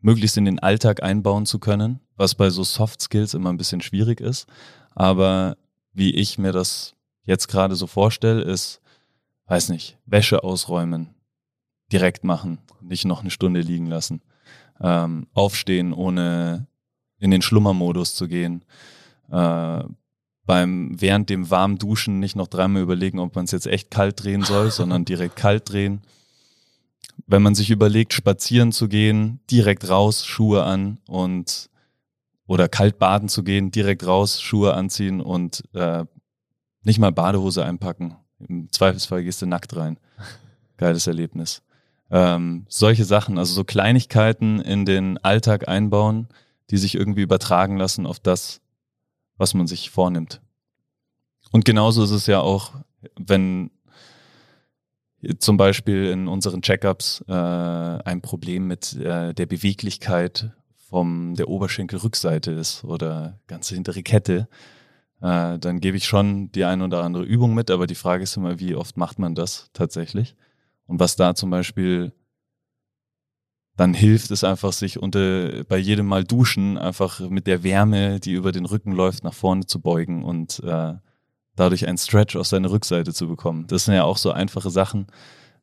möglichst 0.01 0.35
in 0.35 0.45
den 0.45 0.59
Alltag 0.59 1.01
einbauen 1.01 1.45
zu 1.45 1.59
können, 1.59 2.01
was 2.17 2.35
bei 2.35 2.49
so 2.49 2.65
Soft 2.65 3.01
Skills 3.01 3.33
immer 3.33 3.51
ein 3.53 3.57
bisschen 3.57 3.81
schwierig 3.81 4.19
ist. 4.19 4.47
Aber 4.93 5.55
wie 5.93 6.13
ich 6.13 6.37
mir 6.37 6.51
das 6.51 6.94
jetzt 7.25 7.47
gerade 7.47 7.75
so 7.75 7.87
vorstelle, 7.87 8.41
ist, 8.41 8.81
weiß 9.47 9.69
nicht, 9.69 9.97
Wäsche 10.05 10.43
ausräumen, 10.43 11.15
direkt 11.91 12.23
machen, 12.23 12.59
nicht 12.81 13.05
noch 13.05 13.21
eine 13.21 13.31
Stunde 13.31 13.61
liegen 13.61 13.87
lassen, 13.87 14.21
ähm, 14.79 15.27
aufstehen, 15.33 15.93
ohne 15.93 16.67
in 17.19 17.31
den 17.31 17.41
Schlummermodus 17.41 18.15
zu 18.15 18.27
gehen, 18.27 18.63
äh, 19.31 19.83
beim 20.45 21.01
während 21.01 21.29
dem 21.29 21.49
warmen 21.49 21.77
Duschen 21.77 22.19
nicht 22.19 22.35
noch 22.35 22.47
dreimal 22.47 22.83
überlegen, 22.83 23.19
ob 23.19 23.35
man 23.35 23.45
es 23.45 23.51
jetzt 23.51 23.67
echt 23.67 23.89
kalt 23.89 24.23
drehen 24.23 24.43
soll, 24.43 24.71
sondern 24.71 25.05
direkt 25.05 25.35
kalt 25.35 25.69
drehen. 25.69 26.01
Wenn 27.27 27.41
man 27.41 27.55
sich 27.55 27.71
überlegt, 27.71 28.13
spazieren 28.13 28.71
zu 28.71 28.87
gehen, 28.87 29.39
direkt 29.49 29.89
raus, 29.89 30.25
Schuhe 30.25 30.63
an 30.63 30.99
und 31.07 31.69
oder 32.47 32.69
kalt 32.69 32.99
baden 32.99 33.27
zu 33.27 33.43
gehen, 33.43 33.71
direkt 33.71 34.05
raus, 34.05 34.39
Schuhe 34.39 34.75
anziehen 34.75 35.19
und 35.19 35.63
äh, 35.73 36.05
nicht 36.85 36.99
mal 36.99 37.11
Badehose 37.11 37.65
einpacken. 37.65 38.15
Im 38.39 38.71
Zweifelsfall 38.71 39.23
gehst 39.23 39.41
du 39.41 39.45
nackt 39.45 39.75
rein. 39.75 39.99
Geiles 40.77 41.07
Erlebnis. 41.07 41.61
Ähm, 42.11 42.65
solche 42.69 43.03
Sachen, 43.03 43.37
also 43.37 43.53
so 43.53 43.63
Kleinigkeiten 43.63 44.61
in 44.61 44.85
den 44.85 45.17
Alltag 45.17 45.67
einbauen, 45.67 46.27
die 46.69 46.77
sich 46.77 46.95
irgendwie 46.95 47.21
übertragen 47.21 47.77
lassen 47.77 48.05
auf 48.05 48.19
das, 48.19 48.61
was 49.37 49.53
man 49.53 49.67
sich 49.67 49.89
vornimmt. 49.89 50.41
Und 51.51 51.65
genauso 51.65 52.03
ist 52.03 52.11
es 52.11 52.27
ja 52.27 52.39
auch, 52.39 52.73
wenn 53.17 53.71
zum 55.39 55.57
Beispiel 55.57 56.05
in 56.05 56.27
unseren 56.27 56.61
Checkups 56.61 57.23
äh, 57.27 57.31
ein 57.31 58.21
Problem 58.21 58.67
mit 58.67 58.93
äh, 58.93 59.33
der 59.33 59.45
Beweglichkeit 59.45 60.51
vom 60.89 61.35
der 61.35 61.47
Oberschenkelrückseite 61.47 62.51
ist 62.51 62.83
oder 62.83 63.39
ganze 63.47 63.73
hintere 63.73 64.03
Kette, 64.03 64.47
äh, 65.25 65.59
dann 65.59 65.79
gebe 65.79 65.97
ich 65.97 66.05
schon 66.05 66.51
die 66.51 66.65
eine 66.65 66.83
oder 66.83 67.03
andere 67.03 67.23
Übung 67.23 67.53
mit, 67.53 67.71
aber 67.71 67.87
die 67.87 67.95
Frage 67.95 68.23
ist 68.23 68.37
immer, 68.37 68.59
wie 68.59 68.75
oft 68.75 68.97
macht 68.97 69.19
man 69.19 69.35
das 69.35 69.69
tatsächlich? 69.73 70.35
Und 70.87 70.99
was 70.99 71.15
da 71.15 71.33
zum 71.35 71.49
Beispiel 71.49 72.13
dann 73.75 73.93
hilft 73.93 74.31
es 74.31 74.43
einfach, 74.43 74.71
sich 74.71 74.99
unter, 74.99 75.63
bei 75.65 75.77
jedem 75.77 76.05
Mal 76.07 76.23
duschen 76.23 76.77
einfach 76.77 77.19
mit 77.19 77.45
der 77.45 77.63
Wärme, 77.63 78.19
die 78.19 78.31
über 78.31 78.51
den 78.51 78.65
Rücken 78.65 78.93
läuft, 78.93 79.23
nach 79.23 79.33
vorne 79.33 79.65
zu 79.65 79.81
beugen 79.81 80.23
und 80.23 80.61
äh, 80.63 80.93
dadurch 81.55 81.87
einen 81.87 81.97
Stretch 81.97 82.35
auf 82.35 82.47
seine 82.47 82.71
Rückseite 82.71 83.13
zu 83.13 83.27
bekommen. 83.27 83.67
Das 83.67 83.85
sind 83.85 83.95
ja 83.95 84.03
auch 84.03 84.17
so 84.17 84.31
einfache 84.31 84.69
Sachen. 84.69 85.07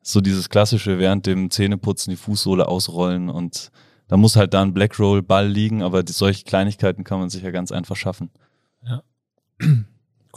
So 0.01 0.21
dieses 0.21 0.49
klassische 0.49 0.99
während 0.99 1.25
dem 1.25 1.49
Zähneputzen 1.49 2.11
die 2.11 2.17
Fußsohle 2.17 2.67
ausrollen 2.67 3.29
und 3.29 3.71
da 4.09 4.17
muss 4.17 4.35
halt 4.35 4.53
da 4.53 4.61
ein 4.61 4.73
Black 4.73 4.99
Roll 4.99 5.23
Ball 5.23 5.47
liegen, 5.47 5.81
aber 5.81 6.03
solche 6.05 6.43
Kleinigkeiten 6.43 7.03
kann 7.03 7.19
man 7.19 7.29
sich 7.29 7.41
ja 7.41 7.51
ganz 7.51 7.71
einfach 7.71 7.95
schaffen. 7.95 8.29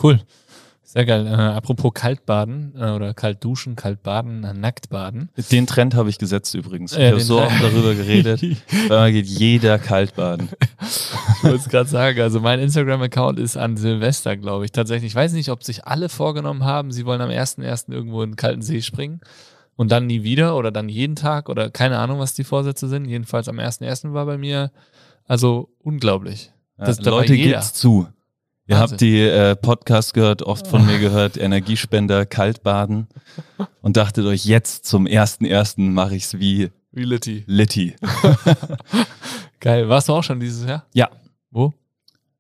Cool. 0.03 0.21
Sehr 0.97 1.05
geil. 1.05 1.27
Äh, 1.27 1.31
apropos 1.31 1.93
Kaltbaden 1.93 2.73
äh, 2.75 2.91
oder 2.93 3.13
kalt 3.13 3.45
duschen, 3.45 3.77
kalt 3.77 4.03
baden, 4.03 4.45
äh, 4.45 4.55
nackt 4.55 4.89
baden. 4.89 5.29
Den 5.51 5.67
Trend 5.67 5.95
habe 5.95 6.09
ich 6.09 6.17
gesetzt 6.17 6.55
übrigens. 6.55 6.97
Ich 6.97 7.11
habe 7.11 7.21
so 7.21 7.41
oft 7.41 7.63
darüber 7.63 7.95
geredet. 7.95 8.41
da 8.89 9.11
geht 9.11 9.27
jeder 9.27 9.79
kalt 9.79 10.15
baden. 10.15 10.49
ich 10.81 11.45
wollte 11.45 11.57
es 11.57 11.69
gerade 11.69 11.91
sagen. 11.91 12.21
Also 12.21 12.41
mein 12.41 12.61
Instagram-Account 12.61 13.39
ist 13.39 13.59
an 13.59 13.77
Silvester, 13.77 14.39
glaube 14.39 14.65
ich. 14.65 14.73
Tatsächlich. 14.73 15.13
Ich 15.13 15.15
weiß 15.15 15.33
nicht, 15.35 15.51
ob 15.51 15.65
sich 15.65 15.85
alle 15.85 16.09
vorgenommen 16.09 16.65
haben, 16.65 16.93
sie 16.93 17.05
wollen 17.05 17.21
am 17.21 17.31
1.1. 17.31 17.93
irgendwo 17.93 18.23
in 18.23 18.31
den 18.31 18.37
kalten 18.37 18.63
See 18.63 18.81
springen 18.81 19.21
und 19.77 19.93
dann 19.93 20.07
nie 20.07 20.23
wieder 20.23 20.57
oder 20.57 20.71
dann 20.71 20.89
jeden 20.89 21.17
Tag 21.17 21.51
oder 21.51 21.69
keine 21.69 21.99
Ahnung, 21.99 22.21
was 22.21 22.33
die 22.33 22.45
Vorsätze 22.45 22.89
sind. 22.89 23.05
Jedenfalls 23.05 23.49
am 23.49 23.59
1.1. 23.59 24.15
war 24.15 24.25
bei 24.25 24.39
mir 24.39 24.71
also 25.27 25.69
unglaublich. 25.83 26.53
Das, 26.79 26.99
ja, 26.99 27.11
Leute, 27.11 27.37
geht's 27.37 27.75
zu. 27.75 28.07
Ihr 28.69 28.79
habt 28.79 29.01
die 29.01 29.21
äh, 29.21 29.55
Podcast 29.55 30.13
gehört, 30.13 30.43
oft 30.43 30.67
von 30.67 30.85
mir 30.85 30.99
gehört, 30.99 31.37
Energiespender, 31.37 32.27
Kaltbaden 32.27 33.07
und 33.81 33.97
dachtet 33.97 34.27
euch, 34.27 34.45
jetzt 34.45 34.87
zum 34.87 35.07
ersten 35.07 35.45
ersten 35.45 35.95
mache 35.95 36.17
ich's 36.17 36.35
wie 36.39 36.71
wie 36.91 37.05
Litty. 37.05 37.45
Litty. 37.47 37.95
Geil. 39.61 39.89
Warst 39.89 40.09
du 40.09 40.15
auch 40.15 40.23
schon 40.23 40.41
dieses 40.41 40.67
Jahr? 40.67 40.87
Ja. 40.95 41.11
Wo? 41.51 41.75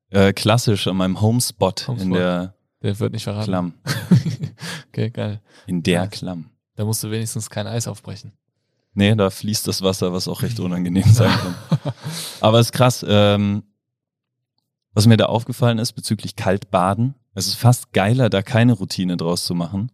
Äh, 0.09 0.33
klassisch 0.33 0.87
an 0.87 0.97
meinem 0.97 1.21
Homespot, 1.21 1.87
Homespot. 1.87 2.07
in 2.07 2.15
der 2.15 2.55
Der 2.83 2.99
wird 2.99 3.13
nicht 3.13 3.25
verraten. 3.25 3.45
Klamm. 3.45 3.75
okay, 4.89 5.11
geil. 5.11 5.43
In 5.67 5.83
der 5.83 5.95
ja. 5.95 6.07
Klamm. 6.07 6.51
Da 6.75 6.87
musst 6.87 7.05
du 7.05 7.11
wenigstens 7.11 7.51
kein 7.51 7.67
Eis 7.67 7.87
aufbrechen. 7.87 8.33
Nee, 8.95 9.15
da 9.15 9.29
fließt 9.29 9.69
das 9.69 9.83
Wasser, 9.83 10.13
was 10.15 10.27
auch 10.27 10.41
recht 10.41 10.59
unangenehm 10.59 11.05
sein 11.05 11.31
kann. 11.31 11.55
Aber 12.41 12.59
es 12.59 12.69
ist 12.69 12.73
krass. 12.73 13.05
Ähm, 13.07 13.63
was 14.97 15.07
mir 15.07 15.19
da 15.19 15.27
aufgefallen 15.27 15.79
ist 15.79 15.93
bezüglich 15.93 16.37
Kaltbaden, 16.37 17.15
es 17.35 17.49
ist 17.49 17.57
fast 17.57 17.93
geiler, 17.93 18.31
da 18.31 18.41
keine 18.41 18.73
Routine 18.73 19.19
draus 19.19 19.45
zu 19.45 19.55
machen, 19.55 19.93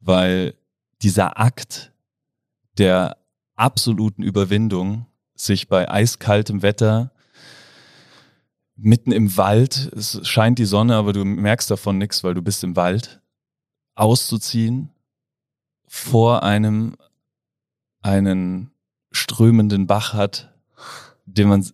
weil 0.00 0.54
dieser 1.02 1.38
Akt 1.38 1.92
der 2.76 3.16
absoluten 3.54 4.24
Überwindung, 4.24 5.06
sich 5.36 5.68
bei 5.68 5.88
eiskaltem 5.88 6.62
Wetter 6.62 7.12
mitten 8.74 9.12
im 9.12 9.36
Wald, 9.36 9.92
es 9.94 10.26
scheint 10.26 10.58
die 10.58 10.64
Sonne, 10.64 10.96
aber 10.96 11.12
du 11.12 11.24
merkst 11.24 11.70
davon 11.70 11.98
nichts, 11.98 12.24
weil 12.24 12.34
du 12.34 12.42
bist 12.42 12.64
im 12.64 12.74
Wald, 12.74 13.20
auszuziehen, 13.94 14.90
vor 15.86 16.42
einem 16.42 16.96
einen 18.02 18.72
strömenden 19.12 19.86
Bach 19.86 20.12
hat, 20.12 20.52
den 21.24 21.46
man 21.46 21.64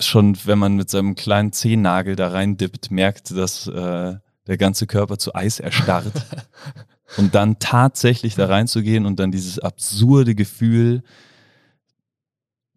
schon, 0.00 0.36
wenn 0.44 0.58
man 0.58 0.76
mit 0.76 0.90
seinem 0.90 1.14
kleinen 1.14 1.52
Zehennagel 1.52 2.16
da 2.16 2.28
rein 2.28 2.56
dippt, 2.56 2.90
merkt, 2.90 3.30
dass 3.30 3.66
äh, 3.66 4.16
der 4.46 4.56
ganze 4.56 4.86
Körper 4.86 5.18
zu 5.18 5.34
Eis 5.34 5.60
erstarrt. 5.60 6.26
und 7.16 7.34
dann 7.34 7.58
tatsächlich 7.58 8.34
da 8.34 8.46
reinzugehen 8.46 9.06
und 9.06 9.18
dann 9.20 9.30
dieses 9.30 9.58
absurde 9.58 10.34
Gefühl, 10.34 11.02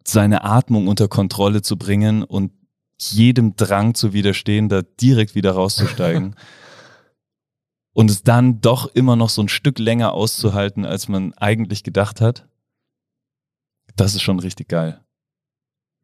seine 0.06 0.44
Atmung 0.44 0.86
unter 0.86 1.08
Kontrolle 1.08 1.62
zu 1.62 1.76
bringen 1.76 2.22
und 2.22 2.52
jedem 3.00 3.56
Drang 3.56 3.94
zu 3.94 4.12
widerstehen, 4.12 4.68
da 4.68 4.82
direkt 4.82 5.34
wieder 5.34 5.52
rauszusteigen. 5.52 6.36
und 7.92 8.10
es 8.10 8.22
dann 8.22 8.60
doch 8.60 8.86
immer 8.94 9.16
noch 9.16 9.30
so 9.30 9.42
ein 9.42 9.48
Stück 9.48 9.78
länger 9.78 10.12
auszuhalten, 10.12 10.84
als 10.84 11.08
man 11.08 11.32
eigentlich 11.34 11.82
gedacht 11.84 12.20
hat. 12.20 12.46
Das 13.96 14.14
ist 14.14 14.22
schon 14.22 14.40
richtig 14.40 14.68
geil. 14.68 15.03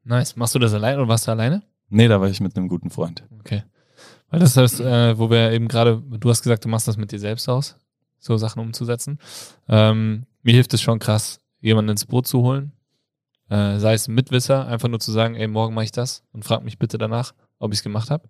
Nice. 0.04 0.36
Machst 0.36 0.54
du 0.54 0.58
das 0.58 0.74
alleine 0.74 0.98
oder 0.98 1.08
warst 1.08 1.26
du 1.26 1.32
alleine? 1.32 1.62
Nee, 1.88 2.08
da 2.08 2.20
war 2.20 2.28
ich 2.28 2.40
mit 2.40 2.56
einem 2.56 2.68
guten 2.68 2.90
Freund. 2.90 3.24
Okay. 3.40 3.64
Weil 4.30 4.40
das 4.40 4.56
heißt, 4.56 4.80
äh, 4.80 5.18
wo 5.18 5.28
wir 5.28 5.50
eben 5.52 5.68
gerade, 5.68 6.00
du 6.00 6.30
hast 6.30 6.42
gesagt, 6.42 6.64
du 6.64 6.68
machst 6.68 6.86
das 6.86 6.96
mit 6.96 7.10
dir 7.12 7.18
selbst 7.18 7.48
aus, 7.48 7.76
so 8.18 8.36
Sachen 8.36 8.60
umzusetzen. 8.60 9.18
Ähm, 9.68 10.26
mir 10.42 10.54
hilft 10.54 10.72
es 10.72 10.80
schon 10.80 11.00
krass, 11.00 11.40
jemanden 11.60 11.90
ins 11.90 12.06
Boot 12.06 12.26
zu 12.26 12.42
holen. 12.42 12.72
Äh, 13.48 13.78
sei 13.78 13.94
es 13.94 14.06
ein 14.06 14.14
Mitwisser, 14.14 14.66
einfach 14.68 14.88
nur 14.88 15.00
zu 15.00 15.10
sagen, 15.10 15.34
ey, 15.34 15.48
morgen 15.48 15.74
mache 15.74 15.86
ich 15.86 15.92
das 15.92 16.22
und 16.32 16.44
frag 16.44 16.62
mich 16.62 16.78
bitte 16.78 16.98
danach, 16.98 17.34
ob 17.58 17.72
ich 17.72 17.80
es 17.80 17.82
gemacht 17.82 18.10
habe. 18.10 18.28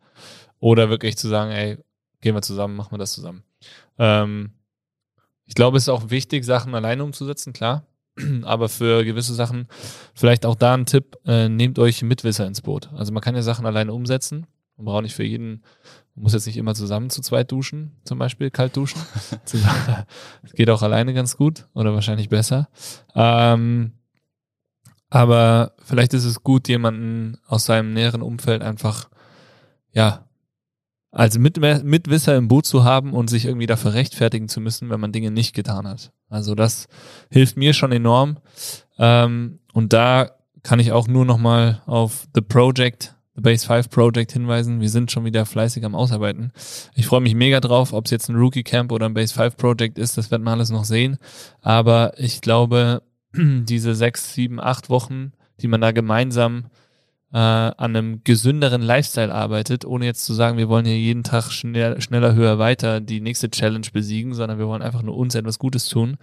Oder 0.58 0.88
wirklich 0.88 1.18
zu 1.18 1.28
sagen, 1.28 1.50
ey, 1.50 1.76
gehen 2.22 2.34
wir 2.34 2.42
zusammen, 2.42 2.76
machen 2.76 2.92
wir 2.92 2.98
das 2.98 3.12
zusammen. 3.12 3.44
Ähm, 3.98 4.52
ich 5.44 5.54
glaube, 5.54 5.76
es 5.76 5.84
ist 5.84 5.88
auch 5.90 6.08
wichtig, 6.08 6.44
Sachen 6.44 6.74
alleine 6.74 7.04
umzusetzen, 7.04 7.52
klar. 7.52 7.84
Aber 8.42 8.68
für 8.68 9.04
gewisse 9.04 9.34
Sachen, 9.34 9.68
vielleicht 10.14 10.46
auch 10.46 10.54
da 10.54 10.74
ein 10.74 10.86
Tipp, 10.86 11.16
äh, 11.26 11.48
nehmt 11.48 11.78
euch 11.78 12.02
Mitwisser 12.02 12.46
ins 12.46 12.62
Boot. 12.62 12.90
Also 12.94 13.12
man 13.12 13.22
kann 13.22 13.34
ja 13.34 13.42
Sachen 13.42 13.66
alleine 13.66 13.92
umsetzen. 13.92 14.46
Man 14.76 14.86
braucht 14.86 15.02
nicht 15.02 15.14
für 15.14 15.24
jeden, 15.24 15.62
man 16.14 16.24
muss 16.24 16.32
jetzt 16.32 16.46
nicht 16.46 16.56
immer 16.56 16.74
zusammen 16.74 17.10
zu 17.10 17.20
zweit 17.20 17.52
duschen, 17.52 17.92
zum 18.04 18.18
Beispiel 18.18 18.50
kalt 18.50 18.76
duschen. 18.76 19.00
das 19.44 19.62
geht 20.54 20.70
auch 20.70 20.82
alleine 20.82 21.14
ganz 21.14 21.36
gut 21.36 21.66
oder 21.74 21.94
wahrscheinlich 21.94 22.28
besser. 22.28 22.68
Ähm, 23.14 23.92
aber 25.10 25.72
vielleicht 25.84 26.14
ist 26.14 26.24
es 26.24 26.42
gut, 26.42 26.68
jemanden 26.68 27.36
aus 27.46 27.64
seinem 27.64 27.92
näheren 27.92 28.22
Umfeld 28.22 28.62
einfach, 28.62 29.10
ja, 29.92 30.24
als 31.12 31.38
Mit 31.38 31.58
Mitwisser 31.58 32.36
im 32.36 32.48
Boot 32.48 32.66
zu 32.66 32.84
haben 32.84 33.12
und 33.12 33.28
sich 33.28 33.44
irgendwie 33.44 33.66
dafür 33.66 33.94
rechtfertigen 33.94 34.48
zu 34.48 34.60
müssen, 34.60 34.90
wenn 34.90 35.00
man 35.00 35.12
Dinge 35.12 35.30
nicht 35.30 35.54
getan 35.54 35.86
hat. 35.86 36.12
Also 36.28 36.54
das 36.54 36.86
hilft 37.30 37.56
mir 37.56 37.72
schon 37.72 37.92
enorm. 37.92 38.38
Ähm, 38.98 39.58
und 39.72 39.92
da 39.92 40.30
kann 40.62 40.78
ich 40.78 40.92
auch 40.92 41.08
nur 41.08 41.24
nochmal 41.24 41.82
auf 41.86 42.28
The 42.34 42.42
Project, 42.42 43.16
The 43.34 43.42
Base 43.42 43.66
5 43.66 43.90
Project 43.90 44.32
hinweisen. 44.32 44.80
Wir 44.80 44.90
sind 44.90 45.10
schon 45.10 45.24
wieder 45.24 45.46
fleißig 45.46 45.84
am 45.84 45.94
Ausarbeiten. 45.94 46.52
Ich 46.94 47.06
freue 47.06 47.20
mich 47.20 47.34
mega 47.34 47.60
drauf, 47.60 47.92
ob 47.92 48.04
es 48.04 48.10
jetzt 48.10 48.28
ein 48.28 48.36
Rookie 48.36 48.62
Camp 48.62 48.92
oder 48.92 49.06
ein 49.06 49.14
Base 49.14 49.34
5 49.34 49.56
Project 49.56 49.98
ist, 49.98 50.16
das 50.16 50.30
wird 50.30 50.42
man 50.42 50.54
alles 50.54 50.70
noch 50.70 50.84
sehen. 50.84 51.18
Aber 51.60 52.12
ich 52.18 52.40
glaube, 52.40 53.02
diese 53.34 53.94
sechs, 53.94 54.34
sieben, 54.34 54.60
acht 54.60 54.90
Wochen, 54.90 55.32
die 55.60 55.68
man 55.68 55.80
da 55.80 55.90
gemeinsam 55.92 56.66
äh, 57.32 57.38
an 57.38 57.74
einem 57.78 58.24
gesünderen 58.24 58.82
Lifestyle 58.82 59.32
arbeitet, 59.32 59.84
ohne 59.84 60.06
jetzt 60.06 60.24
zu 60.24 60.34
sagen, 60.34 60.58
wir 60.58 60.68
wollen 60.68 60.84
hier 60.84 60.98
jeden 60.98 61.22
Tag 61.22 61.50
schnell, 61.50 62.00
schneller, 62.00 62.34
höher, 62.34 62.58
weiter 62.58 63.00
die 63.00 63.20
nächste 63.20 63.50
Challenge 63.50 63.86
besiegen, 63.92 64.34
sondern 64.34 64.58
wir 64.58 64.66
wollen 64.66 64.82
einfach 64.82 65.02
nur 65.02 65.16
uns 65.16 65.34
etwas 65.34 65.58
Gutes 65.58 65.88
tun, 65.88 66.16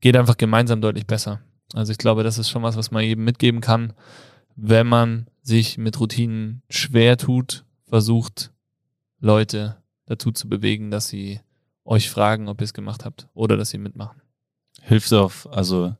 geht 0.00 0.16
einfach 0.16 0.36
gemeinsam 0.36 0.80
deutlich 0.80 1.06
besser. 1.06 1.40
Also 1.72 1.92
ich 1.92 1.98
glaube, 1.98 2.22
das 2.22 2.38
ist 2.38 2.48
schon 2.48 2.62
was, 2.62 2.76
was 2.76 2.90
man 2.90 3.04
jedem 3.04 3.24
mitgeben 3.24 3.60
kann, 3.60 3.92
wenn 4.56 4.86
man 4.86 5.26
sich 5.42 5.76
mit 5.76 5.98
Routinen 6.00 6.62
schwer 6.70 7.16
tut, 7.16 7.64
versucht 7.88 8.52
Leute 9.20 9.76
dazu 10.06 10.32
zu 10.32 10.48
bewegen, 10.48 10.90
dass 10.90 11.08
sie 11.08 11.40
euch 11.84 12.10
fragen, 12.10 12.48
ob 12.48 12.60
ihr 12.60 12.64
es 12.64 12.74
gemacht 12.74 13.04
habt 13.04 13.28
oder 13.34 13.56
dass 13.56 13.70
sie 13.70 13.78
mitmachen. 13.78 14.22
Hilft 14.80 15.12
auf, 15.12 15.48
also 15.50 15.96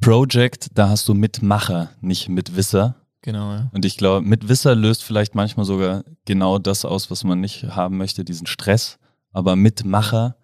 Project, 0.00 0.70
da 0.74 0.88
hast 0.88 1.08
du 1.08 1.14
Mitmacher, 1.14 1.90
nicht 2.00 2.28
Mitwisser. 2.28 2.94
Genau, 3.22 3.52
ja. 3.52 3.70
Und 3.72 3.84
ich 3.84 3.96
glaube, 3.96 4.24
Mitwisser 4.26 4.74
löst 4.74 5.02
vielleicht 5.02 5.34
manchmal 5.34 5.66
sogar 5.66 6.04
genau 6.24 6.58
das 6.58 6.84
aus, 6.84 7.10
was 7.10 7.24
man 7.24 7.40
nicht 7.40 7.64
haben 7.64 7.96
möchte, 7.96 8.24
diesen 8.24 8.46
Stress. 8.46 8.98
Aber 9.32 9.56
Mitmacher, 9.56 10.36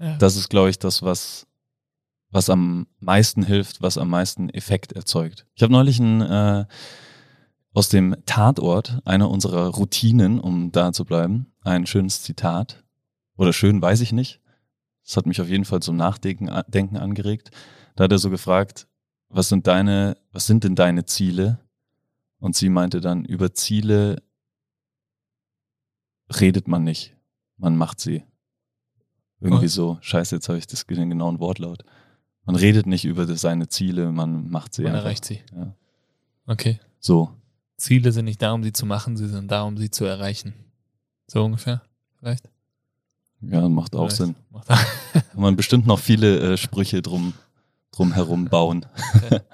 ja. 0.00 0.16
das 0.16 0.36
ist, 0.36 0.48
glaube 0.48 0.70
ich, 0.70 0.78
das, 0.78 1.02
was, 1.02 1.46
was 2.30 2.48
am 2.48 2.86
meisten 2.98 3.42
hilft, 3.42 3.82
was 3.82 3.98
am 3.98 4.08
meisten 4.08 4.48
Effekt 4.48 4.92
erzeugt. 4.92 5.46
Ich 5.54 5.62
habe 5.62 5.72
neulich 5.72 5.98
ein, 5.98 6.22
äh, 6.22 6.64
aus 7.74 7.88
dem 7.88 8.16
Tatort, 8.24 9.00
einer 9.04 9.30
unserer 9.30 9.68
Routinen, 9.68 10.40
um 10.40 10.72
da 10.72 10.92
zu 10.92 11.04
bleiben, 11.04 11.52
ein 11.62 11.86
schönes 11.86 12.22
Zitat. 12.22 12.84
Oder 13.36 13.52
schön, 13.52 13.82
weiß 13.82 14.00
ich 14.00 14.12
nicht. 14.12 14.40
Das 15.04 15.16
hat 15.16 15.26
mich 15.26 15.40
auf 15.40 15.48
jeden 15.48 15.64
Fall 15.64 15.80
zum 15.80 15.96
Nachdenken 15.96 16.50
Denken 16.68 16.96
angeregt. 16.96 17.50
Da 17.96 18.04
hat 18.04 18.12
er 18.12 18.18
so 18.18 18.30
gefragt, 18.30 18.86
was 19.28 19.48
sind 19.48 19.66
deine, 19.66 20.16
was 20.32 20.46
sind 20.46 20.64
denn 20.64 20.74
deine 20.74 21.04
Ziele? 21.06 21.60
Und 22.38 22.56
sie 22.56 22.68
meinte 22.68 23.00
dann, 23.00 23.24
über 23.24 23.54
Ziele 23.54 24.22
redet 26.40 26.68
man 26.68 26.84
nicht, 26.84 27.16
man 27.56 27.76
macht 27.76 28.00
sie. 28.00 28.24
Irgendwie 29.40 29.66
oh. 29.66 29.68
so, 29.68 29.98
scheiße, 30.00 30.36
jetzt 30.36 30.48
habe 30.48 30.58
ich 30.58 30.66
das 30.66 30.86
den 30.86 31.10
genauen 31.10 31.38
Wortlaut. 31.38 31.84
Man 32.44 32.56
redet 32.56 32.86
nicht 32.86 33.04
über 33.04 33.26
seine 33.36 33.68
Ziele, 33.68 34.12
man 34.12 34.50
macht 34.50 34.74
sie. 34.74 34.82
Man 34.82 34.92
einfach. 34.92 35.04
erreicht 35.04 35.24
sie. 35.24 35.42
Ja. 35.54 35.74
Okay. 36.46 36.80
So. 37.00 37.30
Ziele 37.76 38.12
sind 38.12 38.26
nicht 38.26 38.40
da, 38.40 38.52
um 38.52 38.62
sie 38.62 38.72
zu 38.72 38.86
machen, 38.86 39.16
sie 39.16 39.28
sind 39.28 39.50
da, 39.50 39.62
um 39.62 39.76
sie 39.76 39.90
zu 39.90 40.04
erreichen. 40.04 40.54
So 41.26 41.44
ungefähr, 41.44 41.82
vielleicht? 42.18 42.50
Ja, 43.40 43.68
macht 43.68 43.94
auch 43.94 44.10
vielleicht. 44.10 44.16
Sinn. 44.16 44.36
Macht 44.50 44.68
man 45.34 45.56
bestimmt 45.56 45.86
noch 45.86 45.98
viele 45.98 46.52
äh, 46.52 46.56
Sprüche 46.56 47.02
drum 47.02 47.34
drumherum 47.94 48.46
bauen. 48.46 48.86
Okay. 49.16 49.40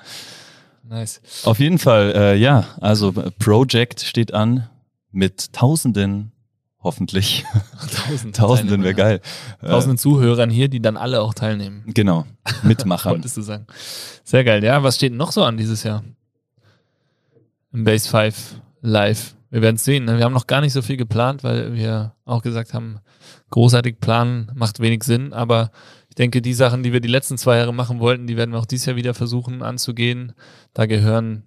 Nice. 0.90 1.20
Auf 1.44 1.60
jeden 1.60 1.78
Fall, 1.78 2.12
äh, 2.16 2.36
ja, 2.36 2.64
also 2.80 3.12
Project 3.38 4.00
steht 4.00 4.34
an 4.34 4.68
mit 5.12 5.52
Tausenden, 5.52 6.32
hoffentlich. 6.82 7.44
Tausend 8.08 8.34
Tausenden 8.36 8.82
wäre 8.82 8.94
geil. 8.94 9.20
Tausenden 9.60 9.94
äh, 9.94 10.00
Zuhörern 10.00 10.50
hier, 10.50 10.66
die 10.66 10.82
dann 10.82 10.96
alle 10.96 11.22
auch 11.22 11.32
teilnehmen. 11.32 11.84
Genau, 11.86 12.26
Mitmachern. 12.64 13.12
Wolltest 13.12 13.36
du 13.36 13.42
sagen. 13.42 13.68
Sehr 14.24 14.42
geil. 14.42 14.64
Ja, 14.64 14.82
was 14.82 14.96
steht 14.96 15.12
noch 15.12 15.30
so 15.30 15.44
an 15.44 15.56
dieses 15.56 15.84
Jahr? 15.84 16.02
Im 17.72 17.84
Base 17.84 18.08
5 18.08 18.60
live. 18.80 19.36
Wir 19.50 19.62
werden 19.62 19.76
es 19.76 19.84
sehen. 19.84 20.06
Ne? 20.06 20.18
Wir 20.18 20.24
haben 20.24 20.32
noch 20.32 20.48
gar 20.48 20.60
nicht 20.60 20.72
so 20.72 20.82
viel 20.82 20.96
geplant, 20.96 21.44
weil 21.44 21.74
wir 21.74 22.14
auch 22.24 22.42
gesagt 22.42 22.74
haben, 22.74 22.98
großartig 23.50 24.00
planen 24.00 24.50
macht 24.54 24.80
wenig 24.80 25.04
Sinn, 25.04 25.32
aber 25.32 25.70
denke, 26.20 26.42
die 26.42 26.52
Sachen, 26.52 26.82
die 26.82 26.92
wir 26.92 27.00
die 27.00 27.08
letzten 27.08 27.38
zwei 27.38 27.56
Jahre 27.56 27.72
machen 27.72 27.98
wollten, 27.98 28.26
die 28.26 28.36
werden 28.36 28.52
wir 28.52 28.58
auch 28.58 28.66
dieses 28.66 28.86
Jahr 28.86 28.96
wieder 28.96 29.14
versuchen 29.14 29.62
anzugehen. 29.62 30.34
Da 30.74 30.84
gehören, 30.84 31.44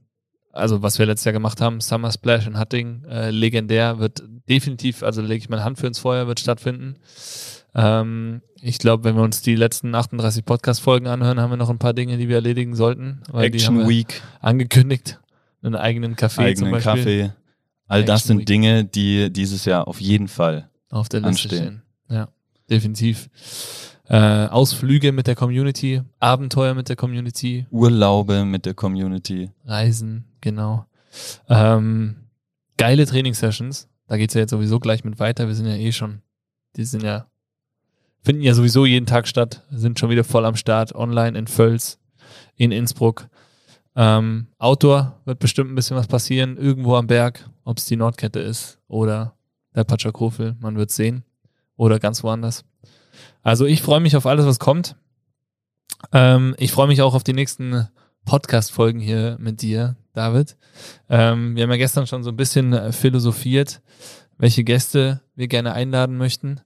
also 0.52 0.82
was 0.82 0.98
wir 0.98 1.06
letztes 1.06 1.26
Jahr 1.26 1.34
gemacht 1.34 1.62
haben, 1.62 1.80
Summer 1.80 2.12
Splash 2.12 2.48
in 2.48 2.60
Hutting, 2.60 3.06
äh, 3.06 3.30
legendär, 3.30 4.00
wird 4.00 4.24
definitiv, 4.50 5.04
also 5.04 5.22
lege 5.22 5.36
ich 5.36 5.50
meine 5.50 5.64
Hand 5.64 5.78
für 5.78 5.88
ins 5.88 6.00
Feuer, 6.00 6.28
wird 6.28 6.40
stattfinden. 6.40 6.96
Ähm, 7.76 8.42
ich 8.62 8.80
glaube, 8.80 9.04
wenn 9.04 9.16
wir 9.16 9.22
uns 9.22 9.44
die 9.44 9.56
letzten 9.56 9.94
38 9.94 10.44
Podcast-Folgen 10.44 11.08
anhören, 11.08 11.40
haben 11.40 11.52
wir 11.52 11.58
noch 11.58 11.70
ein 11.70 11.80
paar 11.80 11.94
Dinge, 11.94 12.18
die 12.18 12.28
wir 12.28 12.38
erledigen 12.38 12.76
sollten. 12.76 13.22
Action 13.32 13.88
Week. 13.88 14.22
Angekündigt. 14.40 15.20
Einen 15.62 15.76
eigenen 15.76 16.16
Kaffee 16.16 16.42
eigenen 16.42 16.58
zum 16.58 16.72
Beispiel. 16.72 16.94
Kaffee. 16.94 17.34
All 17.88 18.00
Action 18.00 18.08
das 18.08 18.24
sind 18.24 18.40
Week. 18.40 18.46
Dinge, 18.48 18.86
die 18.86 19.32
dieses 19.32 19.66
Jahr 19.66 19.88
auf 19.88 20.02
jeden 20.02 20.28
Fall 20.28 20.70
auf 20.90 21.10
der 21.10 21.22
Liste 21.22 21.50
anstehen. 21.50 21.84
stehen. 22.08 22.18
Ja, 22.18 22.30
definitiv 22.70 23.30
äh, 24.10 24.48
Ausflüge 24.48 25.12
mit 25.12 25.28
der 25.28 25.36
Community, 25.36 26.02
Abenteuer 26.20 26.74
mit 26.74 26.90
der 26.90 26.96
Community. 26.96 27.66
Urlaube 27.72 28.46
mit 28.46 28.66
der 28.66 28.74
Community. 28.74 29.52
Reisen, 29.66 30.26
genau. 30.42 30.86
Ähm, 31.48 32.16
geile 32.78 33.06
Trainingssessions. 33.06 33.88
Da 34.08 34.18
geht's 34.18 34.34
ja 34.34 34.42
jetzt 34.42 34.52
sowieso 34.52 34.80
gleich 34.80 35.04
mit 35.04 35.20
weiter. 35.20 35.48
Wir 35.48 35.56
sind 35.56 35.68
ja 35.68 35.76
eh 35.76 35.92
schon, 35.92 36.22
die 36.76 36.84
sind 36.84 37.04
ja, 37.04 37.28
finden 38.22 38.42
ja 38.42 38.54
sowieso 38.54 38.86
jeden 38.86 39.06
Tag 39.06 39.28
statt, 39.28 39.64
sind 39.72 40.00
schon 40.00 40.10
wieder 40.10 40.24
voll 40.24 40.46
am 40.46 40.56
Start, 40.56 40.94
online 40.94 41.38
in 41.38 41.48
Völs, 41.48 42.00
in 42.56 42.72
Innsbruck. 42.72 43.30
Ähm, 43.96 44.48
Outdoor 44.58 45.22
wird 45.26 45.40
bestimmt 45.40 45.72
ein 45.72 45.76
bisschen 45.76 45.96
was 45.96 46.08
passieren, 46.08 46.58
irgendwo 46.58 46.96
am 46.96 47.08
Berg, 47.08 47.50
ob 47.64 47.78
es 47.78 47.86
die 47.86 47.96
Nordkette 47.96 48.40
ist 48.40 48.80
oder 48.88 49.36
der 49.76 49.84
Patschakofel, 49.84 50.56
man 50.60 50.76
wird 50.76 50.92
sehen. 50.92 51.24
Oder 51.76 52.00
ganz 52.00 52.24
woanders. 52.24 52.66
Also 53.42 53.66
ich 53.66 53.82
freue 53.82 54.00
mich 54.00 54.16
auf 54.16 54.26
alles, 54.26 54.46
was 54.46 54.60
kommt. 54.60 54.96
Ähm, 56.12 56.56
ich 56.58 56.72
freue 56.72 56.88
mich 56.88 57.02
auch 57.02 57.14
auf 57.14 57.24
die 57.24 57.34
nächsten 57.34 57.88
Podcast-Folgen 58.26 59.00
hier 59.00 59.38
mit 59.40 59.62
dir, 59.62 59.96
David. 60.14 60.58
Ähm, 61.10 61.56
wir 61.56 61.64
haben 61.64 61.72
ja 61.72 61.78
gestern 61.78 62.08
schon 62.08 62.24
so 62.24 62.30
ein 62.30 62.38
bisschen 62.38 62.74
äh, 62.74 62.92
philosophiert, 62.92 63.82
welche 64.38 64.64
Gäste 64.64 65.22
wir 65.36 65.48
gerne 65.48 65.74
einladen 65.74 66.18
möchten. 66.18 66.62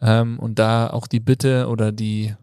Ähm, 0.00 0.38
und 0.38 0.58
da 0.58 0.88
auch 0.90 1.06
die 1.06 1.20
Bitte 1.20 1.68
oder 1.68 1.92
die 1.92 2.34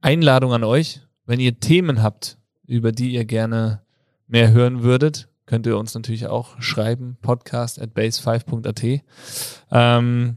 Einladung 0.00 0.52
an 0.52 0.64
euch, 0.64 1.00
wenn 1.26 1.40
ihr 1.40 1.60
Themen 1.60 2.02
habt, 2.02 2.38
über 2.66 2.92
die 2.92 3.10
ihr 3.10 3.24
gerne 3.24 3.82
mehr 4.26 4.52
hören 4.52 4.82
würdet, 4.82 5.28
könnt 5.46 5.66
ihr 5.66 5.78
uns 5.78 5.94
natürlich 5.94 6.26
auch 6.26 6.60
schreiben, 6.60 7.16
podcast 7.20 7.80
at 7.80 7.90
base5.at. 7.94 9.02
Ähm, 9.70 10.36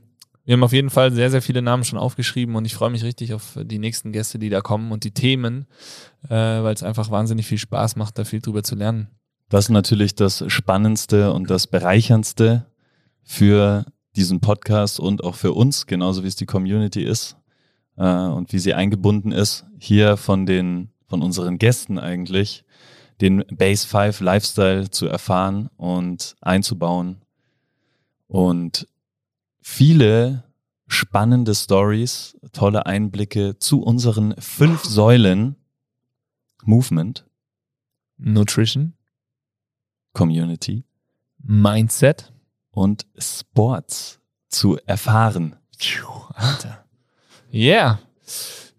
wir 0.51 0.57
haben 0.57 0.63
auf 0.65 0.73
jeden 0.73 0.89
Fall 0.89 1.13
sehr, 1.13 1.31
sehr 1.31 1.41
viele 1.41 1.61
Namen 1.61 1.85
schon 1.85 1.97
aufgeschrieben 1.97 2.57
und 2.57 2.65
ich 2.65 2.75
freue 2.75 2.89
mich 2.89 3.05
richtig 3.05 3.33
auf 3.33 3.57
die 3.63 3.79
nächsten 3.79 4.11
Gäste, 4.11 4.37
die 4.37 4.49
da 4.49 4.59
kommen 4.59 4.91
und 4.91 5.05
die 5.05 5.11
Themen, 5.11 5.65
äh, 6.25 6.35
weil 6.35 6.73
es 6.73 6.83
einfach 6.83 7.09
wahnsinnig 7.09 7.47
viel 7.47 7.57
Spaß 7.57 7.95
macht, 7.95 8.17
da 8.17 8.25
viel 8.25 8.41
drüber 8.41 8.61
zu 8.61 8.75
lernen. 8.75 9.07
Das 9.47 9.67
ist 9.67 9.69
natürlich 9.69 10.13
das 10.13 10.43
Spannendste 10.47 11.31
und 11.31 11.49
das 11.49 11.67
Bereicherndste 11.67 12.65
für 13.23 13.85
diesen 14.17 14.41
Podcast 14.41 14.99
und 14.99 15.23
auch 15.23 15.35
für 15.35 15.53
uns, 15.53 15.87
genauso 15.87 16.21
wie 16.23 16.27
es 16.27 16.35
die 16.35 16.47
Community 16.47 17.01
ist 17.01 17.37
äh, 17.95 18.03
und 18.03 18.51
wie 18.51 18.59
sie 18.59 18.73
eingebunden 18.73 19.31
ist, 19.31 19.63
hier 19.79 20.17
von 20.17 20.45
den, 20.45 20.89
von 21.07 21.21
unseren 21.21 21.59
Gästen 21.59 21.97
eigentlich, 21.97 22.65
den 23.21 23.45
Base 23.51 23.87
5 23.87 24.19
Lifestyle 24.19 24.89
zu 24.89 25.07
erfahren 25.07 25.69
und 25.77 26.35
einzubauen. 26.41 27.21
Und 28.27 28.87
viele 29.61 30.43
spannende 30.87 31.55
Stories, 31.55 32.37
tolle 32.51 32.85
Einblicke 32.85 33.57
zu 33.57 33.81
unseren 33.81 34.35
fünf 34.39 34.83
Säulen 34.83 35.55
Movement, 36.63 37.25
Nutrition, 38.17 38.93
Community, 40.13 40.83
Mindset 41.37 42.31
und 42.71 43.07
Sports 43.17 44.19
zu 44.47 44.77
erfahren. 44.85 45.55
Alter. 46.35 46.85
Yeah. 47.53 47.99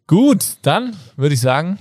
Gut, 0.06 0.58
dann 0.62 0.96
würde 1.16 1.34
ich 1.34 1.40
sagen, 1.40 1.78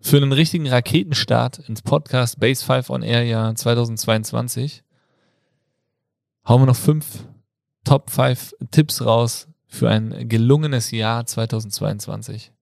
für 0.00 0.16
einen 0.16 0.32
richtigen 0.32 0.68
Raketenstart 0.68 1.58
ins 1.68 1.82
Podcast 1.82 2.38
Base 2.38 2.64
5 2.64 2.90
on 2.90 3.02
Air 3.02 3.24
Jahr 3.24 3.54
2022 3.54 4.82
hauen 6.46 6.62
wir 6.62 6.66
noch 6.66 6.76
fünf 6.76 7.24
Top 7.84 8.10
5 8.10 8.54
Tipps 8.70 9.04
raus 9.04 9.48
für 9.66 9.90
ein 9.90 10.28
gelungenes 10.28 10.90
Jahr 10.90 11.26
2022. 11.26 12.52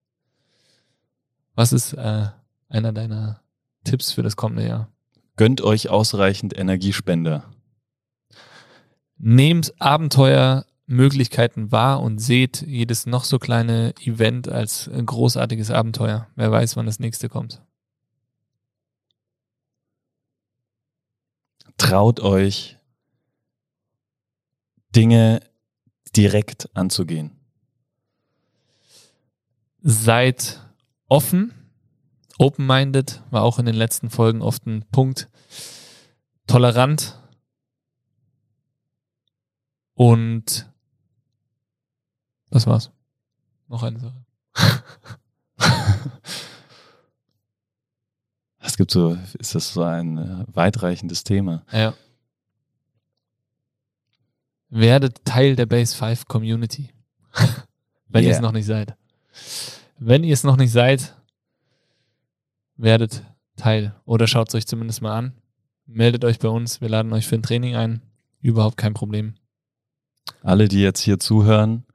Was 1.55 1.71
ist 1.71 1.93
äh, 1.93 2.27
einer 2.69 2.91
deiner 2.91 3.41
Tipps 3.83 4.11
für 4.11 4.23
das 4.23 4.35
kommende 4.35 4.67
Jahr? 4.67 4.89
Gönnt 5.35 5.61
euch 5.61 5.89
ausreichend 5.89 6.57
Energiespender. 6.57 7.45
nehmt 9.17 9.73
Abenteuermöglichkeiten 9.79 11.71
wahr 11.71 12.01
und 12.01 12.19
seht 12.19 12.61
jedes 12.61 13.05
noch 13.05 13.23
so 13.23 13.39
kleine 13.39 13.93
Event 14.01 14.49
als 14.49 14.89
ein 14.89 15.05
großartiges 15.05 15.71
Abenteuer. 15.71 16.27
Wer 16.35 16.51
weiß, 16.51 16.75
wann 16.75 16.85
das 16.85 16.99
nächste 16.99 17.29
kommt. 17.29 17.61
Traut 21.77 22.19
euch, 22.19 22.77
Dinge 24.95 25.41
direkt 26.15 26.75
anzugehen. 26.75 27.31
Seid 29.81 30.61
offen, 31.07 31.53
open-minded, 32.37 33.21
war 33.29 33.43
auch 33.43 33.59
in 33.59 33.65
den 33.65 33.75
letzten 33.75 34.09
Folgen 34.09 34.41
oft 34.41 34.65
ein 34.65 34.85
Punkt. 34.91 35.29
Tolerant 36.47 37.19
und 39.95 40.69
das 42.49 42.67
war's. 42.67 42.91
Noch 43.67 43.83
eine 43.83 43.99
Sache. 43.99 44.23
Es 48.65 48.77
gibt 48.77 48.91
so, 48.91 49.17
ist 49.37 49.53
das 49.55 49.73
so 49.73 49.83
ein 49.83 50.45
weitreichendes 50.47 51.23
Thema. 51.23 51.63
Ja. 51.71 51.93
Werdet 54.75 55.23
Teil 55.23 55.55
der 55.55 55.67
Base 55.67 55.95
5 55.95 56.25
Community. 56.27 56.89
Wenn 58.07 58.23
ihr 58.23 58.29
Yeah. 58.29 58.37
es 58.37 58.41
noch 58.41 58.51
nicht 58.53 58.65
seid. 58.65 58.95
Wenn 59.99 60.23
ihr 60.23 60.33
es 60.33 60.43
noch 60.43 60.57
nicht 60.57 60.71
seid, 60.71 61.15
werdet 62.75 63.23
Teil. 63.55 63.93
Oder 64.05 64.25
schaut 64.25 64.49
es 64.49 64.55
euch 64.55 64.65
zumindest 64.65 65.03
mal 65.03 65.15
an. 65.15 65.33
Meldet 65.85 66.25
euch 66.25 66.39
bei 66.39 66.47
uns. 66.47 66.81
Wir 66.81 66.89
laden 66.89 67.13
euch 67.13 67.27
für 67.27 67.35
ein 67.35 67.43
Training 67.43 67.75
ein. 67.75 68.01
Überhaupt 68.41 68.77
kein 68.77 68.95
Problem. 68.95 69.35
Alle, 70.41 70.67
die 70.67 70.81
jetzt 70.81 71.01
hier 71.01 71.19
zuhören 71.19 71.85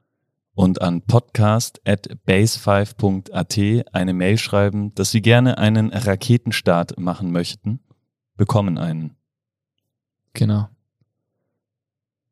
und 0.53 0.81
an 0.81 1.01
podcast 1.01 1.81
at 1.85 2.07
base5.at 2.25 3.93
eine 3.93 4.13
Mail 4.13 4.37
schreiben, 4.37 4.95
dass 4.95 5.11
sie 5.11 5.21
gerne 5.21 5.57
einen 5.57 5.91
Raketenstart 5.91 6.97
machen 6.97 7.31
möchten, 7.33 7.81
bekommen 8.37 8.77
einen. 8.77 9.17
Genau. 10.31 10.69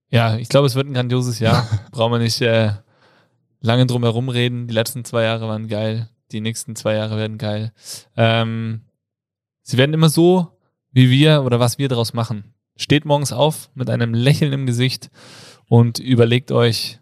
Ja, 0.09 0.37
ich 0.37 0.49
glaube, 0.49 0.67
es 0.67 0.75
wird 0.75 0.87
ein 0.87 0.93
grandioses 0.93 1.39
Jahr. 1.39 1.67
Brauchen 1.91 2.13
wir 2.13 2.19
nicht 2.19 2.41
äh, 2.41 2.71
lange 3.59 3.85
drum 3.85 4.03
herum 4.03 4.29
reden. 4.29 4.67
Die 4.67 4.73
letzten 4.73 5.03
zwei 5.03 5.23
Jahre 5.23 5.47
waren 5.47 5.67
geil. 5.67 6.09
Die 6.31 6.41
nächsten 6.41 6.75
zwei 6.75 6.95
Jahre 6.95 7.17
werden 7.17 7.37
geil. 7.37 7.73
Ähm, 8.15 8.81
sie 9.63 9.77
werden 9.77 9.93
immer 9.93 10.09
so, 10.09 10.57
wie 10.91 11.09
wir 11.09 11.43
oder 11.43 11.59
was 11.59 11.77
wir 11.77 11.89
daraus 11.89 12.13
machen. 12.13 12.53
Steht 12.75 13.05
morgens 13.05 13.31
auf 13.31 13.69
mit 13.75 13.89
einem 13.89 14.13
Lächeln 14.13 14.53
im 14.53 14.65
Gesicht 14.65 15.09
und 15.67 15.99
überlegt 15.99 16.51
euch, 16.51 16.99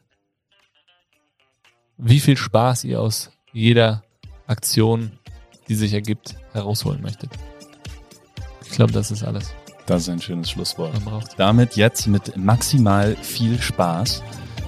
wie 1.97 2.19
viel 2.19 2.37
Spaß 2.37 2.83
ihr 2.83 3.01
aus 3.01 3.31
jeder 3.51 4.03
Aktion, 4.47 5.11
die 5.67 5.75
sich 5.75 5.93
ergibt, 5.93 6.35
herausholen 6.51 7.01
möchtet. 7.01 7.31
Ich 8.63 8.71
glaube, 8.71 8.91
das 8.91 9.11
ist 9.11 9.23
alles. 9.23 9.53
Das 9.85 10.03
ist 10.03 10.09
ein 10.09 10.21
schönes 10.21 10.49
Schlusswort. 10.49 10.93
Damit 11.37 11.75
jetzt 11.75 12.07
mit 12.07 12.35
maximal 12.37 13.15
viel 13.21 13.61
Spaß 13.61 14.23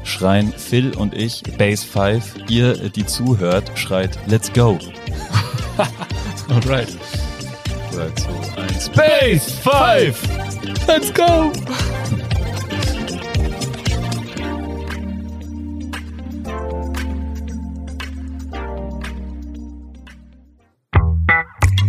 schreien 0.07 0.53
Phil 0.53 0.95
und 0.95 1.13
ich 1.13 1.43
Base 1.57 1.85
5. 1.85 2.49
Ihr, 2.49 2.89
die 2.89 3.05
zuhört, 3.05 3.71
schreit 3.75 4.17
Let's 4.27 4.51
go. 4.51 4.79
Alright. 6.49 6.97
Sagt 7.91 8.19
so 8.19 8.27
ein 8.55 8.79
Space 8.79 9.51
5! 9.59 10.87
Let's 10.87 11.13
go! 11.13 11.51